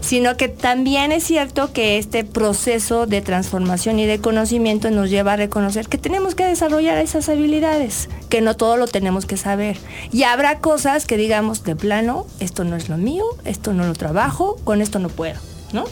Sino 0.00 0.36
que 0.36 0.46
también 0.46 1.10
es 1.10 1.24
cierto 1.24 1.72
que 1.72 1.98
este 1.98 2.22
proceso 2.22 3.06
de 3.06 3.22
transformación 3.22 3.98
y 3.98 4.06
de 4.06 4.20
conocimiento 4.20 4.92
nos 4.92 5.10
lleva 5.10 5.32
a 5.32 5.36
reconocer 5.36 5.63
que 5.88 5.98
tenemos 5.98 6.34
que 6.34 6.44
desarrollar 6.44 6.98
esas 6.98 7.28
habilidades, 7.28 8.08
que 8.28 8.40
no 8.40 8.56
todo 8.56 8.76
lo 8.76 8.86
tenemos 8.86 9.26
que 9.26 9.36
saber. 9.36 9.76
Y 10.12 10.24
habrá 10.24 10.58
cosas 10.58 11.06
que 11.06 11.16
digamos 11.16 11.64
de 11.64 11.76
plano, 11.76 12.26
esto 12.40 12.64
no 12.64 12.76
es 12.76 12.88
lo 12.88 12.96
mío, 12.96 13.24
esto 13.44 13.72
no 13.72 13.86
lo 13.86 13.94
trabajo, 13.94 14.56
con 14.64 14.82
esto 14.82 14.98
no 14.98 15.08
puedo, 15.08 15.40
¿no? 15.72 15.84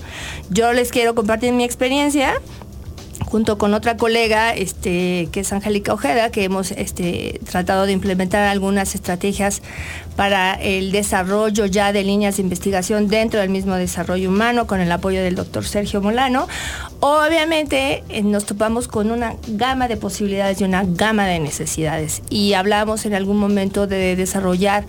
Yo 0.51 0.73
les 0.73 0.91
quiero 0.91 1.15
compartir 1.15 1.53
mi 1.53 1.65
experiencia 1.65 2.35
junto 3.33 3.57
con 3.57 3.73
otra 3.73 3.97
colega, 3.97 4.53
este, 4.53 5.31
que 5.33 5.41
es 5.41 5.55
Angélica 5.55 5.95
Ojeda, 5.95 6.29
que 6.29 6.45
hemos 6.45 6.71
este, 6.71 7.41
tratado 7.51 7.87
de 7.87 7.93
implementar 7.93 8.47
algunas 8.47 8.95
estrategias 8.95 9.63
para 10.17 10.53
el 10.53 10.93
desarrollo 10.93 11.65
ya 11.65 11.95
de 11.95 12.05
líneas 12.05 12.37
de 12.37 12.43
investigación 12.43 13.09
dentro 13.09 13.41
del 13.41 13.49
mismo 13.49 13.75
desarrollo 13.77 14.29
humano, 14.29 14.67
con 14.67 14.83
el 14.83 14.93
apoyo 14.93 15.23
del 15.23 15.35
doctor 15.35 15.65
Sergio 15.65 16.03
Molano. 16.03 16.47
Obviamente 17.01 18.05
eh, 18.11 18.23
nos 18.23 18.45
topamos 18.45 18.87
con 18.87 19.11
una 19.11 19.35
gama 19.49 19.89
de 19.89 19.97
posibilidades 19.97 20.61
y 20.61 20.65
una 20.65 20.85
gama 20.85 21.25
de 21.27 21.41
necesidades. 21.41 22.21
Y 22.29 22.53
hablamos 22.53 23.07
en 23.07 23.15
algún 23.15 23.39
momento 23.39 23.87
de 23.87 24.15
desarrollar 24.15 24.85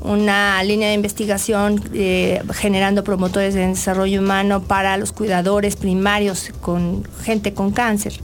una 0.00 0.62
línea 0.62 0.88
de 0.88 0.94
investigación 0.94 1.82
eh, 1.92 2.42
generando 2.52 3.04
promotores 3.04 3.54
de 3.54 3.66
desarrollo 3.66 4.20
humano 4.20 4.62
para 4.62 4.96
los 4.96 5.12
cuidadores 5.12 5.76
primarios 5.76 6.50
con 6.60 7.06
gente 7.22 7.54
con 7.54 7.72
cáncer. 7.72 8.14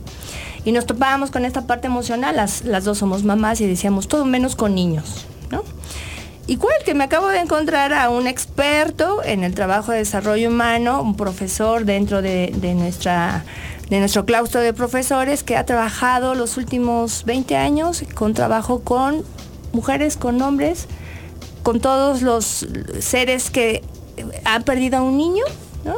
Y 0.64 0.72
nos 0.72 0.86
topábamos 0.86 1.30
con 1.30 1.44
esta 1.44 1.66
parte 1.66 1.86
emocional, 1.86 2.36
las, 2.36 2.64
las 2.64 2.84
dos 2.84 2.98
somos 2.98 3.22
mamás 3.22 3.60
y 3.60 3.66
decíamos 3.66 4.08
todo 4.08 4.24
menos 4.24 4.56
con 4.56 4.74
niños, 4.74 5.26
¿no? 5.50 5.62
Igual 6.46 6.76
que 6.84 6.94
me 6.94 7.04
acabo 7.04 7.28
de 7.28 7.38
encontrar 7.38 7.92
a 7.94 8.10
un 8.10 8.26
experto 8.26 9.22
en 9.24 9.44
el 9.44 9.54
trabajo 9.54 9.92
de 9.92 9.98
desarrollo 9.98 10.48
humano, 10.48 11.00
un 11.00 11.16
profesor 11.16 11.86
dentro 11.86 12.20
de, 12.20 12.52
de, 12.54 12.74
nuestra, 12.74 13.44
de 13.88 13.98
nuestro 13.98 14.26
claustro 14.26 14.60
de 14.60 14.74
profesores 14.74 15.42
que 15.42 15.56
ha 15.56 15.64
trabajado 15.64 16.34
los 16.34 16.58
últimos 16.58 17.24
20 17.24 17.56
años 17.56 18.04
con 18.14 18.34
trabajo 18.34 18.80
con 18.80 19.24
mujeres, 19.72 20.18
con 20.18 20.40
hombres, 20.42 20.86
con 21.64 21.80
todos 21.80 22.22
los 22.22 22.66
seres 23.00 23.50
que 23.50 23.82
han 24.44 24.62
perdido 24.62 24.98
a 24.98 25.02
un 25.02 25.16
niño, 25.16 25.42
¿no? 25.84 25.96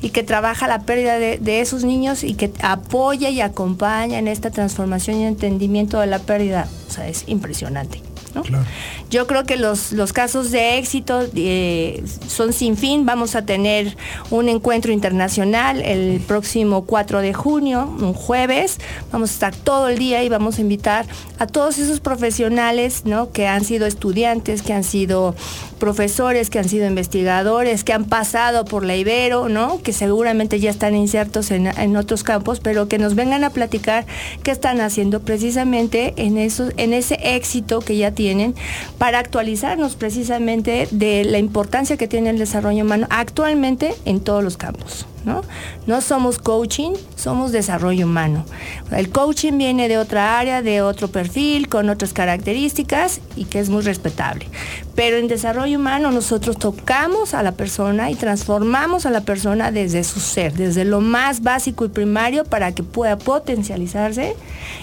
y 0.00 0.10
que 0.10 0.22
trabaja 0.22 0.68
la 0.68 0.82
pérdida 0.82 1.18
de, 1.18 1.38
de, 1.38 1.60
esos 1.60 1.84
niños 1.84 2.22
y 2.22 2.34
que 2.34 2.52
apoya 2.62 3.30
y 3.30 3.40
acompaña 3.40 4.18
en 4.18 4.28
esta 4.28 4.50
transformación 4.50 5.16
y 5.16 5.24
entendimiento 5.26 5.98
de 5.98 6.06
la 6.06 6.20
pérdida. 6.20 6.68
O 6.88 6.92
sea, 6.92 7.08
es 7.08 7.24
impresionante. 7.26 8.00
¿No? 8.38 8.42
Claro. 8.42 8.64
Yo 9.10 9.26
creo 9.26 9.44
que 9.44 9.56
los, 9.56 9.92
los 9.92 10.12
casos 10.12 10.50
de 10.50 10.78
éxito 10.78 11.26
eh, 11.34 12.02
son 12.26 12.52
sin 12.52 12.76
fin. 12.76 13.06
Vamos 13.06 13.34
a 13.34 13.44
tener 13.44 13.96
un 14.30 14.48
encuentro 14.48 14.92
internacional 14.92 15.80
el 15.80 16.20
próximo 16.20 16.84
4 16.84 17.20
de 17.20 17.32
junio, 17.32 17.94
un 18.00 18.12
jueves. 18.12 18.78
Vamos 19.12 19.30
a 19.30 19.32
estar 19.32 19.56
todo 19.56 19.88
el 19.88 19.98
día 19.98 20.22
y 20.22 20.28
vamos 20.28 20.58
a 20.58 20.60
invitar 20.60 21.06
a 21.38 21.46
todos 21.46 21.78
esos 21.78 22.00
profesionales 22.00 23.02
¿no? 23.04 23.32
que 23.32 23.46
han 23.46 23.64
sido 23.64 23.86
estudiantes, 23.86 24.62
que 24.62 24.72
han 24.72 24.84
sido 24.84 25.34
profesores, 25.78 26.50
que 26.50 26.58
han 26.58 26.68
sido 26.68 26.86
investigadores, 26.86 27.84
que 27.84 27.92
han 27.92 28.04
pasado 28.04 28.64
por 28.64 28.84
la 28.84 28.96
Ibero, 28.96 29.48
¿no? 29.48 29.80
que 29.82 29.92
seguramente 29.92 30.60
ya 30.60 30.70
están 30.70 30.94
insertos 30.94 31.50
en, 31.50 31.66
en 31.66 31.96
otros 31.96 32.22
campos, 32.22 32.60
pero 32.60 32.88
que 32.88 32.98
nos 32.98 33.14
vengan 33.14 33.44
a 33.44 33.50
platicar 33.50 34.06
qué 34.42 34.50
están 34.50 34.80
haciendo 34.80 35.20
precisamente 35.20 36.14
en, 36.16 36.38
eso, 36.38 36.68
en 36.76 36.92
ese 36.92 37.18
éxito 37.36 37.80
que 37.80 37.96
ya 37.96 38.10
tienen 38.12 38.54
para 38.98 39.18
actualizarnos 39.18 39.96
precisamente 39.96 40.88
de 40.90 41.24
la 41.24 41.38
importancia 41.38 41.96
que 41.96 42.08
tiene 42.08 42.30
el 42.30 42.38
desarrollo 42.38 42.84
humano 42.84 43.06
actualmente 43.10 43.94
en 44.04 44.20
todos 44.20 44.42
los 44.42 44.56
campos. 44.56 45.06
¿No? 45.24 45.42
No 45.86 46.00
somos 46.00 46.38
coaching, 46.38 46.92
somos 47.16 47.52
desarrollo 47.52 48.06
humano. 48.06 48.44
El 48.90 49.10
coaching 49.10 49.58
viene 49.58 49.88
de 49.88 49.98
otra 49.98 50.38
área, 50.38 50.62
de 50.62 50.82
otro 50.82 51.08
perfil, 51.08 51.68
con 51.68 51.88
otras 51.90 52.12
características 52.12 53.20
y 53.36 53.44
que 53.44 53.60
es 53.60 53.68
muy 53.68 53.82
respetable. 53.82 54.46
Pero 54.94 55.16
en 55.16 55.28
desarrollo 55.28 55.78
humano 55.78 56.10
nosotros 56.10 56.58
tocamos 56.58 57.34
a 57.34 57.42
la 57.42 57.52
persona 57.52 58.10
y 58.10 58.14
transformamos 58.14 59.06
a 59.06 59.10
la 59.10 59.20
persona 59.20 59.70
desde 59.70 60.02
su 60.04 60.20
ser, 60.20 60.54
desde 60.54 60.84
lo 60.84 61.00
más 61.00 61.42
básico 61.42 61.84
y 61.84 61.88
primario 61.88 62.44
para 62.44 62.72
que 62.72 62.82
pueda 62.82 63.16
potencializarse 63.16 64.34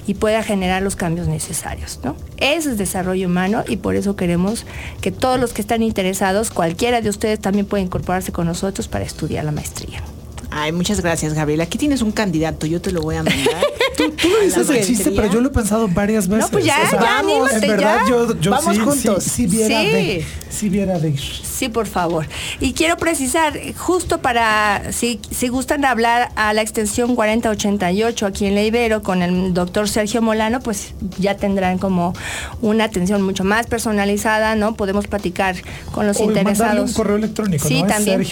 y 0.08 0.14
pueda 0.14 0.44
generar 0.44 0.82
los 0.82 0.96
cambios 0.96 1.28
necesarios. 1.28 2.00
¿no? 2.04 2.16
Eso 2.38 2.70
es 2.70 2.78
desarrollo 2.78 3.28
humano 3.28 3.64
y 3.68 3.78
por 3.78 3.96
eso 3.96 4.16
queremos 4.16 4.66
que 5.02 5.12
todos 5.12 5.40
los 5.40 5.54
que 5.54 5.62
están 5.62 5.84
interesados, 5.84 6.50
cualquiera 6.50 7.02
de 7.02 7.10
ustedes 7.10 7.40
también 7.40 7.66
puede 7.66 7.84
incorporarse 7.84 8.32
con 8.32 8.48
nosotros 8.48 8.88
para 8.88 9.06
estudiar 9.06 9.46
la 9.46 9.52
maestría. 9.52 10.02
Ay, 10.58 10.72
muchas 10.72 11.02
gracias, 11.02 11.34
Gabriela. 11.34 11.66
Aquí 11.66 11.78
tienes 11.78 12.02
un 12.02 12.14
candidato, 12.14 12.66
yo 12.66 12.80
te 12.80 12.92
lo 12.92 13.02
voy 13.02 13.16
a 13.16 13.24
mandar. 13.24 13.66
tú, 13.98 14.10
tú 14.12 14.30
lo 14.30 14.40
dices 14.40 14.70
el 14.70 14.86
chiste, 14.86 15.12
pero 15.12 15.30
yo 15.30 15.42
lo 15.42 15.50
he 15.50 15.52
pensado 15.52 15.90
varias 15.90 16.30
veces. 16.30 16.46
No, 16.46 16.52
pues 16.52 16.64
ya, 16.64 16.78
o 16.86 16.90
sea, 16.90 17.00
ya, 17.00 17.06
vamos, 17.06 17.50
anímate, 17.52 17.56
en 17.66 17.72
verdad, 17.72 17.98
ya. 18.06 18.10
yo, 18.10 18.40
yo 18.40 18.52
Vamos 18.52 18.74
sí, 18.76 18.80
juntos. 18.82 19.24
Sí, 19.26 19.30
sí 19.30 19.48
viera 19.48 19.68
Sí. 19.82 19.86
de, 19.88 20.26
sí 20.50 20.70
viera 20.70 20.98
de. 21.00 21.18
Sí, 21.18 21.68
por 21.68 21.88
favor. 21.88 22.26
Y 22.62 22.72
quiero 22.72 22.96
precisar, 22.96 23.60
justo 23.78 24.20
para, 24.22 24.94
si, 24.94 25.20
si 25.30 25.50
gustan 25.50 25.84
hablar 25.84 26.30
a 26.38 26.54
la 26.54 26.62
extensión 26.62 27.16
4088 27.16 28.26
aquí 28.26 28.46
en 28.46 28.56
la 28.56 28.64
Ibero 28.64 29.02
con 29.02 29.22
el 29.22 29.54
doctor 29.54 29.90
Sergio 29.90 30.22
Molano, 30.22 30.62
pues 30.62 30.94
ya 31.20 31.36
tendrán 31.36 31.78
como 31.80 32.14
una 32.62 32.86
atención 32.86 33.22
mucho 33.22 33.44
más 33.44 33.68
personalizada, 33.68 34.56
¿no? 34.56 34.76
Podemos 34.76 35.08
platicar 35.08 35.56
con 35.92 36.08
los 36.08 36.18
O 36.20 36.24
interesados. 36.24 36.90
un 36.92 36.94
correo 36.96 37.18
electrónico, 37.18 37.68
Sí, 37.68 37.82
¿no? 37.82 37.88
también. 37.90 38.22
Es 38.22 38.28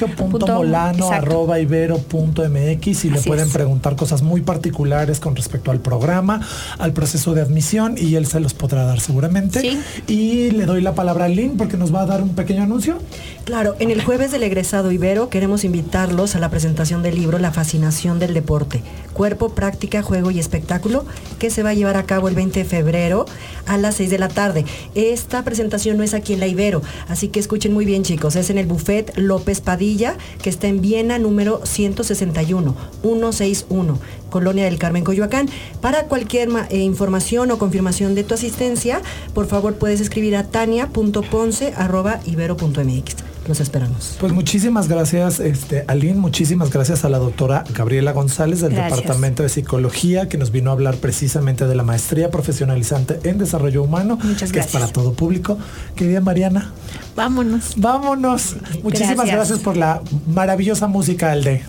Punto- 2.14 2.44
sergio.molano 2.44 2.54
exacto. 2.54 2.54
arroba 2.54 2.54
ibero 2.54 2.78
punto 2.78 2.84
MX 2.84 3.06
y 3.06 3.10
le 3.10 3.20
Así 3.20 3.28
pueden 3.28 3.48
es. 3.48 3.54
preguntar 3.54 3.96
cosas 3.96 4.22
muy 4.22 4.42
particulares 4.42 5.20
con 5.20 5.36
respecto 5.36 5.72
al 5.72 5.80
programa, 5.80 6.42
al 6.78 6.94
proceso 6.94 7.34
de 7.34 7.42
admisión 7.42 7.96
y 7.98 8.16
él 8.16 8.26
se 8.28 8.40
los 8.40 8.54
podrá 8.54 8.84
dar 8.86 9.00
seguramente. 9.00 9.62
Sí. 9.62 9.80
Y 10.08 10.52
le 10.52 10.66
doy 10.66 10.82
la 10.82 10.94
palabra 10.94 11.26
a 11.26 11.28
Lynn 11.30 11.58
porque 11.58 11.78
nos 11.78 11.94
va 11.94 12.02
a 12.02 12.06
dar 12.06 12.22
un 12.22 12.30
pequeño 12.36 12.64
anuncio. 12.64 12.98
Claro, 13.46 13.76
en 13.80 13.92
el 13.92 14.02
jueves 14.04 14.32
del 14.32 14.44
egresado 14.44 14.92
Ibero 14.92 15.30
queremos 15.30 15.64
invitarlos 15.64 16.36
a 16.36 16.40
la 16.40 16.50
presentación 16.50 17.04
del 17.04 17.16
libro 17.16 17.40
La 17.40 17.52
fascinación 17.52 18.20
del 18.20 18.34
deporte, 18.34 18.82
cuerpo, 19.14 19.50
práctica, 19.50 20.02
juego 20.02 20.32
y 20.32 20.40
espectáculo, 20.40 21.06
que 21.40 21.50
se 21.50 21.62
va 21.64 21.72
a 21.72 21.74
llevar 21.74 21.98
a 21.98 22.04
cabo 22.04 22.30
el 22.30 22.36
20 22.36 22.60
de 22.60 22.66
febrero 22.66 23.26
a 23.66 23.78
las 23.78 23.96
6 23.96 24.10
de 24.10 24.20
la 24.20 24.30
tarde. 24.30 24.66
Esta 24.96 25.44
presentación 25.44 25.98
no 25.98 26.04
es 26.04 26.14
aquí 26.14 26.34
en 26.34 26.40
la 26.40 26.48
Ibero, 26.48 26.82
así 27.10 27.28
que 27.28 27.40
escuchen 27.40 27.74
muy 27.74 27.84
bien 27.86 28.04
chicos, 28.04 28.36
es 28.38 28.50
en 28.50 28.58
el 28.58 28.66
Buffet 28.66 29.12
López 29.18 29.60
Padilla, 29.62 30.16
que 30.42 30.50
está 30.50 30.68
en 30.68 30.80
Viena 30.82 31.20
número 31.20 31.62
161, 31.96 32.76
161. 33.02 34.00
Colonia 34.30 34.66
del 34.66 34.78
Carmen, 34.80 35.04
Coyoacán. 35.04 35.48
Para 35.82 36.06
cualquier 36.06 36.50
eh, 36.70 36.80
información 36.80 37.52
o 37.52 37.58
confirmación 37.60 38.16
de 38.16 38.24
tu 38.24 38.34
asistencia, 38.34 39.02
por 39.34 39.46
favor 39.48 39.76
puedes 39.76 40.02
escribir 40.02 40.36
a 40.36 40.44
tania.ponce.ibero.mx. 40.44 43.16
Los 43.48 43.60
esperamos. 43.60 44.16
Pues 44.22 44.32
muchísimas 44.32 44.88
gracias, 44.88 45.42
este, 45.42 45.84
Aline, 45.88 46.18
muchísimas 46.18 46.70
gracias 46.72 47.04
a 47.04 47.10
la 47.10 47.18
doctora 47.18 47.66
Gabriela 47.76 48.14
González 48.14 48.62
del 48.62 48.72
Gracias. 48.74 49.00
Departamento 49.02 49.44
de 49.44 49.50
Psicología 49.50 50.30
que 50.30 50.38
nos 50.38 50.52
vino 50.52 50.70
a 50.70 50.74
hablar 50.74 50.96
precisamente 50.96 51.68
de 51.68 51.76
la 51.76 51.84
maestría 51.84 52.32
profesionalizante 52.32 53.20
en 53.30 53.40
desarrollo 53.40 53.84
humano, 53.84 54.18
Muchas 54.24 54.54
que 54.54 54.60
es 54.60 54.66
gracias. 54.66 54.72
para 54.82 54.88
todo 54.94 55.12
público. 55.12 55.58
Querida 55.98 56.22
Mariana, 56.22 56.72
Vámonos. 57.18 57.74
vámonos. 57.76 58.56
Muchísimas 58.82 59.16
Gracias. 59.28 59.36
gracias 59.36 59.60
por 59.60 59.76
la 59.76 60.02
maravillosa 60.26 60.88
música, 60.88 61.34
Alde. 61.34 61.64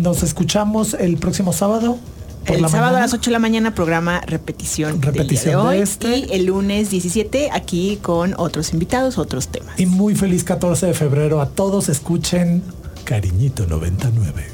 Nos 0.00 0.22
escuchamos 0.22 0.94
el 0.94 1.16
próximo 1.16 1.52
sábado. 1.52 1.98
por 2.46 2.54
El 2.56 2.62
la 2.62 2.68
sábado 2.68 2.96
a 2.96 3.00
las 3.00 3.12
8 3.12 3.30
de 3.30 3.32
la 3.32 3.38
mañana, 3.40 3.74
programa 3.74 4.20
repetición, 4.26 4.92
del 4.92 5.00
día 5.00 5.10
Repetición 5.10 5.50
de 5.50 5.56
hoy. 5.56 5.78
este. 5.78 6.18
Y 6.18 6.28
el 6.32 6.46
lunes 6.46 6.90
17, 6.90 7.50
aquí 7.52 7.98
con 8.00 8.34
otros 8.38 8.72
invitados, 8.72 9.18
otros 9.18 9.48
temas. 9.48 9.78
Y 9.78 9.86
muy 9.86 10.14
feliz 10.14 10.44
14 10.44 10.86
de 10.86 10.94
febrero 10.94 11.40
a 11.40 11.48
todos. 11.48 11.88
Escuchen 11.88 12.62
Cariñito 13.04 13.66
99. 13.66 14.46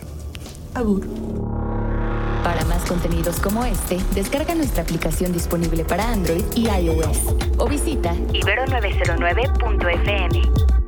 Abur. 0.75 1.07
Para 2.43 2.65
más 2.67 2.83
contenidos 2.85 3.37
como 3.41 3.65
este, 3.65 3.99
descarga 4.15 4.55
nuestra 4.55 4.83
aplicación 4.83 5.33
disponible 5.33 5.85
para 5.85 6.11
Android 6.13 6.43
y 6.55 6.67
iOS 6.69 7.19
o 7.59 7.67
visita 7.69 8.15
Ibero909.fm. 8.33 10.84